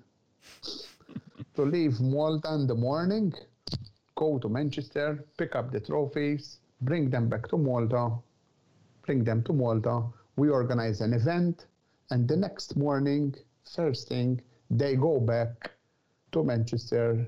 to 1.55 1.61
leave 1.75 1.99
Malta 1.99 2.53
in 2.53 2.65
the 2.67 2.79
morning, 2.89 3.33
go 4.15 4.39
to 4.39 4.47
Manchester, 4.49 5.07
pick 5.37 5.55
up 5.55 5.71
the 5.71 5.79
trophies, 5.79 6.59
bring 6.81 7.09
them 7.09 7.29
back 7.29 7.47
to 7.49 7.57
Malta, 7.57 8.03
bring 9.05 9.23
them 9.23 9.43
to 9.43 9.53
Malta. 9.53 9.95
We 10.37 10.49
organize 10.49 11.01
an 11.01 11.13
event, 11.13 11.65
and 12.11 12.27
the 12.27 12.37
next 12.37 12.77
morning, 12.77 13.35
first 13.75 14.07
thing, 14.07 14.41
they 14.69 14.95
go 14.95 15.19
back 15.19 15.71
to 16.31 16.43
Manchester 16.43 17.27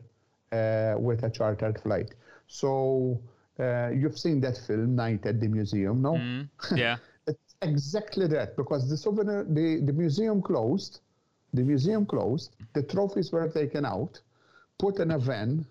uh, 0.52 0.96
with 0.98 1.24
a 1.24 1.30
chartered 1.30 1.80
flight. 1.82 2.14
So 2.48 3.20
uh, 3.60 3.90
you've 3.90 4.18
seen 4.18 4.42
that 4.42 4.58
film, 4.58 4.96
Night 4.96 5.26
at 5.26 5.40
the 5.40 5.48
Museum, 5.48 6.02
no? 6.02 6.14
Mm, 6.14 6.50
yeah. 6.76 6.98
It's 7.28 7.56
exactly 7.62 8.28
that 8.28 8.58
because 8.58 8.90
the 8.90 8.98
souvenir, 8.98 9.46
the, 9.48 9.80
the 9.86 9.94
museum 9.94 10.42
closed, 10.42 11.02
the 11.54 11.62
museum 11.62 12.06
closed, 12.06 12.56
the 12.74 12.82
trophies 12.82 13.32
were 13.32 13.48
taken 13.48 13.86
out, 13.86 14.20
put 14.80 15.00
in 15.00 15.12
a 15.12 15.20
van. 15.20 15.66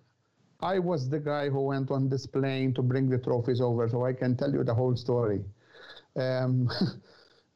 I 0.60 0.78
was 0.78 1.08
the 1.08 1.18
guy 1.18 1.48
who 1.48 1.62
went 1.62 1.90
on 1.90 2.08
this 2.08 2.24
plane 2.24 2.72
to 2.74 2.82
bring 2.82 3.08
the 3.08 3.18
trophies 3.18 3.60
over, 3.60 3.88
so 3.88 4.06
I 4.06 4.12
can 4.12 4.36
tell 4.36 4.52
you 4.52 4.62
the 4.62 4.74
whole 4.74 4.94
story. 4.94 5.44
Um, 6.14 6.70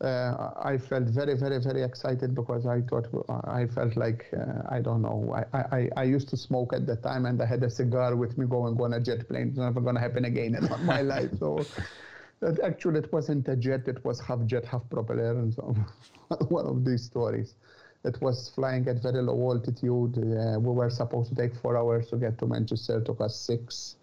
uh, 0.04 0.52
I 0.62 0.76
felt 0.78 1.04
very, 1.04 1.34
very, 1.34 1.58
very 1.58 1.82
excited 1.82 2.34
because 2.34 2.66
I 2.66 2.82
thought 2.82 3.06
I 3.46 3.66
felt 3.66 3.96
like 3.96 4.26
uh, 4.36 4.62
I 4.68 4.80
don't 4.80 5.02
know. 5.02 5.34
I, 5.52 5.58
I, 5.78 5.90
I 5.96 6.02
used 6.04 6.28
to 6.28 6.36
smoke 6.36 6.72
at 6.74 6.86
the 6.86 6.96
time, 6.96 7.26
and 7.26 7.40
I 7.40 7.46
had 7.46 7.62
a 7.62 7.70
cigar 7.70 8.14
with 8.14 8.36
me 8.36 8.46
going 8.46 8.80
on 8.80 8.92
a 8.92 9.00
jet 9.00 9.26
plane. 9.28 9.48
It's 9.48 9.58
never 9.58 9.80
going 9.80 9.94
to 9.94 10.00
happen 10.00 10.26
again 10.26 10.54
in 10.54 10.68
my 10.86 11.00
life. 11.00 11.30
So 11.38 11.64
actually, 12.62 13.00
it 13.00 13.12
wasn't 13.12 13.48
a 13.48 13.56
jet; 13.56 13.88
it 13.88 14.04
was 14.04 14.20
half 14.20 14.44
jet, 14.46 14.64
half 14.64 14.88
propeller, 14.90 15.32
and 15.40 15.54
so 15.54 15.74
one 16.48 16.66
of 16.66 16.84
these 16.84 17.04
stories. 17.04 17.54
It 18.04 18.20
was 18.20 18.50
flying 18.54 18.86
at 18.88 19.02
very 19.02 19.22
low 19.22 19.50
altitude. 19.50 20.18
Uh, 20.18 20.60
we 20.60 20.72
were 20.72 20.90
supposed 20.90 21.30
to 21.30 21.34
take 21.34 21.54
four 21.54 21.78
hours 21.78 22.08
to 22.08 22.16
get 22.18 22.36
to 22.38 22.46
Manchester. 22.46 22.98
It 22.98 23.06
took 23.06 23.22
us 23.22 23.34
six. 23.34 23.96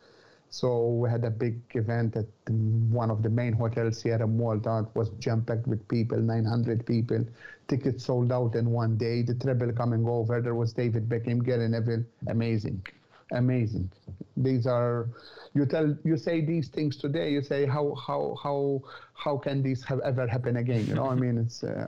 So 0.53 0.87
we 0.89 1.09
had 1.09 1.23
a 1.23 1.29
big 1.29 1.61
event 1.75 2.17
at 2.17 2.25
one 2.49 3.09
of 3.09 3.23
the 3.23 3.29
main 3.29 3.53
hotels 3.53 4.01
here 4.03 4.21
in 4.21 4.37
Malta. 4.37 4.79
It 4.85 4.97
was 4.97 5.07
jam-packed 5.11 5.65
with 5.65 5.87
people, 5.87 6.17
900 6.17 6.85
people. 6.85 7.25
Tickets 7.69 8.03
sold 8.03 8.33
out 8.33 8.55
in 8.55 8.69
one 8.69 8.97
day. 8.97 9.21
The 9.21 9.33
treble 9.33 9.71
coming 9.71 10.05
over. 10.05 10.41
There 10.41 10.53
was 10.53 10.73
David 10.73 11.07
Beckham, 11.07 11.41
Gary 11.45 11.69
Neville. 11.69 12.03
Amazing, 12.27 12.85
amazing. 13.31 13.89
These 14.35 14.67
are 14.67 15.07
you 15.53 15.65
tell 15.65 15.95
you 16.03 16.17
say 16.17 16.41
these 16.41 16.67
things 16.67 16.97
today. 16.97 17.31
You 17.31 17.41
say 17.41 17.65
how 17.65 17.95
how 17.95 18.37
how 18.43 18.81
how 19.13 19.37
can 19.37 19.63
these 19.63 19.85
have 19.85 20.01
ever 20.01 20.27
happen 20.27 20.57
again? 20.57 20.85
You 20.85 20.95
know, 20.95 21.07
I 21.07 21.15
mean, 21.15 21.37
it's 21.37 21.63
uh, 21.63 21.87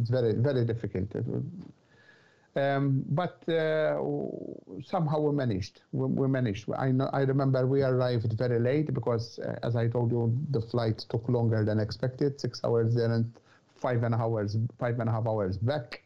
it's 0.00 0.10
very 0.10 0.34
very 0.34 0.64
difficult. 0.64 1.12
It 1.14 1.24
um, 2.56 3.04
but 3.08 3.46
uh, 3.48 4.00
somehow 4.84 5.20
we 5.20 5.32
managed. 5.32 5.82
We, 5.92 6.06
we, 6.06 6.28
managed. 6.28 6.68
I 6.76 6.90
know. 6.90 7.10
I 7.12 7.20
remember 7.20 7.66
we 7.66 7.82
arrived 7.82 8.32
very 8.32 8.58
late 8.58 8.92
because, 8.94 9.38
uh, 9.40 9.56
as 9.62 9.76
I 9.76 9.88
told 9.88 10.10
you, 10.10 10.36
the 10.50 10.60
flight 10.60 10.98
took 11.10 11.28
longer 11.28 11.64
than 11.64 11.78
expected. 11.78 12.40
Six 12.40 12.60
hours 12.64 12.94
there 12.94 13.12
and 13.12 13.32
five 13.74 14.02
and 14.02 14.14
a 14.14 14.18
half 14.18 14.26
hours, 14.26 14.56
five 14.78 14.98
and 15.00 15.08
a 15.08 15.12
half 15.12 15.26
hours 15.26 15.58
back. 15.58 16.02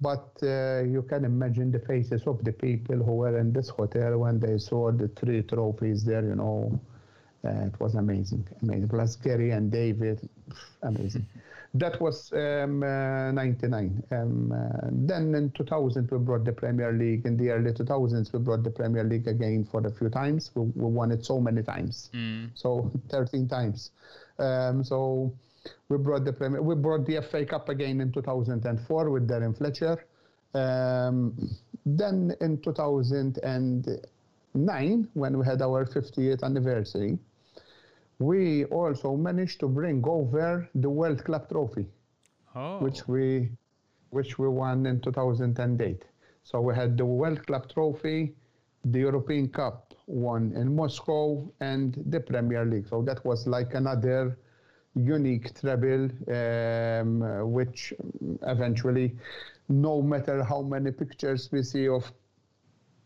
But 0.00 0.36
uh, 0.42 0.82
you 0.84 1.02
can 1.08 1.24
imagine 1.24 1.70
the 1.70 1.78
faces 1.80 2.26
of 2.26 2.42
the 2.44 2.52
people 2.52 2.96
who 2.96 3.12
were 3.16 3.38
in 3.38 3.52
this 3.52 3.68
hotel 3.68 4.18
when 4.18 4.40
they 4.40 4.58
saw 4.58 4.90
the 4.90 5.08
three 5.08 5.42
trophies 5.42 6.04
there. 6.04 6.24
You 6.24 6.34
know, 6.36 6.80
uh, 7.44 7.66
it 7.66 7.80
was 7.80 7.94
amazing, 7.94 8.46
amazing. 8.62 8.88
Plus 8.88 9.16
Gary 9.16 9.50
and 9.50 9.70
David, 9.70 10.28
amazing. 10.82 11.26
That 11.74 11.98
was 12.02 12.30
um, 12.34 12.82
uh, 12.82 13.32
99. 13.32 14.02
Um, 14.10 14.52
uh, 14.52 14.88
then 14.92 15.34
in 15.34 15.50
2000, 15.52 16.10
we 16.10 16.18
brought 16.18 16.44
the 16.44 16.52
Premier 16.52 16.92
League. 16.92 17.24
In 17.24 17.38
the 17.38 17.48
early 17.48 17.72
2000s, 17.72 18.30
we 18.30 18.40
brought 18.40 18.62
the 18.62 18.70
Premier 18.70 19.04
League 19.04 19.26
again 19.26 19.64
for 19.64 19.80
a 19.86 19.90
few 19.90 20.10
times. 20.10 20.50
We, 20.54 20.64
we 20.64 20.84
won 20.84 21.10
it 21.12 21.24
so 21.24 21.40
many 21.40 21.62
times. 21.62 22.10
Mm. 22.12 22.50
So 22.52 22.90
13 23.08 23.48
times. 23.48 23.92
Um, 24.38 24.84
so 24.84 25.32
we 25.88 25.96
brought 25.96 26.26
the 26.26 26.32
Premier, 26.34 26.60
we 26.60 26.74
brought 26.74 27.06
the 27.06 27.22
FA 27.22 27.46
Cup 27.46 27.70
again 27.70 28.02
in 28.02 28.12
2004 28.12 29.10
with 29.10 29.26
Darren 29.26 29.56
Fletcher. 29.56 30.04
Um, 30.52 31.34
then 31.86 32.36
in 32.42 32.60
2009, 32.60 35.08
when 35.14 35.38
we 35.38 35.46
had 35.46 35.62
our 35.62 35.86
50th 35.86 36.42
anniversary, 36.42 37.18
we 38.18 38.64
also 38.66 39.16
managed 39.16 39.60
to 39.60 39.68
bring 39.68 40.02
over 40.06 40.68
the 40.74 40.88
World 40.90 41.24
Club 41.24 41.48
Trophy, 41.48 41.86
Oh. 42.54 42.78
which 42.80 43.06
we 43.08 43.50
which 44.10 44.38
we 44.38 44.46
won 44.48 44.84
in 44.86 45.00
2008. 45.00 46.04
So 46.44 46.60
we 46.60 46.74
had 46.74 46.98
the 46.98 47.04
World 47.06 47.46
Club 47.46 47.68
Trophy, 47.72 48.34
the 48.84 48.98
European 49.00 49.48
Cup 49.48 49.94
won 50.06 50.52
in 50.54 50.76
Moscow, 50.76 51.50
and 51.60 51.94
the 52.10 52.20
Premier 52.20 52.64
League. 52.66 52.86
So 52.88 53.00
that 53.02 53.24
was 53.24 53.46
like 53.46 53.74
another 53.74 54.36
unique 54.94 55.54
treble, 55.58 56.10
um, 56.28 57.50
which 57.52 57.94
eventually, 58.42 59.16
no 59.68 60.02
matter 60.02 60.42
how 60.44 60.60
many 60.60 60.90
pictures 60.90 61.50
we 61.50 61.62
see 61.62 61.88
of 61.88 62.12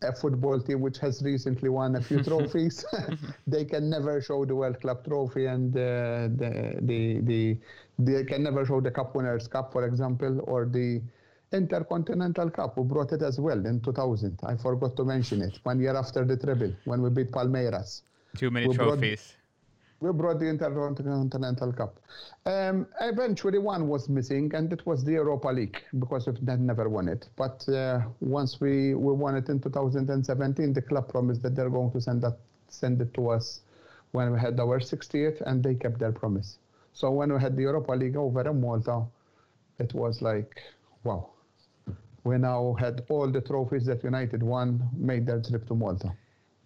a 0.01 0.13
football 0.13 0.59
team 0.59 0.81
which 0.81 0.99
has 0.99 1.21
recently 1.23 1.69
won 1.69 1.95
a 1.95 2.01
few 2.01 2.23
trophies, 2.29 2.85
they 3.47 3.65
can 3.65 3.89
never 3.89 4.21
show 4.21 4.45
the 4.45 4.55
World 4.55 4.79
Club 4.79 5.03
trophy 5.05 5.45
and 5.45 5.75
uh, 5.75 6.29
the, 6.35 6.77
the, 6.81 7.19
the, 7.21 7.57
they 7.99 8.23
can 8.23 8.43
never 8.43 8.65
show 8.65 8.79
the 8.79 8.91
Cup 8.91 9.15
Winners' 9.15 9.47
Cup, 9.47 9.71
for 9.71 9.85
example, 9.85 10.41
or 10.43 10.65
the 10.65 11.01
Intercontinental 11.51 12.49
Cup. 12.49 12.77
We 12.77 12.83
brought 12.83 13.11
it 13.13 13.21
as 13.21 13.39
well 13.39 13.65
in 13.65 13.79
2000. 13.81 14.39
I 14.43 14.55
forgot 14.55 14.95
to 14.97 15.05
mention 15.05 15.41
it. 15.41 15.59
One 15.63 15.79
year 15.79 15.95
after 15.95 16.25
the 16.25 16.37
treble, 16.37 16.73
when 16.85 17.01
we 17.01 17.09
beat 17.09 17.31
Palmeiras. 17.31 18.01
Too 18.35 18.51
many 18.51 18.67
we 18.67 18.75
trophies. 18.75 19.36
We 19.99 20.11
brought 20.11 20.39
the 20.39 20.45
Intercontinental 20.45 21.73
Cup. 21.73 21.99
Um, 22.45 22.85
eventually, 23.01 23.57
one 23.57 23.87
was 23.87 24.09
missing, 24.09 24.51
and 24.53 24.71
it 24.71 24.85
was 24.85 25.03
the 25.03 25.13
Europa 25.13 25.47
League 25.47 25.81
because 25.97 26.25
that 26.25 26.59
never 26.59 26.87
won 26.87 27.07
it. 27.07 27.27
But 27.35 27.67
uh, 27.67 28.01
once 28.19 28.61
we, 28.61 28.93
we 28.93 29.13
won 29.13 29.35
it 29.35 29.49
in 29.49 29.59
2017, 29.59 30.73
the 30.73 30.81
club 30.81 31.09
promised 31.09 31.41
that 31.41 31.55
they're 31.55 31.71
going 31.71 31.91
to 31.91 32.01
send 32.01 32.21
that 32.21 32.37
send 32.69 33.01
it 33.01 33.13
to 33.13 33.29
us 33.29 33.61
when 34.11 34.31
we 34.31 34.39
had 34.39 34.59
our 34.59 34.79
60th, 34.79 35.41
and 35.41 35.63
they 35.63 35.73
kept 35.73 35.99
their 35.99 36.11
promise. 36.11 36.59
So 36.93 37.11
when 37.11 37.33
we 37.33 37.39
had 37.39 37.55
the 37.55 37.63
Europa 37.63 37.93
League 37.93 38.15
over 38.15 38.47
in 38.47 38.61
Malta, 38.61 39.03
it 39.79 39.93
was 39.93 40.21
like, 40.21 40.61
wow, 41.03 41.29
we 42.23 42.37
now 42.37 42.75
had 42.79 43.03
all 43.09 43.29
the 43.31 43.41
trophies 43.41 43.85
that 43.85 44.03
United 44.03 44.43
won 44.43 44.87
made 44.95 45.25
their 45.25 45.41
trip 45.41 45.67
to 45.67 45.75
Malta. 45.75 46.13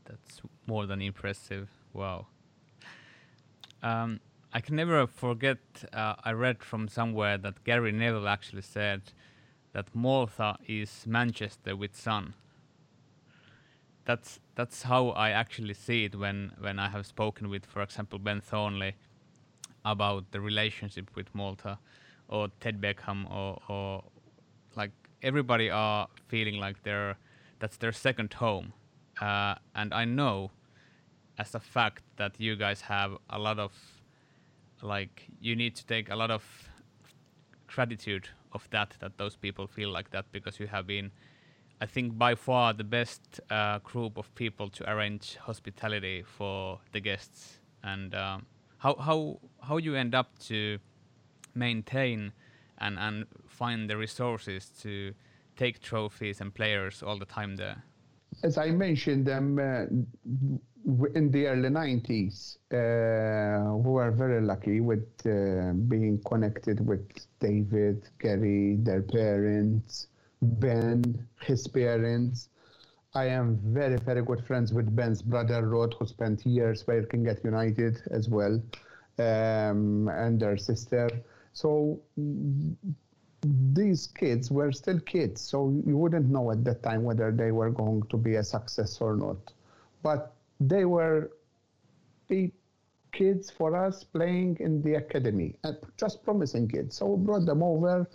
That's 0.05 0.41
more 0.67 0.85
than 0.85 1.01
impressive. 1.01 1.69
Wow. 1.93 2.27
Um, 3.83 4.19
I 4.53 4.59
can 4.59 4.75
never 4.75 5.07
forget. 5.07 5.59
Uh, 5.93 6.15
I 6.23 6.31
read 6.33 6.63
from 6.63 6.87
somewhere 6.87 7.37
that 7.37 7.63
Gary 7.63 7.91
Neville 7.91 8.27
actually 8.27 8.61
said 8.61 9.01
that 9.73 9.95
Malta 9.95 10.57
is 10.67 11.05
Manchester 11.07 11.75
with 11.75 11.95
sun. 11.95 12.33
That's 14.05 14.39
that's 14.55 14.83
how 14.83 15.09
I 15.09 15.29
actually 15.29 15.73
see 15.73 16.05
it 16.05 16.15
when 16.15 16.51
when 16.59 16.79
I 16.79 16.89
have 16.89 17.05
spoken 17.05 17.49
with, 17.49 17.65
for 17.65 17.81
example, 17.81 18.19
Ben 18.19 18.41
Thornley 18.41 18.95
about 19.85 20.31
the 20.31 20.41
relationship 20.41 21.09
with 21.15 21.33
Malta, 21.33 21.79
or 22.27 22.49
Ted 22.59 22.81
Beckham, 22.81 23.29
or 23.31 23.61
or 23.69 24.03
like 24.75 24.91
everybody 25.21 25.69
are 25.69 26.07
feeling 26.27 26.55
like 26.59 26.83
they're 26.83 27.17
that's 27.59 27.77
their 27.77 27.93
second 27.93 28.33
home, 28.33 28.73
uh, 29.21 29.55
and 29.75 29.93
I 29.93 30.03
know 30.05 30.51
as 31.41 31.55
a 31.55 31.59
fact 31.59 32.03
that 32.17 32.39
you 32.39 32.55
guys 32.55 32.81
have 32.81 33.11
a 33.29 33.39
lot 33.39 33.57
of 33.57 33.73
like 34.83 35.15
you 35.39 35.55
need 35.55 35.75
to 35.75 35.85
take 35.85 36.07
a 36.11 36.15
lot 36.15 36.31
of 36.31 36.43
gratitude 37.67 38.27
of 38.53 38.67
that 38.69 38.89
that 38.99 39.17
those 39.17 39.35
people 39.35 39.65
feel 39.67 39.91
like 39.97 40.09
that 40.11 40.25
because 40.31 40.59
you 40.59 40.67
have 40.67 40.85
been 40.85 41.11
I 41.81 41.87
think 41.87 42.15
by 42.15 42.35
far 42.35 42.73
the 42.73 42.83
best 42.83 43.41
uh, 43.49 43.79
group 43.79 44.17
of 44.17 44.27
people 44.35 44.69
to 44.69 44.81
arrange 44.91 45.35
hospitality 45.37 46.23
for 46.37 46.79
the 46.91 46.99
guests 46.99 47.59
and 47.83 48.13
um, 48.13 48.45
how 48.77 48.93
how 49.07 49.39
how 49.67 49.77
you 49.77 49.95
end 49.95 50.13
up 50.13 50.29
to 50.49 50.77
maintain 51.55 52.33
and 52.77 52.99
and 52.99 53.25
find 53.47 53.89
the 53.89 53.97
resources 53.97 54.69
to 54.83 55.13
take 55.55 55.81
trophies 55.81 56.39
and 56.41 56.53
players 56.53 57.01
all 57.01 57.17
the 57.17 57.25
time 57.25 57.55
there? 57.55 57.83
As 58.43 58.57
I 58.57 58.69
mentioned 58.71 59.25
them 59.25 59.57
uh, 59.59 59.85
in 61.13 61.31
the 61.31 61.47
early 61.47 61.69
90s, 61.69 62.57
uh, 62.71 63.75
we 63.75 63.91
were 63.91 64.11
very 64.11 64.41
lucky 64.41 64.79
with 64.79 65.07
uh, 65.25 65.73
being 65.87 66.21
connected 66.25 66.85
with 66.85 67.07
David, 67.39 68.09
Gary, 68.19 68.77
their 68.79 69.01
parents, 69.01 70.07
Ben, 70.41 71.27
his 71.41 71.67
parents. 71.67 72.49
I 73.13 73.25
am 73.25 73.59
very, 73.63 73.97
very 73.97 74.21
good 74.23 74.45
friends 74.45 74.73
with 74.73 74.95
Ben's 74.95 75.21
brother, 75.21 75.67
Rod, 75.67 75.95
who 75.99 76.05
spent 76.07 76.45
years 76.45 76.85
working 76.87 77.27
at 77.27 77.43
United 77.43 78.01
as 78.11 78.29
well, 78.29 78.61
um, 79.19 80.07
and 80.07 80.39
their 80.39 80.57
sister. 80.57 81.09
So 81.53 81.99
these 83.73 84.07
kids 84.07 84.51
were 84.51 84.71
still 84.71 84.99
kids, 84.99 85.41
so 85.41 85.69
you 85.85 85.97
wouldn't 85.97 86.29
know 86.29 86.51
at 86.51 86.63
that 86.65 86.83
time 86.83 87.03
whether 87.03 87.31
they 87.31 87.51
were 87.51 87.69
going 87.69 88.03
to 88.09 88.17
be 88.17 88.35
a 88.35 88.43
success 88.43 89.01
or 89.01 89.15
not. 89.15 89.53
But 90.03 90.33
they 90.61 90.85
were 90.85 91.31
kids 93.11 93.51
for 93.51 93.75
us 93.75 94.03
playing 94.03 94.57
in 94.59 94.81
the 94.81 94.95
academy, 94.95 95.55
and 95.63 95.77
just 95.97 96.23
promising 96.23 96.67
kids. 96.67 96.95
So 96.97 97.07
we 97.07 97.25
brought 97.25 97.45
them 97.45 97.61
over. 97.61 98.07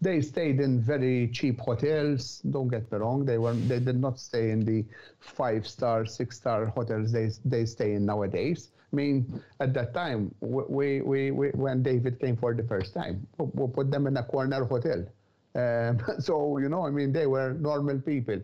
They 0.00 0.20
stayed 0.22 0.60
in 0.60 0.80
very 0.80 1.28
cheap 1.28 1.60
hotels. 1.60 2.40
Don't 2.50 2.68
get 2.68 2.90
me 2.90 2.98
wrong; 2.98 3.24
they 3.24 3.38
were 3.38 3.54
they 3.54 3.78
did 3.78 4.00
not 4.00 4.18
stay 4.18 4.50
in 4.50 4.64
the 4.64 4.84
five 5.20 5.66
star, 5.68 6.06
six 6.06 6.36
star 6.36 6.66
hotels 6.66 7.12
they 7.12 7.30
they 7.44 7.64
stay 7.66 7.92
in 7.94 8.06
nowadays. 8.06 8.70
I 8.92 8.96
mean, 8.96 9.40
at 9.60 9.72
that 9.74 9.94
time, 9.94 10.34
we, 10.40 11.00
we, 11.00 11.30
we 11.30 11.48
when 11.50 11.82
David 11.82 12.18
came 12.18 12.36
for 12.36 12.54
the 12.54 12.64
first 12.64 12.92
time, 12.92 13.24
we, 13.38 13.68
put 13.68 13.90
them 13.90 14.08
in 14.08 14.16
a 14.16 14.24
corner 14.24 14.64
hotel. 14.64 15.04
Um, 15.52 15.98
so, 16.20 16.58
you 16.58 16.68
know, 16.68 16.86
I 16.86 16.90
mean, 16.90 17.12
they 17.12 17.26
were 17.26 17.54
normal 17.54 17.98
people. 17.98 18.40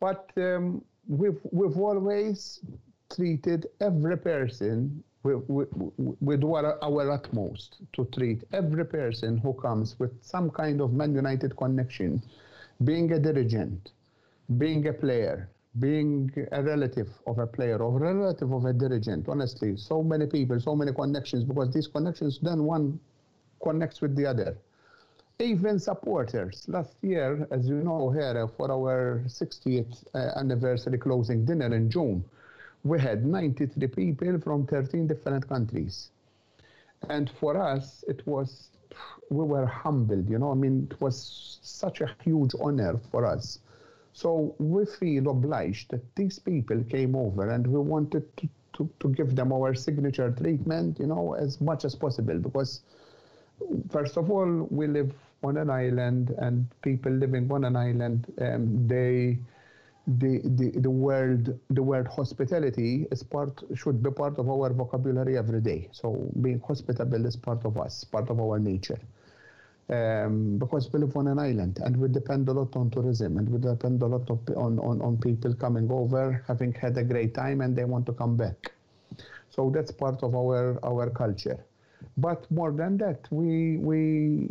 But 0.00 0.30
um, 0.36 0.84
we've, 1.08 1.38
we've 1.52 1.76
always 1.78 2.60
treated 3.14 3.66
every 3.80 4.16
person 4.16 5.02
with, 5.22 5.42
with, 5.48 5.68
with 6.20 6.44
our, 6.44 6.82
our 6.82 7.10
utmost 7.10 7.78
to 7.92 8.04
treat 8.06 8.44
every 8.52 8.84
person 8.84 9.38
who 9.38 9.52
comes 9.54 9.98
with 9.98 10.12
some 10.22 10.50
kind 10.50 10.80
of 10.80 10.92
Man 10.92 11.14
United 11.14 11.56
connection, 11.56 12.22
being 12.84 13.12
a 13.12 13.18
dirigent, 13.18 13.92
being 14.58 14.86
a 14.86 14.92
player, 14.92 15.50
being 15.80 16.30
a 16.52 16.62
relative 16.62 17.10
of 17.26 17.38
a 17.38 17.46
player 17.46 17.78
or 17.78 17.96
a 17.96 18.14
relative 18.14 18.52
of 18.52 18.64
a 18.64 18.72
dirigent, 18.72 19.28
honestly, 19.28 19.76
so 19.76 20.02
many 20.02 20.26
people, 20.26 20.58
so 20.60 20.74
many 20.74 20.92
connections, 20.92 21.44
because 21.44 21.72
these 21.72 21.86
connections 21.86 22.38
then 22.40 22.64
one 22.64 22.98
connects 23.62 24.00
with 24.00 24.14
the 24.16 24.24
other. 24.26 24.56
Even 25.38 25.78
supporters. 25.78 26.64
Last 26.68 26.96
year, 27.02 27.46
as 27.50 27.68
you 27.68 27.76
know, 27.82 28.10
here 28.10 28.48
for 28.56 28.70
our 28.70 29.22
60th 29.26 30.04
uh, 30.14 30.38
anniversary 30.38 30.98
closing 30.98 31.44
dinner 31.44 31.74
in 31.74 31.90
June, 31.90 32.24
we 32.84 33.00
had 33.00 33.24
93 33.26 33.88
people 33.88 34.40
from 34.40 34.66
13 34.66 35.06
different 35.06 35.48
countries. 35.48 36.10
And 37.08 37.30
for 37.30 37.56
us, 37.56 38.04
it 38.08 38.26
was, 38.26 38.70
we 39.30 39.44
were 39.44 39.66
humbled, 39.66 40.28
you 40.30 40.38
know, 40.38 40.52
I 40.52 40.54
mean, 40.54 40.88
it 40.90 41.00
was 41.00 41.58
such 41.62 42.00
a 42.00 42.14
huge 42.22 42.52
honor 42.60 42.98
for 43.10 43.26
us 43.26 43.58
so 44.16 44.54
we 44.58 44.86
feel 44.86 45.28
obliged 45.28 45.90
that 45.90 46.00
these 46.16 46.38
people 46.38 46.82
came 46.84 47.14
over 47.14 47.50
and 47.50 47.66
we 47.66 47.78
wanted 47.78 48.24
to, 48.38 48.48
to, 48.72 48.88
to 49.00 49.08
give 49.10 49.36
them 49.36 49.52
our 49.52 49.74
signature 49.74 50.30
treatment, 50.30 50.98
you 50.98 51.06
know, 51.06 51.34
as 51.34 51.60
much 51.60 51.84
as 51.84 51.94
possible 51.94 52.38
because 52.38 52.80
first 53.90 54.16
of 54.16 54.30
all, 54.30 54.66
we 54.70 54.86
live 54.86 55.12
on 55.42 55.56
an 55.56 55.70
island 55.70 56.34
and 56.38 56.66
people 56.82 57.12
living 57.12 57.50
on 57.52 57.64
an 57.64 57.76
island, 57.76 58.32
um, 58.40 58.86
they, 58.86 59.38
the, 60.06 60.40
the, 60.44 60.80
the 60.80 60.90
word 60.90 61.58
the 61.70 61.82
word 61.82 62.06
hospitality 62.06 63.06
is 63.10 63.24
part 63.24 63.60
should 63.74 64.02
be 64.02 64.10
part 64.10 64.38
of 64.38 64.48
our 64.48 64.72
vocabulary 64.72 65.36
every 65.36 65.60
day. 65.60 65.88
So 65.92 66.30
being 66.40 66.60
hospitable 66.60 67.26
is 67.26 67.36
part 67.36 67.64
of 67.64 67.76
us, 67.76 68.04
part 68.04 68.30
of 68.30 68.38
our 68.40 68.58
nature 68.58 69.00
um, 69.88 70.58
because 70.58 70.92
we 70.92 71.00
live 71.00 71.16
on 71.16 71.28
an 71.28 71.38
island 71.38 71.78
and 71.84 71.96
we 71.96 72.08
depend 72.08 72.48
a 72.48 72.52
lot 72.52 72.74
on 72.76 72.90
tourism 72.90 73.38
and 73.38 73.48
we 73.48 73.58
depend 73.58 74.02
a 74.02 74.06
lot 74.06 74.28
of, 74.30 74.40
on, 74.56 74.78
on, 74.80 75.00
on 75.00 75.16
people 75.18 75.54
coming 75.54 75.88
over, 75.90 76.42
having 76.46 76.72
had 76.72 76.96
a 76.98 77.04
great 77.04 77.34
time 77.34 77.60
and 77.60 77.76
they 77.76 77.84
want 77.84 78.04
to 78.06 78.12
come 78.12 78.36
back. 78.36 78.72
So 79.50 79.70
that's 79.72 79.92
part 79.92 80.22
of 80.22 80.34
our, 80.34 80.78
our 80.84 81.08
culture. 81.10 81.64
But 82.16 82.50
more 82.50 82.72
than 82.72 82.96
that, 82.98 83.28
we, 83.30 83.76
we, 83.78 84.48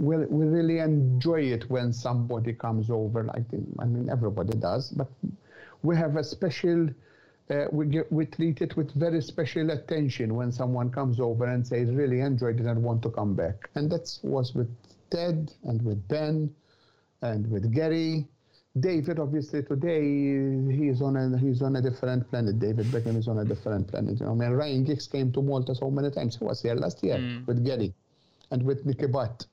we, 0.00 0.16
we 0.16 0.46
really 0.46 0.78
enjoy 0.78 1.42
it 1.42 1.68
when 1.68 1.92
somebody 1.92 2.54
comes 2.54 2.90
over. 2.90 3.24
Like, 3.24 3.44
I 3.78 3.84
mean, 3.84 4.08
everybody 4.10 4.56
does, 4.56 4.90
but 4.90 5.08
we 5.82 5.94
have 5.96 6.16
a 6.16 6.24
special 6.24 6.88
uh, 7.50 7.66
we, 7.72 7.86
get, 7.86 8.10
we 8.12 8.26
treat 8.26 8.62
it 8.62 8.76
with 8.76 8.92
very 8.92 9.20
special 9.20 9.70
attention 9.70 10.36
when 10.36 10.52
someone 10.52 10.88
comes 10.88 11.18
over 11.18 11.46
and 11.46 11.66
says, 11.66 11.90
really 11.90 12.20
enjoyed 12.20 12.60
it 12.60 12.66
and 12.66 12.80
want 12.80 13.02
to 13.02 13.10
come 13.10 13.34
back. 13.34 13.68
And 13.74 13.90
that 13.90 14.08
was 14.22 14.54
with 14.54 14.70
Ted 15.10 15.52
and 15.64 15.82
with 15.82 16.06
Ben 16.06 16.54
and 17.22 17.50
with 17.50 17.72
Gary. 17.74 18.28
David, 18.78 19.18
obviously, 19.18 19.64
today 19.64 20.00
he's 20.72 21.02
on 21.02 21.16
a 21.16 21.36
he's 21.38 21.60
on 21.60 21.74
a 21.74 21.82
different 21.82 22.30
planet. 22.30 22.60
David 22.60 22.86
Beckham 22.86 23.16
is 23.16 23.26
on 23.26 23.40
a 23.40 23.44
different 23.44 23.88
planet. 23.88 24.20
You 24.20 24.26
know, 24.26 24.32
I 24.32 24.34
mean, 24.36 24.50
Ryan 24.50 24.84
Giggs 24.84 25.08
came 25.08 25.32
to 25.32 25.42
Malta 25.42 25.74
so 25.74 25.90
many 25.90 26.12
times. 26.12 26.36
He 26.36 26.44
was 26.44 26.62
here 26.62 26.76
last 26.76 27.02
year 27.02 27.16
mm. 27.16 27.44
with 27.48 27.64
Gary 27.64 27.92
and 28.52 28.62
with 28.62 28.86
Nicky 28.86 29.08
Butt 29.08 29.44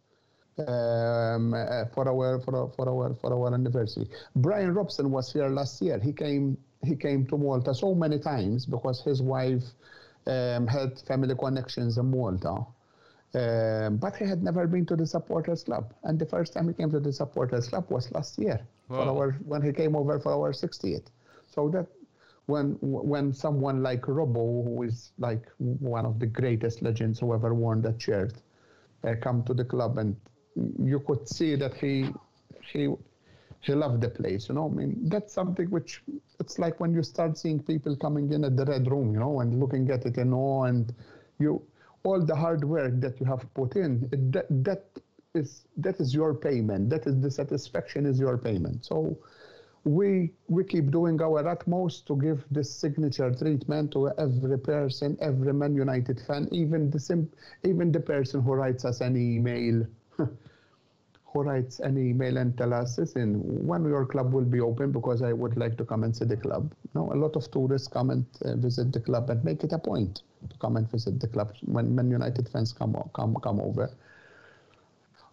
um, 0.60 1.54
uh, 1.54 1.86
for 1.94 2.08
our 2.08 2.40
for 2.40 2.72
for 2.76 2.90
our 2.90 3.14
for 3.16 3.34
our 3.34 3.54
anniversary. 3.54 4.08
Brian 4.36 4.74
Robson 4.74 5.12
was 5.12 5.32
here 5.32 5.50
last 5.50 5.82
year. 5.82 6.00
He 6.00 6.14
came 6.14 6.58
he 6.84 6.96
came 6.96 7.26
to 7.28 7.38
Malta 7.38 7.74
so 7.74 7.94
many 7.94 8.20
times 8.20 8.66
because 8.66 9.04
his 9.04 9.22
wife 9.22 9.64
um, 10.26 10.68
had 10.68 11.00
family 11.00 11.36
connections 11.36 11.98
in 11.98 12.10
Malta. 12.12 12.66
Um, 13.36 13.98
but 13.98 14.16
he 14.16 14.26
had 14.26 14.42
never 14.42 14.66
been 14.68 14.86
to 14.88 14.96
the 14.96 15.06
supporters 15.06 15.64
club, 15.64 15.94
and 16.04 16.18
the 16.18 16.26
first 16.26 16.54
time 16.54 16.68
he 16.68 16.74
came 16.74 16.90
to 16.92 17.00
the 17.00 17.12
supporters 17.12 17.68
club 17.68 17.86
was 17.90 18.12
last 18.14 18.40
year 18.40 18.60
for 18.96 19.08
our 19.10 19.34
when 19.46 19.62
he 19.62 19.74
came 19.74 19.96
over 19.96 20.20
for 20.20 20.32
our 20.32 20.54
60th. 20.54 21.08
So 21.48 21.70
that 21.70 21.88
when 22.48 22.78
when 22.82 23.34
someone 23.34 23.84
like 23.84 24.02
Robbo, 24.04 24.64
who 24.66 24.84
is 24.84 25.12
like 25.20 25.46
one 25.60 26.06
of 26.06 26.20
the 26.20 26.26
greatest 26.26 26.82
legends 26.82 27.20
who 27.20 27.34
ever 27.34 27.54
worn 27.54 27.82
that 27.82 28.02
shirt, 28.02 28.34
uh, 29.04 29.16
come 29.22 29.44
to 29.44 29.54
the 29.54 29.66
club, 29.66 29.98
and 29.98 30.16
you 30.84 31.00
could 31.00 31.28
see 31.28 31.56
that 31.56 31.74
he 31.76 32.10
he 32.72 32.94
he 33.62 33.74
loved 33.74 34.02
the 34.02 34.10
place. 34.10 34.50
You 34.50 34.56
know, 34.56 34.70
I 34.70 34.74
mean 34.74 35.10
that's 35.10 35.34
something 35.34 35.70
which 35.70 36.04
it's 36.40 36.60
like 36.60 36.80
when 36.80 36.94
you 36.94 37.04
start 37.04 37.38
seeing 37.38 37.62
people 37.62 37.96
coming 37.96 38.32
in 38.32 38.44
at 38.46 38.56
the 38.58 38.66
red 38.66 38.90
room, 38.90 39.14
you 39.14 39.20
know, 39.20 39.40
and 39.42 39.60
looking 39.60 39.90
at 39.92 40.06
it 40.06 40.18
in 40.18 40.34
awe, 40.34 40.64
and 40.64 40.94
you 41.40 41.62
all 42.04 42.24
the 42.24 42.36
hard 42.36 42.64
work 42.64 43.00
that 43.02 43.20
you 43.20 43.26
have 43.26 43.44
put 43.54 43.76
in, 43.76 44.08
that 44.32 44.48
that 44.64 44.86
is 45.34 45.66
that 45.78 46.00
is 46.00 46.14
your 46.14 46.34
payment. 46.34 46.90
That 46.90 47.06
is 47.08 47.20
the 47.22 47.32
satisfaction 47.32 48.06
is 48.06 48.20
your 48.20 48.38
payment. 48.38 48.86
So 48.86 49.18
we 49.84 50.32
we 50.48 50.64
keep 50.64 50.92
doing 50.92 51.22
our 51.22 51.48
utmost 51.48 52.08
to 52.08 52.16
give 52.18 52.44
this 52.52 52.74
signature 52.74 53.32
treatment 53.34 53.92
to 53.94 54.10
every 54.18 54.58
person, 54.60 55.18
every 55.22 55.54
Man 55.54 55.76
United 55.76 56.20
fan, 56.28 56.48
even 56.52 56.90
the 56.90 57.00
sim, 57.00 57.30
even 57.64 57.92
the 57.92 58.00
person 58.00 58.42
who 58.42 58.54
writes 58.54 58.86
us 58.86 59.02
an 59.02 59.16
email, 59.16 59.86
who 61.26 61.44
writes 61.44 61.80
an 61.80 61.98
email 61.98 62.38
and 62.38 62.58
tell 62.58 62.74
us, 62.74 62.98
listen, 62.98 63.42
when 63.66 63.84
your 63.86 64.06
club 64.06 64.34
will 64.34 64.46
be 64.46 64.60
open 64.60 64.92
because 64.92 65.22
I 65.22 65.34
would 65.34 65.58
like 65.58 65.78
to 65.78 65.86
come 65.86 66.04
and 66.04 66.16
see 66.16 66.26
the 66.26 66.38
club. 66.38 66.74
Know, 66.94 67.12
a 67.14 67.16
lot 67.16 67.36
of 67.36 67.50
tourists 67.52 67.88
come 67.88 68.10
and 68.10 68.26
uh, 68.44 68.56
visit 68.56 68.92
the 68.92 69.00
club 69.00 69.30
and 69.30 69.44
make 69.44 69.64
it 69.64 69.74
a 69.74 69.78
point 69.80 70.22
to 70.50 70.58
come 70.58 70.78
and 70.78 70.90
visit 70.90 71.20
the 71.20 71.28
club 71.28 71.54
when 71.66 71.94
Man 71.94 72.10
United 72.10 72.50
fans 72.50 72.74
come 72.74 72.96
come 73.14 73.36
come 73.44 73.60
over. 73.60 73.92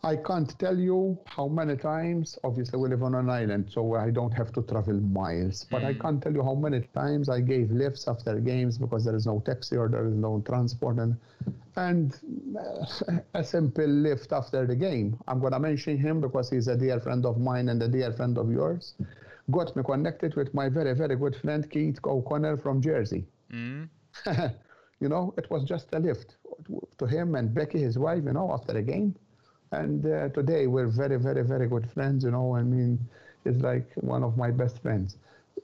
I 0.04 0.16
can't 0.16 0.58
tell 0.58 0.78
you 0.78 1.18
how 1.24 1.48
many 1.48 1.76
times, 1.76 2.38
obviously 2.44 2.78
we 2.78 2.90
live 2.90 3.02
on 3.02 3.14
an 3.14 3.30
island, 3.30 3.70
so 3.70 3.94
I 3.94 4.10
don't 4.10 4.32
have 4.32 4.52
to 4.52 4.60
travel 4.60 5.00
miles, 5.00 5.64
but 5.70 5.80
mm. 5.80 5.86
I 5.86 5.94
can't 5.94 6.22
tell 6.22 6.34
you 6.34 6.42
how 6.42 6.54
many 6.54 6.80
times 6.94 7.30
I 7.30 7.40
gave 7.40 7.70
lifts 7.70 8.06
after 8.06 8.38
games 8.38 8.76
because 8.76 9.06
there 9.06 9.16
is 9.16 9.24
no 9.24 9.40
taxi 9.46 9.78
or 9.78 9.88
there 9.88 10.06
is 10.06 10.14
no 10.14 10.42
transport. 10.46 10.98
And, 10.98 11.16
and 11.76 12.18
uh, 12.54 13.16
a 13.34 13.42
simple 13.42 13.86
lift 13.86 14.30
after 14.32 14.66
the 14.66 14.76
game, 14.76 15.18
I'm 15.26 15.40
going 15.40 15.54
to 15.54 15.58
mention 15.58 15.96
him 15.96 16.20
because 16.20 16.50
he's 16.50 16.68
a 16.68 16.76
dear 16.76 17.00
friend 17.00 17.24
of 17.24 17.38
mine 17.38 17.70
and 17.70 17.82
a 17.82 17.88
dear 17.88 18.12
friend 18.12 18.36
of 18.36 18.50
yours, 18.50 18.96
got 19.50 19.74
me 19.74 19.82
connected 19.82 20.34
with 20.34 20.52
my 20.52 20.68
very, 20.68 20.94
very 20.94 21.16
good 21.16 21.34
friend 21.34 21.70
Keith 21.70 21.98
O'Connor 22.04 22.58
from 22.58 22.82
Jersey. 22.82 23.24
Mm. 23.50 23.88
you 25.00 25.08
know, 25.08 25.32
it 25.38 25.50
was 25.50 25.64
just 25.64 25.94
a 25.94 25.98
lift 25.98 26.36
to 26.98 27.06
him 27.06 27.36
and 27.36 27.54
Becky, 27.54 27.80
his 27.80 27.98
wife, 27.98 28.22
you 28.24 28.34
know, 28.34 28.52
after 28.52 28.74
the 28.74 28.82
game 28.82 29.14
and 29.74 30.06
uh, 30.06 30.28
today 30.30 30.66
we're 30.66 30.88
very, 30.88 31.18
very, 31.18 31.42
very 31.42 31.68
good 31.68 31.90
friends. 31.90 32.24
You 32.24 32.30
know, 32.30 32.56
I 32.56 32.62
mean, 32.62 32.98
it's 33.44 33.60
like 33.60 33.86
one 33.96 34.22
of 34.22 34.36
my 34.36 34.50
best 34.50 34.80
friends. 34.82 35.16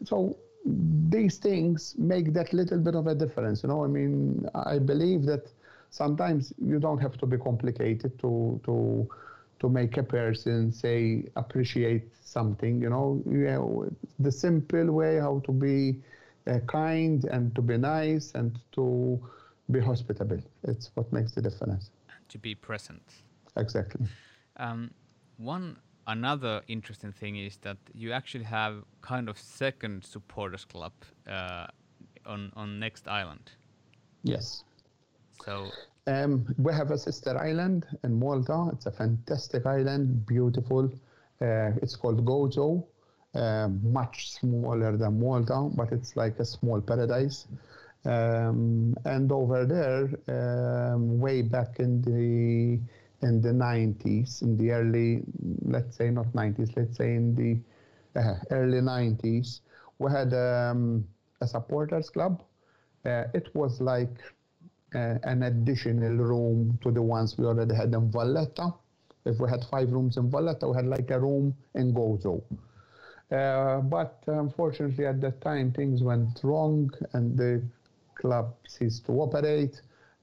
So 0.05 0.37
these 0.65 1.39
things 1.39 1.95
make 1.99 2.33
that 2.35 2.53
little 2.53 2.79
bit 2.79 2.95
of 2.95 3.07
a 3.07 3.15
difference. 3.15 3.63
You 3.63 3.69
know, 3.69 3.85
I 3.85 3.89
mean, 3.89 4.49
I 4.55 4.79
believe 4.79 5.25
that 5.25 5.47
sometimes 5.91 6.53
you 6.59 6.79
don't 6.79 6.99
have 6.99 7.17
to 7.19 7.27
be 7.27 7.39
complicated 7.39 8.19
to 8.21 8.61
to 8.65 9.09
to 9.61 9.69
make 9.69 9.97
a 9.99 10.03
person 10.03 10.73
say 10.73 11.25
appreciate 11.37 12.05
something. 12.23 12.81
You 12.81 12.91
know, 12.91 13.23
you 13.27 13.45
know 13.45 13.89
the 14.19 14.33
simple 14.33 14.91
way 14.93 15.19
how 15.19 15.41
to 15.47 15.53
be 15.53 15.97
uh, 16.47 16.59
kind 16.67 17.25
and 17.25 17.55
to 17.55 17.63
be 17.63 17.77
nice 17.77 18.33
and 18.35 18.59
to 18.73 19.21
be 19.71 19.81
hospitable. 19.81 20.41
It's 20.65 20.91
what 20.95 21.13
makes 21.13 21.33
the 21.33 21.43
difference. 21.43 21.91
To 22.29 22.39
be 22.39 22.55
present. 22.55 23.03
Exactly. 23.57 24.07
Um, 24.57 24.90
one 25.36 25.76
another 26.07 26.62
interesting 26.68 27.12
thing 27.12 27.36
is 27.36 27.57
that 27.59 27.78
you 27.94 28.12
actually 28.12 28.44
have 28.44 28.84
kind 29.01 29.28
of 29.28 29.38
second 29.38 30.05
supporters 30.05 30.64
club 30.64 30.92
uh, 31.28 31.66
on 32.26 32.53
on 32.57 32.78
next 32.78 33.09
island. 33.09 33.53
Yes. 34.22 34.64
So 35.44 35.70
um, 36.07 36.46
we 36.59 36.72
have 36.72 36.90
a 36.90 36.98
sister 36.98 37.38
island 37.38 37.86
in 38.05 38.18
Malta. 38.18 38.70
It's 38.72 38.86
a 38.86 38.90
fantastic 38.92 39.66
island, 39.66 40.26
beautiful. 40.26 40.90
Uh, 41.40 41.72
it's 41.82 41.96
called 41.96 42.24
Gozo. 42.24 42.84
Uh, 43.32 43.68
much 43.82 44.32
smaller 44.32 44.96
than 44.96 45.20
Malta, 45.20 45.70
but 45.76 45.92
it's 45.92 46.16
like 46.16 46.40
a 46.40 46.44
small 46.44 46.80
paradise. 46.80 47.46
Um, 48.05 48.96
and 49.05 49.30
over 49.30 49.64
there, 49.64 50.09
um, 50.28 51.20
way 51.20 51.42
back 51.42 51.78
in 51.78 52.03
the 52.03 52.80
in 53.23 53.41
the 53.41 53.51
90s, 53.51 54.43
in 54.43 54.57
the 54.57 54.71
early, 54.71 55.23
let's 55.62 55.97
say 55.97 56.11
not 56.11 56.27
90s, 56.33 56.77
let's 56.77 56.97
say 56.97 57.14
in 57.14 57.35
the 57.35 58.21
uh, 58.21 58.35
early 58.51 58.81
90s, 58.81 59.61
we 59.99 60.11
had 60.11 60.33
um, 60.35 61.07
a 61.41 61.47
supporters 61.47 62.11
club. 62.11 62.43
Uh, 63.05 63.25
it 63.35 63.49
was 63.55 63.81
like 63.81 64.23
uh, 64.95 65.16
an 65.25 65.45
additional 65.45 66.14
room 66.16 66.79
to 66.83 66.91
the 66.91 67.03
ones 67.03 67.37
we 67.39 67.45
already 67.45 67.75
had 67.75 67.93
in 67.95 68.11
Valletta. 68.11 68.73
If 69.25 69.39
we 69.39 69.49
had 69.49 69.64
five 69.71 69.93
rooms 69.93 70.16
in 70.16 70.31
Valletta, 70.31 70.68
we 70.68 70.77
had 70.77 70.87
like 70.87 71.11
a 71.11 71.21
room 71.21 71.55
in 71.75 71.93
Gozo. 71.95 72.43
Uh, 73.31 73.81
but 73.83 74.23
unfortunately, 74.27 75.07
at 75.07 75.21
that 75.21 75.41
time, 75.41 75.73
things 75.73 76.03
went 76.03 76.41
wrong 76.43 76.91
and 77.12 77.37
the 77.37 77.62
club 78.16 78.55
ceased 78.66 79.07
to 79.07 79.12
operate 79.12 79.81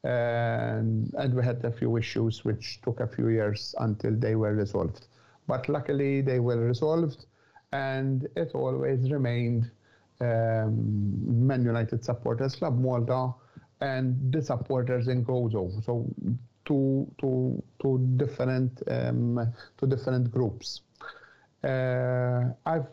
and, 0.07 1.13
and 1.15 1.33
we 1.33 1.43
had 1.43 1.63
a 1.65 1.71
few 1.71 1.97
issues 1.97 2.45
which 2.45 2.81
took 2.81 3.01
a 3.01 3.07
few 3.07 3.27
years 3.27 3.75
until 3.79 4.15
they 4.15 4.35
were 4.35 4.53
resolved. 4.53 5.07
But 5.47 5.67
luckily, 5.67 6.21
they 6.21 6.39
were 6.39 6.57
resolved, 6.57 7.25
and 7.73 8.27
it 8.35 8.51
always 8.53 9.11
remained 9.11 9.69
um, 10.21 11.47
Man 11.47 11.63
United 11.63 12.05
Supporters 12.05 12.55
Club 12.55 12.79
Malta 12.79 13.33
and 13.81 14.31
the 14.31 14.41
supporters 14.41 15.09
in 15.09 15.25
Gozo. 15.25 15.83
So 15.83 16.09
two, 16.65 17.11
two, 17.19 17.61
two 17.81 17.99
different 18.15 18.81
um, 18.87 19.53
two 19.77 19.87
different 19.87 20.31
groups. 20.31 20.81
Uh, 21.63 22.51
I've 22.65 22.87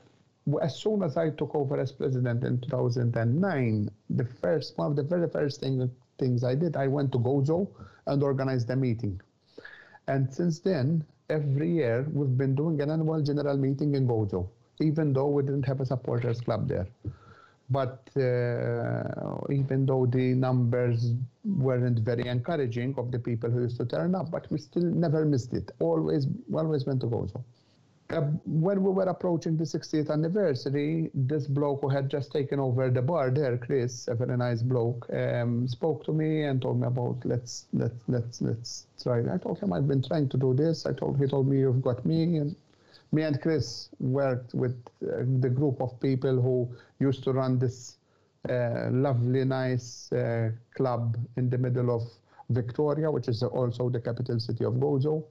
as 0.61 0.77
soon 0.77 1.03
as 1.03 1.17
I 1.17 1.31
took 1.31 1.55
over 1.55 1.81
as 1.81 1.91
president 1.93 2.45
in 2.45 2.61
2009, 2.61 3.89
the 4.11 4.25
first 4.25 4.77
one 4.77 4.91
of 4.91 4.97
the 4.97 5.03
very 5.03 5.29
first 5.31 5.61
things 5.61 5.89
things 6.19 6.45
I 6.45 6.55
did, 6.55 6.77
I 6.77 6.87
went 6.87 7.13
to 7.13 7.19
Gozo 7.19 7.69
and 8.07 8.23
organized 8.23 8.71
a 8.71 8.77
meeting. 8.77 9.21
And 10.07 10.33
since 10.33 10.61
then, 10.61 11.05
every 11.31 11.71
year 11.73 12.07
we've 12.13 12.37
been 12.37 12.55
doing 12.55 12.81
an 12.81 12.91
annual 12.91 13.23
general 13.23 13.57
meeting 13.57 13.95
in 13.95 14.07
Gozo, 14.07 14.49
even 14.81 15.13
though 15.13 15.29
we 15.29 15.43
didn't 15.43 15.65
have 15.65 15.81
a 15.81 15.87
supporters 15.87 16.41
club 16.41 16.69
there. 16.69 16.87
But 17.71 18.11
uh, 18.17 19.39
even 19.51 19.87
though 19.87 20.05
the 20.05 20.35
numbers 20.35 21.15
weren't 21.45 22.01
very 22.01 22.27
encouraging 22.29 22.95
of 22.99 23.11
the 23.11 23.19
people 23.19 23.51
who 23.51 23.63
used 23.63 23.79
to 23.79 23.87
turn 23.87 24.15
up, 24.15 24.31
but 24.31 24.51
we 24.51 24.59
still 24.59 24.83
never 24.83 25.25
missed 25.25 25.55
it. 25.55 25.71
Always, 25.81 26.27
always 26.53 26.85
went 26.85 27.01
to 27.01 27.07
Gozo. 27.07 27.43
Uh, 28.11 28.21
when 28.45 28.83
we 28.83 28.91
were 28.91 29.05
approaching 29.05 29.57
the 29.57 29.65
60th 29.65 30.11
anniversary, 30.11 31.11
this 31.15 31.47
bloke 31.47 31.81
who 31.81 31.89
had 31.89 32.11
just 32.11 32.31
taken 32.33 32.61
over 32.61 32.91
the 32.91 33.01
bar 33.01 33.31
there, 33.31 33.57
Chris, 33.57 34.09
a 34.09 34.15
very 34.15 34.37
nice 34.37 34.61
bloke, 34.61 35.07
um, 35.11 35.67
spoke 35.67 36.05
to 36.05 36.13
me 36.13 36.45
and 36.45 36.61
told 36.61 36.79
me 36.79 36.87
about 36.87 37.17
let's 37.25 37.65
let's 37.73 37.97
let's 38.07 38.43
let's 38.43 38.87
try. 39.03 39.21
I 39.33 39.39
told 39.39 39.59
him 39.59 39.73
I've 39.73 39.89
been 39.89 40.03
trying 40.03 40.29
to 40.29 40.37
do 40.37 40.53
this. 40.53 40.85
I 40.85 40.93
told 40.93 41.19
he 41.19 41.27
told 41.27 41.49
me 41.49 41.61
you've 41.61 41.81
got 41.81 42.05
me 42.05 42.37
and 42.37 42.55
me 43.11 43.23
and 43.23 43.41
Chris 43.41 43.89
worked 44.01 44.53
with 44.53 44.77
uh, 45.03 45.25
the 45.41 45.49
group 45.49 45.81
of 45.81 45.99
people 45.99 46.43
who 46.43 46.69
used 46.99 47.25
to 47.25 47.33
run 47.33 47.59
this 47.59 47.97
uh, 48.51 48.91
lovely, 48.91 49.45
nice 49.47 50.13
uh, 50.13 50.51
club 50.75 51.17
in 51.39 51.49
the 51.49 51.57
middle 51.57 51.91
of 51.95 52.03
Victoria, 52.51 53.11
which 53.11 53.29
is 53.29 53.43
also 53.43 53.89
the 53.89 54.01
capital 54.01 54.39
city 54.39 54.65
of 54.65 54.75
Gozo 54.75 55.25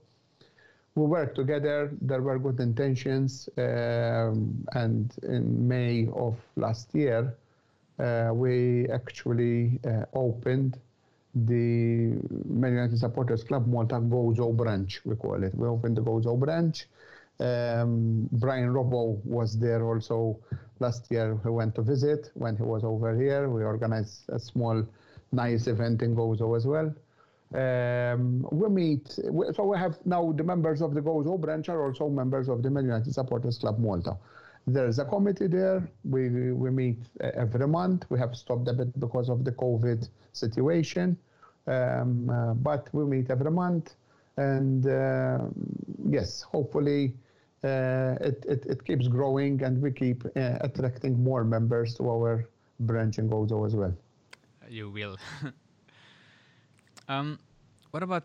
we 0.96 1.06
worked 1.06 1.36
together. 1.36 1.92
There 2.02 2.22
were 2.22 2.38
good 2.38 2.60
intentions, 2.60 3.50
um, 3.58 4.66
and 4.74 5.14
in 5.24 5.68
May 5.68 6.08
of 6.14 6.38
last 6.56 6.94
year, 6.94 7.36
uh, 8.00 8.32
we 8.34 8.88
actually 8.90 9.80
uh, 9.86 10.06
opened 10.14 10.80
the 11.34 12.20
Man 12.46 12.74
United 12.74 13.00
Supporters 13.00 13.44
Club 13.44 13.66
Malta 13.68 13.96
Gozo 13.96 14.56
branch. 14.56 15.02
We 15.04 15.16
call 15.16 15.44
it. 15.44 15.56
We 15.56 15.68
opened 15.68 15.98
the 15.98 16.02
Gozo 16.02 16.40
branch. 16.40 16.86
Um, 17.40 18.30
Brian 18.34 18.70
Robbo 18.70 19.24
was 19.26 19.58
there 19.58 19.84
also 19.84 20.40
last 20.80 21.08
year. 21.10 21.40
He 21.42 21.50
went 21.50 21.74
to 21.76 21.82
visit 21.82 22.30
when 22.36 22.56
he 22.56 22.62
was 22.62 22.84
over 22.84 23.20
here. 23.20 23.50
We 23.50 23.64
organized 23.64 24.30
a 24.30 24.40
small, 24.40 24.86
nice 25.32 25.66
event 25.66 26.04
in 26.04 26.16
Gozo 26.16 26.56
as 26.56 26.68
well. 26.68 26.94
Um, 27.54 28.48
we 28.52 28.68
meet, 28.70 29.10
so 29.54 29.64
we 29.66 29.78
have 29.78 29.98
now 30.06 30.32
the 30.32 30.44
members 30.44 30.82
of 30.82 30.96
the 30.96 31.02
Gozo 31.02 31.40
branch 31.40 31.70
are 31.70 31.86
also 31.86 32.10
members 32.10 32.50
of 32.50 32.64
the 32.64 32.70
Man 32.70 32.86
United 32.86 33.14
Supporters 33.14 33.60
Club 33.60 33.78
Malta. 33.80 34.18
There's 34.66 34.98
a 34.98 35.06
committee 35.06 35.48
there. 35.48 35.88
We, 36.04 36.52
we 36.52 36.72
meet 36.72 36.98
every 37.22 37.68
month. 37.68 38.06
We 38.10 38.18
have 38.18 38.36
stopped 38.36 38.68
a 38.70 38.74
bit 38.74 38.98
because 39.00 39.30
of 39.30 39.44
the 39.44 39.52
COVID 39.52 40.08
situation, 40.32 41.18
um, 41.68 42.30
uh, 42.30 42.54
but 42.54 42.90
we 42.94 43.06
meet 43.06 43.30
every 43.30 43.52
month. 43.52 43.96
And 44.38 44.88
uh, 44.88 45.46
yes, 46.10 46.42
hopefully 46.42 47.14
uh, 47.64 48.16
it, 48.20 48.44
it, 48.48 48.66
it, 48.66 48.84
keeps 48.84 49.08
growing 49.08 49.62
and 49.64 49.82
we 49.82 49.92
keep 49.92 50.26
uh, 50.26 50.58
attracting 50.62 51.24
more 51.24 51.44
members 51.44 51.94
to 51.96 52.10
our 52.10 52.50
branch 52.80 53.20
in 53.20 53.30
Gozo 53.30 53.66
as 53.66 53.76
well. 53.76 53.96
You 54.68 54.90
will. 54.90 55.18
um, 57.08 57.40
what 57.92 58.04
about 58.04 58.24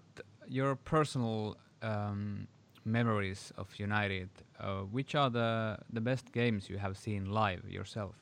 your 0.48 0.76
personal 0.76 1.56
um, 1.82 2.46
memories 2.84 3.52
of 3.56 3.68
United, 3.78 4.28
uh, 4.60 4.80
which 4.80 5.14
are 5.14 5.30
the, 5.30 5.78
the 5.92 6.00
best 6.00 6.32
games 6.32 6.68
you 6.70 6.78
have 6.78 6.96
seen 6.96 7.26
live 7.26 7.68
yourself? 7.68 8.14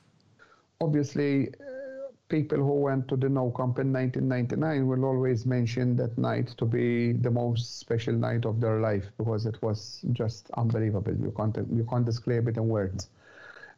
Obviously, 0.81 1.47
uh, 1.47 2.11
people 2.29 2.57
who 2.57 2.81
went 2.81 3.07
to 3.07 3.15
the 3.15 3.29
Nou 3.29 3.51
Camp 3.51 3.79
in 3.79 3.93
1999 3.93 4.87
will 4.87 5.05
always 5.05 5.45
mention 5.45 5.95
that 5.95 6.17
night 6.17 6.47
to 6.57 6.65
be 6.65 7.13
the 7.13 7.31
most 7.31 7.79
special 7.79 8.13
night 8.13 8.45
of 8.45 8.59
their 8.59 8.79
life 8.79 9.05
because 9.17 9.45
it 9.45 9.59
was 9.61 10.01
just 10.11 10.51
unbelievable. 10.57 11.13
You 11.13 11.33
can't, 11.35 11.57
you 11.73 11.87
can't 11.89 12.05
describe 12.05 12.47
it 12.47 12.57
in 12.57 12.67
words. 12.67 13.09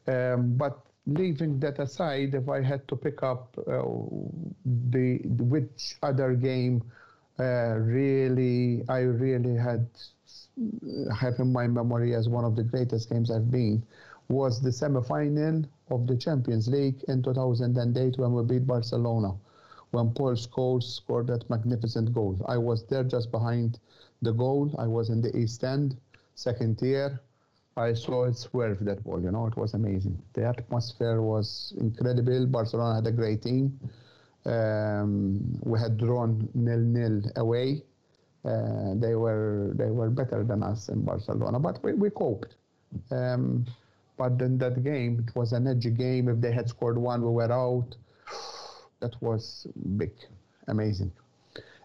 Um, 0.07 0.55
but 0.57 0.79
leaving 1.13 1.59
that 1.59 1.79
aside, 1.79 2.33
if 2.33 2.49
I 2.49 2.61
had 2.61 2.87
to 2.87 2.95
pick 2.95 3.23
up 3.23 3.57
uh, 3.59 3.83
the 4.91 5.19
which 5.25 5.97
other 6.03 6.33
game 6.33 6.83
uh, 7.39 7.75
really, 7.79 8.83
I 8.89 8.99
really 8.99 9.55
had 9.55 9.87
have 11.17 11.39
in 11.39 11.53
my 11.53 11.67
memory 11.67 12.13
as 12.13 12.27
one 12.27 12.43
of 12.43 12.55
the 12.55 12.63
greatest 12.63 13.09
games 13.09 13.31
I've 13.31 13.49
been 13.49 13.83
was 14.27 14.61
the 14.61 14.71
semi-final 14.71 15.63
of 15.89 16.05
the 16.05 16.15
Champions 16.15 16.67
League 16.67 17.03
in 17.07 17.23
2008 17.23 18.17
when 18.17 18.33
we 18.33 18.43
beat 18.43 18.67
Barcelona, 18.67 19.33
when 19.91 20.11
Paul 20.11 20.33
Scholes 20.33 20.83
scored 20.83 21.27
that 21.27 21.49
magnificent 21.49 22.13
goal. 22.13 22.39
I 22.47 22.57
was 22.57 22.85
there 22.85 23.03
just 23.03 23.31
behind 23.31 23.79
the 24.21 24.33
goal. 24.33 24.75
I 24.77 24.85
was 24.85 25.09
in 25.09 25.21
the 25.21 25.35
East 25.35 25.63
End, 25.63 25.97
second 26.35 26.77
tier. 26.77 27.19
I 27.79 27.93
saw 27.93 28.25
it 28.25 28.37
swerve 28.37 28.79
that 28.85 29.03
ball. 29.03 29.21
You 29.21 29.31
know, 29.31 29.47
it 29.47 29.57
was 29.57 29.73
amazing. 29.73 30.21
The 30.33 30.45
atmosphere 30.45 31.21
was 31.21 31.73
incredible. 31.77 32.45
Barcelona 32.47 32.95
had 32.95 33.07
a 33.07 33.11
great 33.11 33.41
team. 33.41 33.79
Um, 34.45 35.59
we 35.63 35.79
had 35.79 35.97
drawn 35.97 36.49
nil 36.53 36.79
nil 36.79 37.21
away 37.35 37.83
uh, 38.45 38.93
they 38.95 39.15
were 39.15 39.71
they 39.75 39.91
were 39.91 40.09
better 40.09 40.43
than 40.43 40.63
us 40.63 40.89
in 40.89 41.03
Barcelona, 41.03 41.59
but 41.59 41.83
we, 41.83 41.93
we 41.93 42.09
coped. 42.09 42.55
Um, 43.11 43.65
but 44.17 44.41
in 44.41 44.57
that 44.59 44.83
game, 44.83 45.25
it 45.27 45.35
was 45.35 45.51
an 45.53 45.67
edgy 45.67 45.91
game. 45.91 46.29
If 46.29 46.39
they 46.39 46.51
had 46.51 46.69
scored 46.69 46.97
one, 46.97 47.21
we 47.21 47.31
were 47.31 47.51
out. 47.51 47.95
That 49.01 49.15
was 49.21 49.65
big, 49.95 50.11
amazing. 50.67 51.13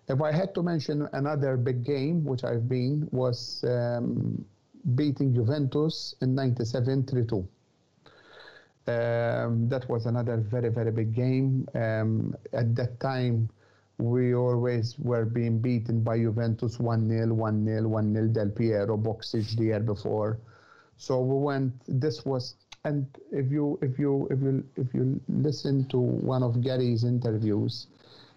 If 0.09 0.21
I 0.21 0.33
had 0.33 0.53
to 0.57 0.65
mention 0.65 1.09
another 1.13 1.57
big 1.57 1.85
game, 1.85 2.25
which 2.25 2.43
I've 2.43 2.69
been, 2.69 3.09
was 3.13 3.63
um, 3.63 4.45
beating 4.95 5.35
Juventus 5.35 6.15
in 6.21 6.35
97 6.35 7.05
3 7.05 7.27
2. 7.27 7.49
Um, 8.87 9.69
that 9.69 9.89
was 9.89 10.05
another 10.07 10.37
very, 10.37 10.69
very 10.69 10.91
big 10.91 11.15
game. 11.15 11.67
Um, 11.75 12.37
at 12.53 12.77
that 12.77 13.01
time, 13.01 13.49
we 13.99 14.35
always 14.35 14.99
were 14.99 15.25
being 15.25 15.59
beaten 15.59 16.03
by 16.03 16.19
Juventus 16.19 16.79
1 16.79 17.09
0, 17.09 17.33
1 17.33 17.65
0, 17.65 17.89
1 17.89 18.13
0, 18.15 18.27
Del 18.29 18.51
Piero, 18.51 18.97
Boksic 18.99 19.57
the 19.57 19.65
year 19.65 19.81
before. 19.81 20.39
So 20.97 21.21
we 21.21 21.43
went, 21.43 21.73
this 21.87 22.25
was, 22.25 22.57
and 22.85 23.07
if 23.33 23.51
you, 23.51 23.79
if 23.81 23.99
you, 23.99 24.29
if 24.31 24.41
you, 24.41 24.65
if 24.77 24.93
you 24.93 25.21
listen 25.29 25.89
to 25.89 25.99
one 25.99 26.43
of 26.43 26.61
Gary's 26.61 27.05
interviews, 27.05 27.87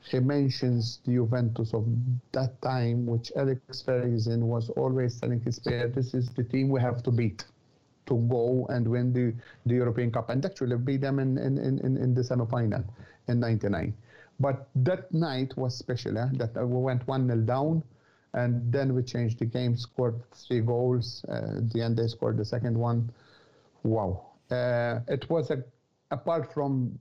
he 0.08 0.20
mentions 0.20 1.00
the 1.06 1.14
Juventus 1.14 1.74
of 1.74 1.86
that 2.32 2.62
time, 2.62 3.06
which 3.06 3.32
Alex 3.36 3.82
Ferguson 3.82 4.48
was 4.48 4.70
always 4.72 5.20
telling 5.20 5.42
his 5.42 5.60
players, 5.60 5.94
this 5.94 6.14
is 6.14 6.30
the 6.30 6.44
team 6.44 6.70
we 6.70 6.82
have 6.82 7.04
to 7.04 7.12
beat 7.12 7.46
to 8.08 8.16
go 8.30 8.66
and 8.70 8.88
win 8.88 9.12
the, 9.12 9.34
the 9.66 9.76
European 9.76 10.12
Cup 10.12 10.30
and 10.30 10.46
actually 10.46 10.78
beat 10.78 11.02
them 11.02 11.20
in, 11.20 11.38
in, 11.38 11.58
in, 11.58 11.98
in 11.98 12.14
the 12.14 12.24
semi-final 12.24 12.84
in 13.28 13.40
99. 13.40 13.94
But 14.40 14.70
that 14.76 15.12
night 15.14 15.56
was 15.58 15.78
special. 15.78 16.18
Eh? 16.18 16.28
That 16.34 16.56
uh, 16.58 16.66
we 16.66 16.80
went 16.82 17.08
one 17.08 17.28
0 17.28 17.40
down, 17.42 17.84
and 18.34 18.72
then 18.72 18.94
we 18.94 19.04
changed 19.04 19.40
the 19.40 19.46
game. 19.46 19.76
Scored 19.76 20.22
three 20.32 20.62
goals. 20.62 21.26
Uh, 21.28 21.58
at 21.58 21.74
the 21.74 21.82
end, 21.82 21.98
they 21.98 22.08
scored 22.08 22.38
the 22.38 22.46
second 22.46 22.78
one. 22.78 23.12
Wow! 23.84 24.28
Uh, 24.52 25.00
it 25.08 25.28
was 25.30 25.50
a 25.50 25.64
apart 26.12 26.54
from 26.54 26.98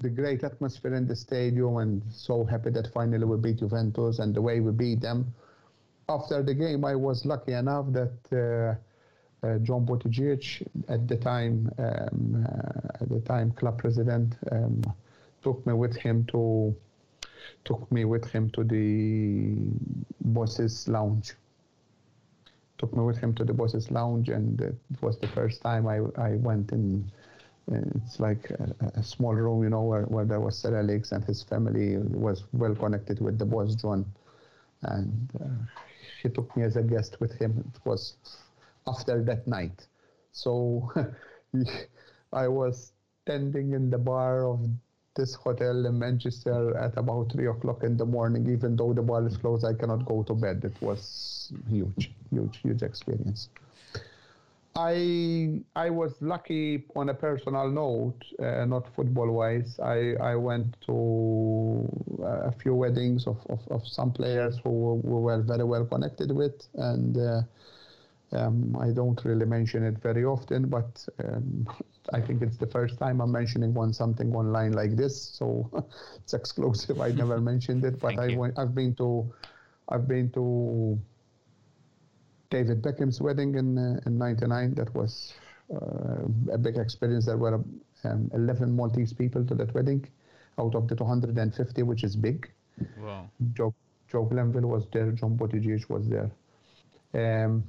the 0.00 0.10
great 0.10 0.44
atmosphere 0.44 0.94
in 0.94 1.06
the 1.06 1.16
stadium, 1.16 1.76
and 1.76 2.02
so 2.10 2.44
happy 2.44 2.70
that 2.70 2.92
finally 2.92 3.24
we 3.24 3.36
beat 3.36 3.58
Juventus 3.58 4.18
and 4.18 4.34
the 4.34 4.42
way 4.42 4.60
we 4.60 4.72
beat 4.72 5.00
them. 5.00 5.32
After 6.08 6.42
the 6.42 6.54
game, 6.54 6.84
I 6.84 6.94
was 6.94 7.24
lucky 7.24 7.52
enough 7.52 7.86
that. 7.92 8.18
Uh, 8.32 8.80
uh, 9.42 9.56
John 9.60 9.86
Buttigieg, 9.86 10.66
at 10.88 11.08
the 11.08 11.16
time, 11.16 11.72
um, 11.78 12.46
uh, 12.46 13.02
at 13.02 13.08
the 13.08 13.20
time 13.20 13.52
club 13.52 13.78
president, 13.78 14.36
um, 14.52 14.82
took 15.42 15.66
me 15.66 15.72
with 15.72 15.96
him 15.96 16.24
to 16.26 16.74
took 17.64 17.90
me 17.90 18.04
with 18.04 18.24
him 18.30 18.50
to 18.50 18.64
the 18.64 19.54
bosses 20.20 20.88
lounge 20.88 21.34
took 22.78 22.94
me 22.94 23.02
with 23.02 23.18
him 23.18 23.34
to 23.34 23.44
the 23.44 23.52
bosses 23.52 23.90
lounge 23.90 24.28
and 24.28 24.60
it 24.60 24.74
was 25.00 25.18
the 25.18 25.28
first 25.28 25.60
time 25.62 25.86
i, 25.86 25.98
I 26.16 26.36
went 26.36 26.72
in 26.72 27.10
it's 27.70 28.18
like 28.18 28.50
a, 28.50 28.90
a, 28.94 29.02
small 29.02 29.34
room 29.34 29.62
you 29.62 29.70
know 29.70 29.82
where, 29.82 30.02
where 30.02 30.24
there 30.24 30.40
was 30.40 30.58
Sir 30.58 30.78
Alex 30.78 31.12
and 31.12 31.24
his 31.24 31.42
family 31.42 31.96
was 31.98 32.44
well 32.52 32.74
connected 32.74 33.20
with 33.20 33.38
the 33.38 33.44
boss 33.44 33.74
john 33.74 34.04
and 34.82 35.30
uh, 35.40 35.46
he 36.22 36.28
took 36.28 36.54
me 36.56 36.64
as 36.64 36.76
a 36.76 36.82
guest 36.82 37.20
with 37.20 37.32
him 37.38 37.64
it 37.74 37.80
was 37.84 38.14
after 38.86 39.22
that 39.22 39.46
night 39.46 39.86
so 40.32 40.90
i 42.32 42.48
was 42.48 42.92
standing 43.22 43.72
in 43.72 43.90
the 43.90 43.98
bar 43.98 44.46
of 44.46 44.60
this 45.14 45.34
hotel 45.34 45.86
in 45.86 45.98
Manchester 45.98 46.76
at 46.76 46.96
about 46.96 47.32
three 47.32 47.46
o'clock 47.46 47.82
in 47.82 47.96
the 47.96 48.06
morning. 48.06 48.48
Even 48.50 48.76
though 48.76 48.92
the 48.92 49.02
bar 49.02 49.26
is 49.26 49.36
closed, 49.36 49.64
I 49.64 49.74
cannot 49.74 50.04
go 50.04 50.22
to 50.22 50.34
bed. 50.34 50.62
It 50.64 50.80
was 50.80 51.52
huge, 51.68 52.12
huge, 52.30 52.58
huge 52.58 52.82
experience. 52.82 53.48
I 54.76 55.60
I 55.74 55.90
was 55.90 56.20
lucky 56.20 56.84
on 56.94 57.08
a 57.08 57.14
personal 57.14 57.68
note, 57.70 58.22
uh, 58.38 58.64
not 58.66 58.88
football 58.94 59.30
wise. 59.30 59.78
I, 59.80 60.14
I 60.20 60.36
went 60.36 60.80
to 60.82 61.88
a 62.22 62.52
few 62.52 62.74
weddings 62.74 63.26
of, 63.26 63.38
of, 63.48 63.60
of 63.70 63.86
some 63.86 64.12
players 64.12 64.58
who 64.62 65.00
we 65.02 65.20
were 65.20 65.42
very 65.42 65.64
well 65.64 65.84
connected 65.84 66.30
with, 66.30 66.68
and 66.74 67.16
uh, 67.18 67.42
um, 68.32 68.76
I 68.80 68.90
don't 68.90 69.22
really 69.24 69.44
mention 69.44 69.82
it 69.82 69.98
very 69.98 70.24
often, 70.24 70.68
but 70.68 71.06
um, 71.24 71.66
I 72.12 72.20
think 72.20 72.42
it's 72.42 72.56
the 72.56 72.66
first 72.66 72.98
time 72.98 73.20
I'm 73.20 73.32
mentioning 73.32 73.74
one 73.74 73.92
something 73.92 74.34
online 74.34 74.72
like 74.72 74.96
this, 74.96 75.20
so 75.20 75.68
it's 76.16 76.32
exclusive. 76.32 77.00
I 77.00 77.10
never 77.10 77.40
mentioned 77.50 77.84
it, 77.84 77.98
but 78.00 78.18
I 78.18 78.30
went, 78.30 78.58
I've 78.58 78.74
been 78.74 78.94
to 78.96 79.32
I've 79.88 80.06
been 80.06 80.30
to 80.30 80.98
David 82.50 82.82
Beckham's 82.82 83.20
wedding 83.20 83.54
in 83.54 83.78
uh, 83.78 84.00
in 84.06 84.18
'99. 84.18 84.74
That 84.74 84.94
was 84.94 85.34
uh, 85.72 86.24
a 86.52 86.58
big 86.58 86.76
experience. 86.76 87.26
There 87.26 87.36
were 87.38 87.62
um, 88.04 88.30
11 88.34 88.74
Maltese 88.74 89.12
people 89.12 89.44
to 89.46 89.54
that 89.54 89.72
wedding, 89.74 90.06
out 90.58 90.74
of 90.74 90.88
the 90.88 90.96
250, 90.96 91.82
which 91.84 92.04
is 92.04 92.16
big. 92.16 92.50
Wow. 92.98 93.30
Joe 93.54 93.74
Joe 94.10 94.24
Glenville 94.24 94.68
was 94.68 94.86
there. 94.92 95.12
John 95.12 95.36
Buttigieg 95.36 95.88
was 95.88 96.08
there. 96.08 96.30
Um, 97.14 97.64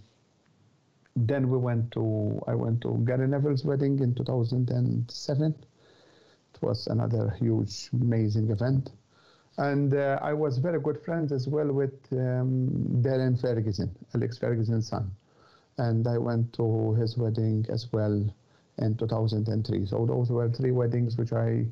then 1.16 1.50
we 1.50 1.58
went 1.58 1.92
to 1.92 2.42
I 2.48 2.56
went 2.56 2.82
to 2.82 3.04
Gary 3.06 3.28
Neville's 3.28 3.66
wedding 3.66 4.00
in 4.00 4.16
2007. 4.16 5.56
It 6.54 6.62
was 6.62 6.88
another 6.88 7.36
huge, 7.40 7.90
amazing 7.94 8.50
event, 8.50 8.92
and 9.58 9.94
uh, 9.94 10.20
I 10.22 10.34
was 10.34 10.58
very 10.58 10.80
good 10.80 11.02
friends 11.04 11.32
as 11.32 11.48
well 11.48 11.72
with 11.72 11.94
um, 12.14 12.70
Darren 13.02 13.40
Ferguson, 13.40 13.96
Alex 14.16 14.38
Ferguson's 14.38 14.88
son, 14.88 15.12
and 15.78 16.08
I 16.08 16.18
went 16.18 16.54
to 16.54 16.94
his 16.94 17.18
wedding 17.18 17.66
as 17.70 17.92
well 17.92 18.24
in 18.78 18.96
2003. 18.96 19.86
So 19.86 20.06
those 20.06 20.30
were 20.30 20.50
three 20.50 20.72
weddings 20.72 21.18
which 21.18 21.34
I 21.34 21.66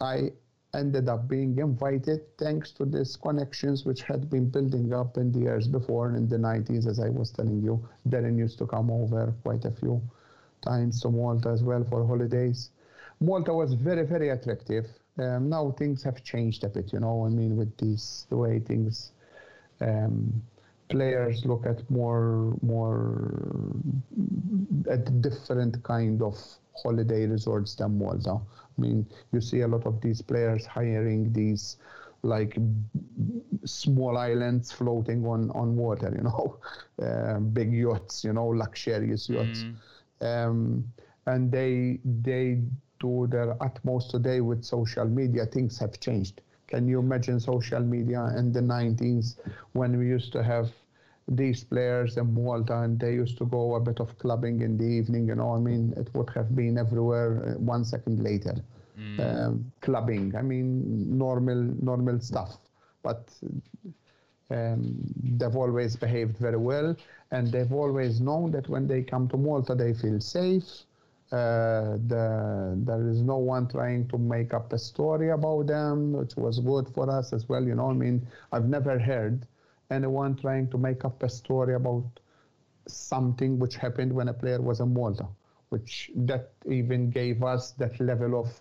I 0.00 0.32
ended 0.74 1.08
up 1.08 1.28
being 1.28 1.56
invited 1.58 2.36
thanks 2.36 2.70
to 2.72 2.84
these 2.84 3.16
connections 3.16 3.84
which 3.84 4.02
had 4.02 4.28
been 4.28 4.48
building 4.48 4.92
up 4.92 5.16
in 5.16 5.32
the 5.32 5.38
years 5.40 5.66
before 5.66 6.14
in 6.14 6.28
the 6.28 6.36
90s 6.36 6.86
as 6.86 7.00
i 7.00 7.08
was 7.08 7.30
telling 7.30 7.62
you. 7.62 7.82
Darren 8.08 8.36
used 8.36 8.58
to 8.58 8.66
come 8.66 8.90
over 8.90 9.34
quite 9.42 9.64
a 9.64 9.70
few 9.70 10.00
times 10.60 11.00
to 11.00 11.10
malta 11.10 11.48
as 11.48 11.62
well 11.62 11.84
for 11.84 12.06
holidays. 12.06 12.70
Malta 13.20 13.52
was 13.52 13.72
very 13.72 14.04
very 14.04 14.28
attractive 14.28 14.86
um, 15.18 15.48
now 15.48 15.70
things 15.78 16.02
have 16.02 16.22
changed 16.22 16.64
a 16.64 16.68
bit 16.68 16.92
you 16.92 17.00
know 17.00 17.24
i 17.26 17.28
mean 17.28 17.56
with 17.56 17.76
these 17.78 18.26
the 18.30 18.36
way 18.36 18.58
things 18.58 19.12
um, 19.80 20.42
players 20.88 21.44
look 21.44 21.66
at 21.66 21.88
more 21.90 22.56
more 22.62 23.76
at 24.90 25.20
different 25.20 25.82
kind 25.82 26.22
of 26.22 26.36
holiday 26.82 27.26
resorts 27.26 27.74
than 27.74 27.98
Malta. 27.98 28.40
I 28.40 28.80
mean, 28.80 29.06
you 29.32 29.40
see 29.40 29.60
a 29.60 29.68
lot 29.68 29.86
of 29.86 30.00
these 30.00 30.22
players 30.22 30.64
hiring 30.66 31.32
these 31.32 31.76
like 32.22 32.56
small 33.64 34.16
islands 34.16 34.72
floating 34.72 35.24
on 35.26 35.50
on 35.50 35.76
water, 35.76 36.12
you 36.16 36.22
know, 36.22 36.58
uh, 37.02 37.38
big 37.52 37.72
yachts, 37.72 38.24
you 38.24 38.32
know, 38.32 38.48
luxurious 38.48 39.28
yachts, 39.28 39.64
mm. 39.64 40.46
um, 40.46 40.92
and 41.26 41.52
they 41.52 42.00
they 42.04 42.62
do 43.00 43.26
their 43.30 43.60
utmost 43.62 44.10
today 44.10 44.40
with 44.40 44.64
social 44.64 45.06
media. 45.06 45.46
Things 45.46 45.78
have 45.78 45.98
changed. 46.00 46.40
Can 46.66 46.86
you 46.86 46.98
imagine 46.98 47.40
social 47.40 47.80
media 47.80 48.32
in 48.36 48.52
the 48.52 48.60
90s 48.60 49.36
when 49.72 49.98
we 49.98 50.06
used 50.06 50.32
to 50.32 50.42
have 50.42 50.70
these 51.28 51.64
players 51.64 52.16
in 52.16 52.32
Malta 52.34 52.82
and 52.82 52.98
they 52.98 53.12
used 53.14 53.36
to 53.38 53.46
go 53.46 53.74
a 53.74 53.80
bit 53.80 54.00
of 54.00 54.18
clubbing 54.18 54.62
in 54.62 54.78
the 54.78 54.84
evening, 54.84 55.26
you 55.26 55.34
know, 55.34 55.54
I 55.54 55.58
mean, 55.58 55.92
it 55.96 56.08
would 56.14 56.30
have 56.30 56.54
been 56.56 56.78
everywhere 56.78 57.54
uh, 57.56 57.58
one 57.58 57.84
second 57.84 58.22
later. 58.22 58.56
Mm. 58.98 59.20
Um, 59.20 59.72
clubbing, 59.80 60.34
I 60.34 60.42
mean, 60.42 61.16
normal, 61.16 61.56
normal 61.56 62.20
stuff. 62.20 62.58
But 63.02 63.30
um, 64.50 64.96
they've 65.22 65.54
always 65.54 65.96
behaved 65.96 66.36
very 66.38 66.56
well 66.56 66.96
and 67.30 67.52
they've 67.52 67.72
always 67.72 68.20
known 68.20 68.50
that 68.52 68.68
when 68.68 68.86
they 68.86 69.02
come 69.02 69.28
to 69.28 69.36
Malta, 69.36 69.74
they 69.74 69.92
feel 69.94 70.20
safe. 70.20 70.84
Uh, 71.30 71.96
the, 72.06 72.74
there 72.84 73.08
is 73.08 73.22
no 73.22 73.36
one 73.36 73.68
trying 73.68 74.08
to 74.08 74.18
make 74.18 74.54
up 74.54 74.72
a 74.72 74.78
story 74.78 75.30
about 75.30 75.66
them, 75.66 76.12
which 76.12 76.36
was 76.36 76.58
good 76.60 76.88
for 76.94 77.10
us 77.10 77.32
as 77.32 77.48
well. 77.48 77.62
You 77.64 77.74
know, 77.74 77.90
I 77.90 77.92
mean, 77.94 78.26
I've 78.52 78.68
never 78.68 78.98
heard 78.98 79.46
anyone 79.90 80.36
trying 80.36 80.68
to 80.70 80.78
make 80.78 81.04
up 81.04 81.22
a 81.22 81.28
story 81.28 81.74
about 81.74 82.04
something 82.86 83.58
which 83.58 83.76
happened 83.76 84.12
when 84.12 84.28
a 84.28 84.32
player 84.34 84.60
was 84.60 84.80
in 84.80 84.94
Malta, 84.94 85.26
which 85.68 86.10
that 86.16 86.52
even 86.66 87.10
gave 87.10 87.42
us 87.42 87.72
that 87.72 88.00
level 88.00 88.40
of 88.40 88.60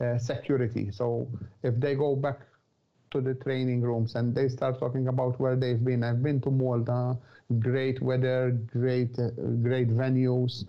uh, 0.00 0.18
security. 0.18 0.90
So 0.90 1.28
if 1.62 1.78
they 1.78 1.94
go 1.94 2.16
back 2.16 2.40
to 3.10 3.20
the 3.20 3.34
training 3.34 3.80
rooms 3.82 4.14
and 4.16 4.34
they 4.34 4.48
start 4.48 4.78
talking 4.78 5.08
about 5.08 5.38
where 5.40 5.56
they've 5.56 5.82
been, 5.82 6.02
I've 6.04 6.22
been 6.22 6.40
to 6.42 6.50
Malta, 6.50 7.16
great 7.60 8.02
weather, 8.02 8.50
great 8.72 9.18
uh, 9.18 9.30
great 9.62 9.88
venues. 9.88 10.64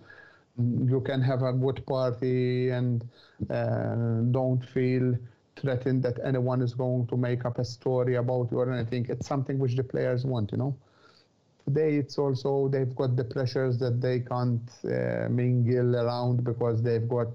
You 0.88 1.00
can 1.00 1.20
have 1.20 1.42
a 1.42 1.52
good 1.52 1.84
party 1.86 2.70
and 2.70 3.04
uh, 3.48 4.22
don't 4.30 4.64
feel 4.74 5.16
threatened 5.56 6.02
that 6.02 6.18
anyone 6.24 6.62
is 6.62 6.74
going 6.74 7.06
to 7.08 7.16
make 7.16 7.44
up 7.44 7.58
a 7.58 7.64
story 7.64 8.16
about 8.16 8.48
you 8.50 8.58
or 8.58 8.72
anything. 8.72 9.06
It's 9.08 9.26
something 9.26 9.58
which 9.58 9.76
the 9.76 9.84
players 9.84 10.24
want, 10.24 10.52
you 10.52 10.58
know. 10.58 10.76
Today, 11.66 11.96
it's 11.96 12.18
also 12.18 12.68
they've 12.68 12.94
got 12.96 13.16
the 13.16 13.24
pressures 13.24 13.78
that 13.78 14.00
they 14.00 14.20
can't 14.20 14.68
uh, 14.84 15.28
mingle 15.28 15.96
around 15.96 16.42
because 16.42 16.82
they've 16.82 17.08
got 17.08 17.28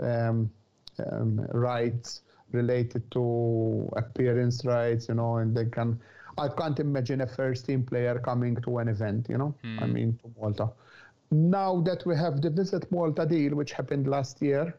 um, 0.00 0.50
um, 1.10 1.40
rights 1.52 2.22
related 2.52 3.10
to 3.10 3.88
appearance 3.96 4.64
rights, 4.64 5.08
you 5.08 5.14
know, 5.14 5.36
and 5.36 5.56
they 5.56 5.66
can. 5.66 6.00
I 6.38 6.48
can't 6.48 6.78
imagine 6.78 7.20
a 7.22 7.26
first 7.26 7.66
team 7.66 7.82
player 7.82 8.20
coming 8.20 8.54
to 8.62 8.78
an 8.78 8.88
event, 8.88 9.26
you 9.28 9.38
know. 9.38 9.54
Mm. 9.64 9.82
I 9.82 9.86
hmm. 9.86 9.92
mean, 9.92 10.18
to 10.22 10.30
Malta. 10.40 10.70
Now 11.30 11.80
that 11.82 12.06
we 12.06 12.16
have 12.16 12.40
the 12.40 12.50
Visit 12.50 12.90
Malta 12.90 13.26
deal, 13.26 13.54
which 13.54 13.72
happened 13.72 14.06
last 14.06 14.40
year, 14.40 14.74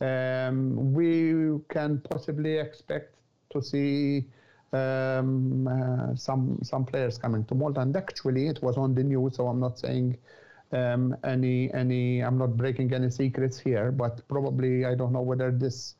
um, 0.00 0.92
we 0.92 1.58
can 1.68 2.00
possibly 2.10 2.58
expect 2.58 3.16
to 3.50 3.62
see 3.62 4.26
um, 4.72 5.66
uh, 5.68 6.14
some 6.14 6.58
some 6.62 6.84
players 6.84 7.16
coming 7.16 7.44
to 7.46 7.54
Malta. 7.54 7.80
And 7.80 7.96
actually, 7.96 8.48
it 8.48 8.62
was 8.62 8.76
on 8.76 8.94
the 8.94 9.02
news, 9.02 9.36
so 9.36 9.46
I'm 9.46 9.60
not 9.60 9.78
saying 9.78 10.18
um, 10.72 11.16
any 11.24 11.72
any. 11.72 12.20
I'm 12.20 12.36
not 12.36 12.56
breaking 12.56 12.92
any 12.92 13.10
secrets 13.10 13.58
here, 13.58 13.92
but 13.92 14.26
probably 14.28 14.84
I 14.84 14.94
don't 14.94 15.12
know 15.12 15.22
whether 15.22 15.50
this 15.50 15.94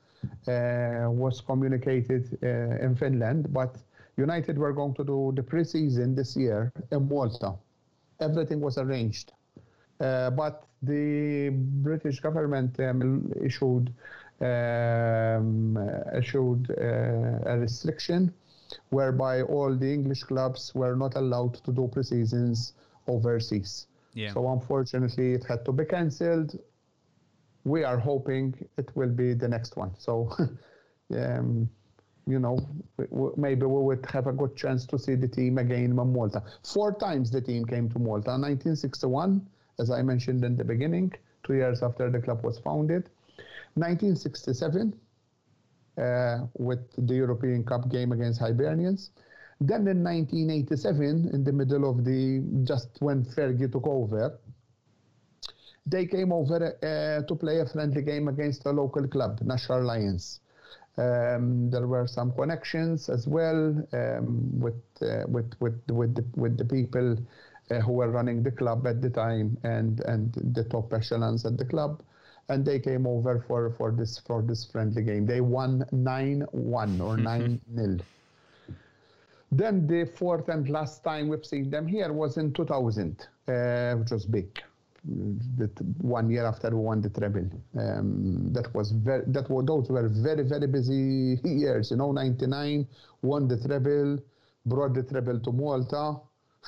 uh, 0.48 1.07
was 1.09 1.40
communicated 1.40 2.38
uh, 2.42 2.84
in 2.84 2.96
Finland. 2.96 3.52
But 3.52 3.76
United 4.16 4.59
were 4.59 4.72
going 4.72 4.94
to 4.94 5.05
do 5.05 5.32
the 5.34 5.42
preseason 5.42 6.14
this 6.14 6.36
year 6.36 6.72
in 6.90 7.09
Malta. 7.09 7.55
Everything 8.20 8.61
was 8.61 8.78
arranged, 8.78 9.32
but 9.99 10.66
the 10.82 11.51
British 11.82 12.20
government 12.20 12.78
um, 12.80 13.32
issued 13.42 13.92
um, 14.40 15.78
issued 16.14 16.70
uh, 16.70 17.51
a 17.51 17.59
restriction 17.59 18.32
whereby 18.90 19.42
all 19.42 19.74
the 19.74 19.92
English 19.92 20.24
clubs 20.24 20.74
were 20.74 20.97
not 20.97 21.16
allowed 21.16 21.55
to 21.64 21.72
do 21.72 21.88
pre-seasons 21.92 22.72
overseas. 23.07 23.86
Yeah. 24.14 24.32
So 24.32 24.49
unfortunately, 24.49 25.32
it 25.32 25.45
had 25.45 25.64
to 25.64 25.72
be 25.72 25.84
cancelled. 25.84 26.59
We 27.64 27.84
are 27.84 27.99
hoping 27.99 28.55
it 28.76 28.90
will 28.95 29.11
be 29.11 29.34
the 29.34 29.49
next 29.49 29.76
one. 29.76 29.92
So, 29.99 30.30
um, 31.16 31.68
you 32.26 32.38
know, 32.38 32.59
maybe 33.36 33.66
we 33.66 33.82
would 33.82 34.07
have 34.07 34.26
a 34.26 34.32
good 34.32 34.57
chance 34.57 34.86
to 34.86 34.99
see 34.99 35.14
the 35.14 35.28
team 35.28 35.59
again 35.59 35.84
in 35.84 35.95
Malta. 35.95 36.42
Four 36.62 36.95
times 36.95 37.30
the 37.30 37.40
team 37.40 37.64
came 37.64 37.88
to 37.90 37.99
Malta: 37.99 38.30
1961, 38.30 39.47
as 39.79 39.91
I 39.91 40.03
mentioned 40.03 40.45
in 40.45 40.57
the 40.57 40.64
beginning, 40.64 41.12
two 41.43 41.55
years 41.55 41.83
after 41.83 42.11
the 42.11 42.20
club 42.20 42.45
was 42.45 42.59
founded. 42.59 43.09
1967, 43.75 44.95
uh, 45.99 46.39
with 46.59 46.85
the 46.97 47.14
European 47.14 47.64
Cup 47.64 47.89
game 47.89 48.12
against 48.12 48.41
Hibernians. 48.41 49.11
Then 49.61 49.87
in 49.87 50.03
1987, 50.03 51.31
in 51.33 51.45
the 51.45 51.53
middle 51.53 51.89
of 51.89 52.05
the 52.05 52.43
just 52.64 52.89
when 53.01 53.25
Fergie 53.25 53.70
took 53.70 53.87
over, 53.87 54.39
they 55.87 56.07
came 56.07 56.33
over 56.33 56.77
uh, 56.83 57.27
to 57.27 57.35
play 57.35 57.61
a 57.61 57.66
friendly 57.66 58.03
game 58.03 58.29
against 58.29 58.66
a 58.66 58.70
local 58.70 59.07
club, 59.07 59.41
Naxxar 59.41 59.85
Lions. 59.85 60.41
Um, 60.97 61.70
there 61.70 61.87
were 61.87 62.07
some 62.07 62.33
connections 62.33 63.09
as 63.09 63.27
well 63.27 63.87
um, 63.93 64.61
with, 64.61 64.83
uh, 65.03 65.25
with, 65.27 65.53
with, 65.61 65.81
with, 65.91 66.14
the, 66.14 66.25
with 66.37 66.57
the 66.57 66.64
people 66.64 67.16
uh, 67.70 67.80
who 67.80 67.92
were 67.92 68.10
running 68.10 68.42
the 68.42 68.50
club 68.50 68.86
at 68.86 69.00
the 69.00 69.10
time 69.10 69.56
and 69.64 70.00
and 70.00 70.34
the 70.52 70.64
top 70.64 70.92
echelons 70.92 71.44
at 71.44 71.56
the 71.56 71.64
club 71.64 72.02
and 72.48 72.64
they 72.64 72.78
came 72.78 73.06
over 73.06 73.42
for 73.46 73.70
for 73.70 73.90
this 73.90 74.18
for 74.18 74.42
this 74.42 74.64
friendly 74.64 75.02
game 75.02 75.26
they 75.26 75.40
won 75.40 75.84
9-1 75.92 77.00
or 77.00 77.16
9-0 77.16 78.00
then 79.52 79.86
the 79.86 80.04
fourth 80.16 80.48
and 80.48 80.68
last 80.68 81.04
time 81.04 81.28
we've 81.28 81.46
seen 81.46 81.70
them 81.70 81.86
here 81.86 82.12
was 82.12 82.36
in 82.36 82.52
2000 82.52 83.28
uh, 83.48 83.94
which 83.94 84.10
was 84.10 84.26
big 84.26 84.62
the 85.04 85.68
one 86.00 86.30
year 86.30 86.46
after 86.46 86.70
we 86.70 86.76
won 86.76 87.00
the 87.00 87.10
treble. 87.10 87.48
Um, 87.78 88.52
that 88.52 88.74
was 88.74 88.92
very, 88.92 89.22
that 89.28 89.50
were, 89.50 89.62
those 89.62 89.88
were 89.90 90.08
very, 90.08 90.42
very 90.42 90.66
busy 90.66 91.38
years. 91.44 91.90
You 91.90 91.98
know, 91.98 92.12
99, 92.12 92.86
won 93.22 93.48
the 93.48 93.56
treble, 93.56 94.18
brought 94.64 94.94
the 94.94 95.02
treble 95.02 95.40
to 95.40 95.52
Malta. 95.52 96.16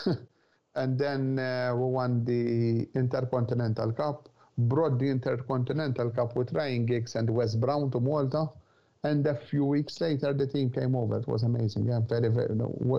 and 0.77 0.99
then 0.99 1.39
uh, 1.39 1.73
we 1.75 1.85
won 1.85 2.25
the 2.25 2.87
Intercontinental 2.95 3.93
Cup, 3.93 4.29
brought 4.59 4.99
the 4.99 5.07
Intercontinental 5.07 6.11
Cup 6.11 6.37
with 6.37 6.53
Ryan 6.53 6.87
Giggs 6.87 7.17
and 7.17 7.29
Wes 7.29 7.55
Brown 7.55 7.91
to 7.91 8.01
Malta, 8.01 8.49
and 9.03 9.27
a 9.27 9.35
few 9.35 9.65
weeks 9.65 10.01
later 10.01 10.33
the 10.33 10.47
team 10.47 10.71
came 10.71 10.95
over. 10.95 11.19
It 11.19 11.27
was 11.27 11.43
amazing. 11.43 11.87
Yeah, 11.87 12.01
very, 12.07 12.29
very. 12.29 12.55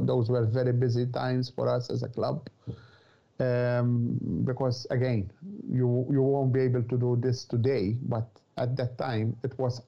Those 0.05 0.30
were 0.30 0.45
very 0.45 0.73
busy 0.73 1.05
times 1.05 1.49
for 1.49 1.69
us 1.69 1.89
as 1.89 2.03
a 2.03 2.09
club. 2.09 2.47
Um, 3.39 4.17
because 4.43 4.88
again, 4.89 5.30
you 5.71 6.07
you 6.09 6.23
won't 6.23 6.51
be 6.51 6.61
able 6.61 6.82
to 6.84 6.97
do 6.97 7.17
this 7.21 7.45
today, 7.45 7.95
but 8.01 8.28
at 8.57 8.75
that 8.78 8.97
time 8.97 9.36
it 9.43 9.57
was 9.59 9.82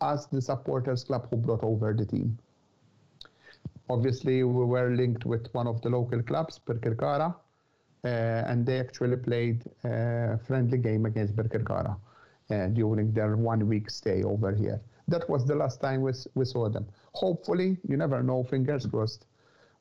us, 0.00 0.26
the 0.26 0.40
supporters 0.40 1.04
club, 1.04 1.26
who 1.30 1.36
brought 1.36 1.64
over 1.64 1.92
the 1.92 2.04
team. 2.06 2.38
Obviously, 3.92 4.42
we 4.42 4.64
were 4.64 4.90
linked 4.96 5.26
with 5.26 5.52
one 5.52 5.66
of 5.66 5.82
the 5.82 5.90
local 5.90 6.22
clubs, 6.22 6.58
Birkirkara, 6.66 7.34
uh, 8.04 8.08
and 8.50 8.64
they 8.64 8.80
actually 8.80 9.16
played 9.16 9.62
a 9.84 10.38
friendly 10.46 10.78
game 10.78 11.04
against 11.04 11.36
Birkirkara 11.36 11.94
uh, 12.50 12.66
during 12.68 13.12
their 13.12 13.36
one 13.36 13.68
week 13.68 13.90
stay 13.90 14.22
over 14.22 14.50
here. 14.54 14.80
That 15.08 15.28
was 15.28 15.44
the 15.44 15.54
last 15.54 15.82
time 15.82 16.00
we, 16.00 16.12
we 16.34 16.46
saw 16.46 16.70
them. 16.70 16.86
Hopefully, 17.12 17.76
you 17.86 17.98
never 17.98 18.22
know, 18.22 18.44
fingers 18.44 18.86
crossed. 18.86 19.26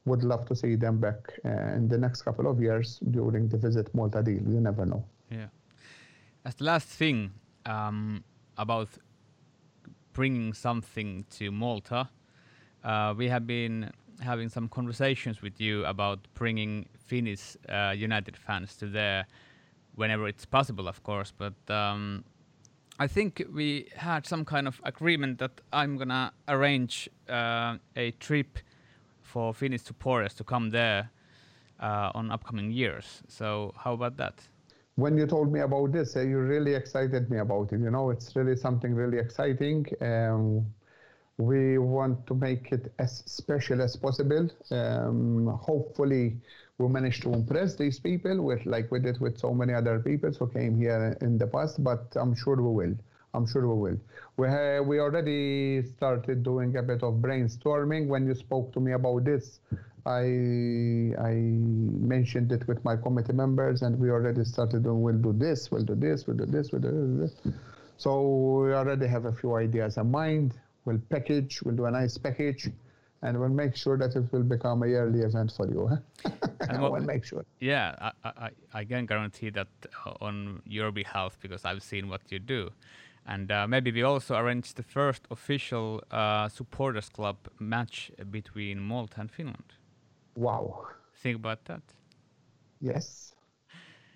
Would 0.05 0.23
love 0.23 0.45
to 0.47 0.55
see 0.55 0.75
them 0.75 0.99
back 0.99 1.31
uh, 1.45 1.77
in 1.77 1.87
the 1.87 1.97
next 1.97 2.23
couple 2.23 2.47
of 2.49 2.59
years 2.59 2.99
during 3.11 3.47
the 3.47 3.57
Visit 3.57 3.93
Malta 3.95 4.21
deal. 4.21 4.41
You 4.41 4.59
never 4.59 4.85
know. 4.85 5.05
Yeah. 5.29 5.47
As 6.43 6.55
the 6.55 6.65
last 6.65 6.87
thing 6.87 7.31
um, 7.65 8.25
about 8.57 8.89
bringing 10.11 10.53
something 10.53 11.25
to 11.37 11.51
Malta, 11.51 12.09
uh, 12.83 13.13
we 13.15 13.29
have 13.29 13.45
been 13.45 13.91
having 14.21 14.49
some 14.49 14.67
conversations 14.67 15.41
with 15.41 15.59
you 15.59 15.85
about 15.85 16.19
bringing 16.33 16.85
Finnish 16.97 17.57
uh, 17.69 17.93
United 17.95 18.37
fans 18.37 18.75
to 18.77 18.87
there 18.87 19.25
whenever 19.95 20.27
it's 20.27 20.45
possible, 20.45 20.87
of 20.87 21.03
course. 21.03 21.33
But 21.35 21.53
um, 21.69 22.23
I 22.99 23.07
think 23.07 23.43
we 23.53 23.87
had 23.95 24.25
some 24.25 24.45
kind 24.45 24.67
of 24.67 24.79
agreement 24.83 25.39
that 25.39 25.61
I'm 25.73 25.97
gonna 25.97 26.31
arrange 26.47 27.09
uh, 27.29 27.77
a 27.95 28.11
trip 28.19 28.59
for 29.21 29.53
Finnish 29.53 29.81
supporters 29.81 30.33
to 30.35 30.43
come 30.43 30.69
there 30.69 31.09
uh, 31.79 32.11
on 32.13 32.31
upcoming 32.31 32.71
years. 32.71 33.23
So 33.27 33.73
how 33.77 33.93
about 33.93 34.17
that? 34.17 34.47
When 34.95 35.17
you 35.17 35.25
told 35.25 35.51
me 35.51 35.61
about 35.61 35.91
this, 35.93 36.15
uh, 36.15 36.21
you 36.21 36.37
really 36.39 36.75
excited 36.75 37.29
me 37.31 37.39
about 37.39 37.71
it. 37.73 37.79
You 37.79 37.89
know, 37.89 38.09
it's 38.09 38.35
really 38.35 38.55
something 38.55 38.93
really 38.93 39.17
exciting. 39.17 39.85
Um, 40.01 40.65
we 41.37 41.77
want 41.77 42.27
to 42.27 42.35
make 42.35 42.71
it 42.71 42.93
as 42.99 43.23
special 43.25 43.81
as 43.81 43.95
possible. 43.95 44.49
Um, 44.69 45.47
hopefully, 45.61 46.37
we 46.77 46.87
manage 46.87 47.21
to 47.21 47.33
impress 47.33 47.75
these 47.75 47.99
people 47.99 48.41
with 48.41 48.65
like 48.65 48.91
we 48.91 48.99
did 48.99 49.19
with 49.19 49.37
so 49.37 49.53
many 49.53 49.73
other 49.73 49.99
people 49.99 50.31
who 50.31 50.47
came 50.47 50.77
here 50.77 51.17
in 51.21 51.37
the 51.37 51.47
past. 51.47 51.83
But 51.83 52.05
I'm 52.15 52.35
sure 52.35 52.55
we 52.55 52.85
will. 52.85 52.95
I'm 53.33 53.47
sure 53.47 53.67
we 53.67 53.91
will. 53.91 53.99
We 54.37 54.47
have, 54.49 54.85
we 54.85 54.99
already 54.99 55.83
started 55.95 56.43
doing 56.43 56.75
a 56.77 56.83
bit 56.83 57.01
of 57.01 57.15
brainstorming. 57.15 58.07
When 58.07 58.27
you 58.27 58.35
spoke 58.35 58.73
to 58.73 58.79
me 58.79 58.91
about 58.91 59.23
this, 59.23 59.59
I 60.05 61.13
I 61.17 61.33
mentioned 62.13 62.51
it 62.51 62.67
with 62.67 62.83
my 62.83 62.95
committee 62.95 63.33
members, 63.33 63.83
and 63.83 63.97
we 63.99 64.09
already 64.09 64.43
started 64.43 64.83
doing. 64.83 65.01
We'll 65.01 65.17
do 65.17 65.33
this. 65.33 65.71
We'll 65.71 65.85
do 65.85 65.95
this. 65.95 66.27
We'll 66.27 66.37
do 66.37 66.45
this. 66.45 66.71
We'll 66.71 66.81
do 66.81 67.17
this. 67.17 67.53
So 67.97 68.21
we 68.63 68.73
already 68.73 69.07
have 69.07 69.25
a 69.25 69.31
few 69.31 69.55
ideas 69.55 69.97
in 69.97 70.09
mind. 70.09 70.55
We'll 70.85 71.01
package. 71.09 71.61
We'll 71.63 71.75
do 71.75 71.85
a 71.85 71.91
nice 71.91 72.17
package, 72.17 72.69
and 73.21 73.39
we'll 73.39 73.49
make 73.49 73.75
sure 73.75 73.97
that 73.97 74.15
it 74.15 74.31
will 74.31 74.43
become 74.43 74.83
a 74.83 74.87
yearly 74.87 75.21
event 75.21 75.51
for 75.55 75.67
you. 75.67 75.89
And 76.69 76.81
we'll 76.81 77.01
make 77.01 77.25
sure. 77.25 77.43
Yeah, 77.59 77.95
I, 77.99 78.11
I 78.23 78.49
I 78.73 78.85
can 78.85 79.05
guarantee 79.05 79.49
that 79.51 79.67
on 80.21 80.61
your 80.65 80.91
behalf 80.91 81.37
because 81.41 81.65
I've 81.65 81.83
seen 81.83 82.07
what 82.07 82.21
you 82.31 82.39
do. 82.39 82.69
And 83.25 83.51
uh, 83.51 83.67
maybe 83.67 83.91
we 83.91 84.03
also 84.03 84.35
arrange 84.35 84.73
the 84.73 84.83
first 84.83 85.27
official 85.29 86.01
uh, 86.11 86.49
supporters 86.49 87.09
club 87.09 87.37
match 87.59 88.11
between 88.31 88.79
Malta 88.79 89.21
and 89.21 89.31
Finland. 89.31 89.73
Wow! 90.35 90.87
Think 91.21 91.35
about 91.35 91.65
that. 91.65 91.83
Yes. 92.79 93.35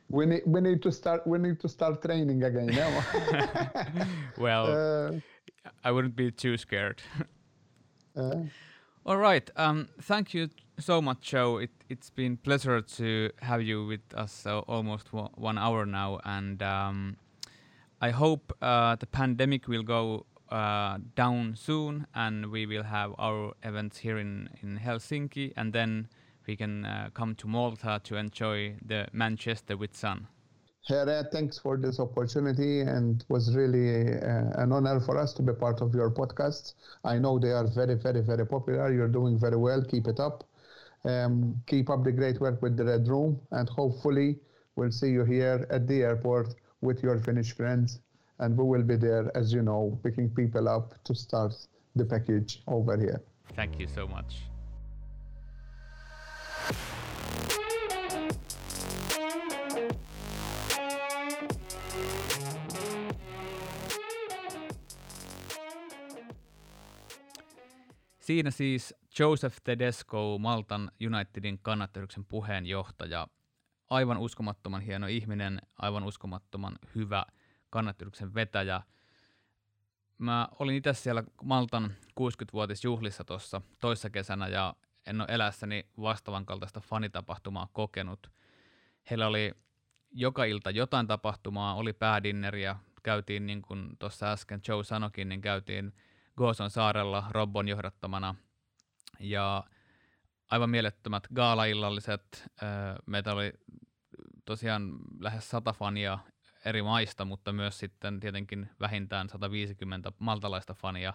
We 0.10 0.26
need, 0.26 0.44
we 0.46 0.62
need 0.62 0.82
to 0.84 0.92
start 0.92 1.26
we 1.26 1.40
need 1.40 1.60
to 1.62 1.70
start 1.70 2.02
training 2.02 2.44
again. 2.44 2.70
well, 4.38 4.66
uh, 4.68 5.12
I 5.84 5.92
wouldn't 5.92 6.16
be 6.16 6.32
too 6.32 6.58
scared. 6.58 7.02
Uh. 8.16 8.44
All 9.06 9.18
right. 9.18 9.50
Um, 9.58 9.90
thank 10.02 10.34
you 10.34 10.50
so 10.80 11.02
much, 11.02 11.20
Joe. 11.20 11.58
It, 11.58 11.70
it's 11.90 12.10
been 12.10 12.38
pleasure 12.38 12.82
to 12.82 13.30
have 13.42 13.62
you 13.62 13.86
with 13.86 14.02
us 14.16 14.46
uh, 14.46 14.60
almost 14.60 15.12
one 15.12 15.58
hour 15.58 15.86
now, 15.86 16.20
and 16.24 16.64
um, 16.64 17.18
I 18.02 18.12
hope 18.12 18.56
uh, 18.62 18.96
the 18.96 19.06
pandemic 19.06 19.68
will 19.68 19.84
go 19.84 20.26
uh, 20.50 21.00
down 21.16 21.56
soon 21.56 22.08
and 22.14 22.52
we 22.52 22.66
will 22.66 22.84
have 22.84 23.14
our 23.18 23.54
events 23.64 23.98
here 23.98 24.18
in, 24.18 24.50
in 24.62 24.80
Helsinki 24.80 25.54
and 25.58 25.74
then 25.74 26.08
we 26.46 26.56
can 26.56 26.86
uh, 26.86 27.10
come 27.14 27.36
to 27.36 27.48
Malta 27.48 28.00
to 28.04 28.16
enjoy 28.16 28.76
the 28.86 29.08
Manchester 29.12 29.76
with 29.76 29.96
sun. 29.96 30.28
Here, 30.88 31.28
thanks 31.32 31.58
for 31.58 31.78
this 31.78 32.00
opportunity 32.00 32.82
and 32.82 33.22
it 33.22 33.26
was 33.28 33.56
really 33.56 34.14
uh, 34.14 34.62
an 34.62 34.72
honor 34.72 35.00
for 35.00 35.18
us 35.18 35.34
to 35.34 35.42
be 35.42 35.52
part 35.54 35.82
of 35.82 35.96
your 35.96 36.12
podcast. 36.12 36.74
I 37.04 37.18
know 37.18 37.40
they 37.40 37.52
are 37.52 37.68
very, 37.68 37.96
very, 37.96 38.22
very 38.22 38.46
popular. 38.46 38.94
You're 38.94 39.08
doing 39.08 39.40
very 39.40 39.58
well. 39.58 39.84
Keep 39.84 40.08
it 40.08 40.20
up. 40.20 40.44
Um, 41.04 41.62
keep 41.66 41.90
up 41.90 42.04
the 42.04 42.12
great 42.12 42.40
work 42.40 42.62
with 42.62 42.78
the 42.78 42.86
Red 42.86 43.08
Room 43.08 43.40
and 43.52 43.68
hopefully 43.70 44.38
we'll 44.76 44.92
see 44.92 45.10
you 45.10 45.24
here 45.24 45.68
at 45.72 45.88
the 45.88 46.04
airport 46.04 46.56
with 46.82 47.02
your 47.02 47.18
Finnish 47.20 47.54
friends, 47.56 48.00
and 48.40 48.58
we 48.58 48.64
will 48.64 48.84
be 48.84 48.96
there, 48.96 49.32
as 49.36 49.52
you 49.52 49.62
know, 49.62 50.00
picking 50.04 50.30
people 50.30 50.70
up 50.70 50.94
to 51.04 51.16
start 51.16 51.54
the 51.96 52.06
package 52.06 52.62
over 52.68 52.98
here. 52.98 53.22
Thank 53.56 53.80
you 53.80 53.88
so 53.88 54.08
much. 54.08 54.55
Siinä 68.26 68.52
siis 68.52 68.96
Joseph 69.20 69.58
Tedesco, 69.64 70.38
Maltan 70.38 70.92
Unitedin 71.08 71.60
kannattajien 71.60 72.26
puheenjohtaja, 72.30 73.28
aivan 73.90 74.18
uskomattoman 74.18 74.82
hieno 74.82 75.08
ihminen, 75.08 75.62
aivan 75.78 76.04
uskomattoman 76.04 76.76
hyvä 76.96 77.26
kannatteluksen 77.70 78.34
vetäjä. 78.34 78.82
Mä 80.18 80.48
olin 80.60 80.76
itse 80.76 80.94
siellä 80.94 81.24
Maltan 81.44 81.94
60-vuotisjuhlissa 82.20 83.24
tuossa 83.24 83.62
toissa 83.80 84.10
kesänä 84.10 84.48
ja 84.48 84.76
en 85.06 85.22
ole 85.22 85.28
elässäni 85.30 85.86
vastaavan 86.02 86.46
kaltaista 86.46 86.80
fanitapahtumaa 86.80 87.70
kokenut. 87.74 88.32
Heillä 89.10 89.28
oli 89.28 89.52
joka 90.12 90.44
ilta 90.44 90.72
jotain 90.72 91.08
tapahtumaa, 91.08 91.76
oli 91.76 91.94
päädinneriä, 91.94 92.76
käytiin 93.04 93.46
niin 93.46 93.62
kuin 93.62 93.98
tuossa 94.00 94.32
äsken 94.32 94.62
Joe 94.68 94.84
sanokin, 94.84 95.30
niin 95.30 95.42
käytiin 95.42 95.94
Gooson 96.38 96.70
saarella 96.70 97.24
Robbon 97.32 97.68
johdattamana 97.68 98.36
ja 99.20 99.64
aivan 100.52 100.70
mielettömät 100.70 101.28
gaalaillalliset. 101.36 102.52
Meitä 103.06 103.34
oli 103.34 103.54
tosiaan 104.46 104.92
lähes 105.20 105.50
sata 105.50 105.74
fania 105.74 106.20
eri 106.66 106.82
maista, 106.82 107.26
mutta 107.26 107.54
myös 107.54 107.80
sitten 107.80 108.20
tietenkin 108.20 108.70
vähintään 108.80 109.30
150 109.30 110.12
maltalaista 110.20 110.74
fania 110.74 111.14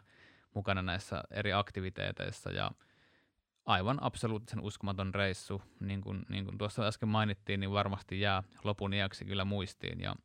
mukana 0.55 0.83
näissä 0.83 1.25
eri 1.31 1.53
aktiviteeteissa 1.53 2.51
ja 2.51 2.71
aivan 3.67 4.03
absoluuttisen 4.03 4.61
uskomaton 4.61 5.15
reissu, 5.15 5.63
niin 5.81 6.01
kuin, 6.01 6.23
niin 6.29 6.45
kuin 6.45 6.59
tuossa 6.59 6.87
äsken 6.87 7.09
mainittiin, 7.09 7.61
niin 7.61 7.73
varmasti 7.73 8.21
jää 8.21 8.43
lopun 8.65 8.95
iäksi 8.95 9.25
kyllä 9.25 9.45
muistiin. 9.45 10.01
Ja 10.01 10.17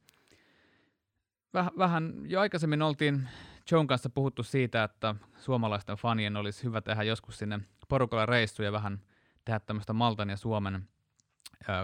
väh, 1.54 1.72
vähän 1.78 2.14
jo 2.26 2.40
aikaisemmin 2.40 2.82
oltiin 2.82 3.30
Joan 3.72 3.88
kanssa 3.88 4.10
puhuttu 4.10 4.44
siitä, 4.44 4.84
että 4.84 5.16
suomalaisten 5.38 5.98
fanien 5.98 6.38
olisi 6.38 6.64
hyvä 6.64 6.82
tehdä 6.82 7.04
joskus 7.04 7.38
sinne 7.38 7.60
porukalla 7.90 8.26
reissuja 8.26 8.72
vähän 8.72 9.02
tehdä 9.46 9.60
tämmöistä 9.60 9.94
Maltan 9.94 10.30
ja 10.30 10.38
Suomen 10.38 10.88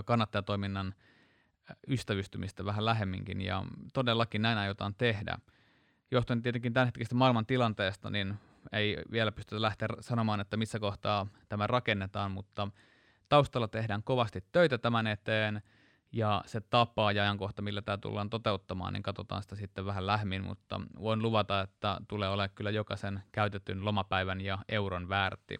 kannattajatoiminnan 0.05 0.95
ystävystymistä 1.88 2.65
vähän 2.65 2.86
lähemminkin, 2.86 3.41
ja 3.41 3.65
todellakin 3.93 4.41
näin 4.41 4.57
aiotaan 4.57 4.95
tehdä. 4.95 5.38
Johtuen 6.11 6.41
tietenkin 6.41 6.73
tämänhetkisestä 6.73 7.15
maailman 7.15 7.45
tilanteesta, 7.45 8.09
niin 8.09 8.36
ei 8.71 8.97
vielä 9.11 9.32
pystytä 9.32 9.61
lähteä 9.61 9.88
sanomaan, 9.99 10.39
että 10.39 10.57
missä 10.57 10.79
kohtaa 10.79 11.27
tämä 11.49 11.67
rakennetaan, 11.67 12.32
mutta 12.32 12.67
taustalla 13.29 13.67
tehdään 13.67 14.03
kovasti 14.03 14.43
töitä 14.51 14.77
tämän 14.77 15.07
eteen, 15.07 15.61
ja 16.12 16.43
se 16.45 16.62
tapa 16.62 17.12
ja 17.12 17.24
ajankohta, 17.24 17.62
millä 17.62 17.82
tämä 17.82 17.97
tullaan 17.97 18.30
toteuttamaan, 18.30 18.93
niin 18.93 19.03
katsotaan 19.03 19.43
sitä 19.43 19.55
sitten 19.55 19.86
vähän 19.86 20.07
lähemmin, 20.07 20.43
mutta 20.43 20.82
voin 20.99 21.22
luvata, 21.22 21.62
että 21.62 22.01
tulee 22.07 22.30
olemaan 22.30 22.55
kyllä 22.55 22.72
jokaisen 22.72 23.24
käytetyn 23.32 23.86
lomapäivän 23.86 24.41
ja 24.41 24.57
euron 24.70 25.09
väärti. 25.09 25.57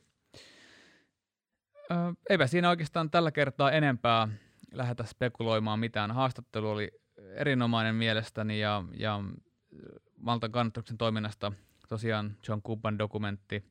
Eipä 2.30 2.48
siinä 2.48 2.70
oikeastaan 2.70 3.12
tällä 3.12 3.32
kertaa 3.32 3.72
enempää 3.72 4.28
lähdetä 4.74 5.04
spekuloimaan 5.04 5.80
mitään. 5.80 6.12
Haastattelu 6.12 6.70
oli 6.70 6.92
erinomainen 7.36 7.96
mielestäni 7.96 8.60
ja, 8.60 8.84
ja 8.98 9.20
Maltan 10.18 10.52
kannattuksen 10.52 10.98
toiminnasta 10.98 11.52
tosiaan 11.90 12.38
John 12.48 12.62
Kuban 12.62 13.00
dokumentti 13.00 13.64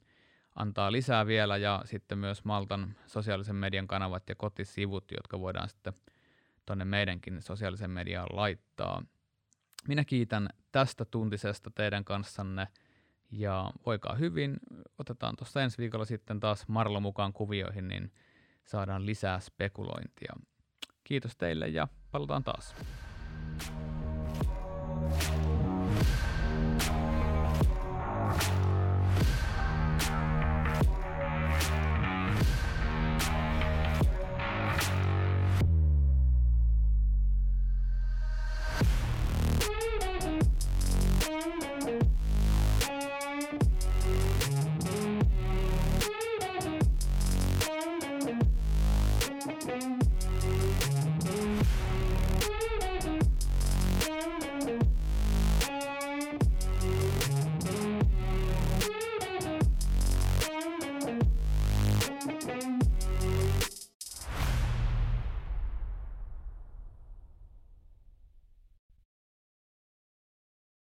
antaa 0.56 0.92
lisää 0.92 1.26
vielä 1.26 1.56
ja 1.56 1.82
sitten 1.84 2.18
myös 2.18 2.44
Maltan 2.44 2.96
sosiaalisen 3.06 3.56
median 3.56 3.86
kanavat 3.86 4.28
ja 4.28 4.34
kotisivut, 4.34 5.04
jotka 5.10 5.40
voidaan 5.40 5.68
sitten 5.68 5.92
tonne 6.66 6.84
meidänkin 6.84 7.42
sosiaalisen 7.42 7.90
mediaan 7.90 8.28
laittaa. 8.32 9.02
Minä 9.88 10.04
kiitän 10.04 10.48
tästä 10.72 11.04
tuntisesta 11.04 11.70
teidän 11.74 12.04
kanssanne 12.04 12.68
ja 13.30 13.72
voikaa 13.86 14.14
hyvin. 14.14 14.56
Otetaan 14.98 15.36
tuossa 15.36 15.62
ensi 15.62 15.78
viikolla 15.78 16.04
sitten 16.04 16.40
taas 16.40 16.68
Marlo 16.68 17.00
mukaan 17.00 17.32
kuvioihin, 17.32 17.88
niin 17.88 18.12
saadaan 18.64 19.06
lisää 19.06 19.40
spekulointia. 19.40 20.32
Kiitos 21.04 21.36
teille 21.36 21.68
ja 21.68 21.88
palataan 22.10 22.44
taas. 22.44 22.74
Oh, 26.90 27.09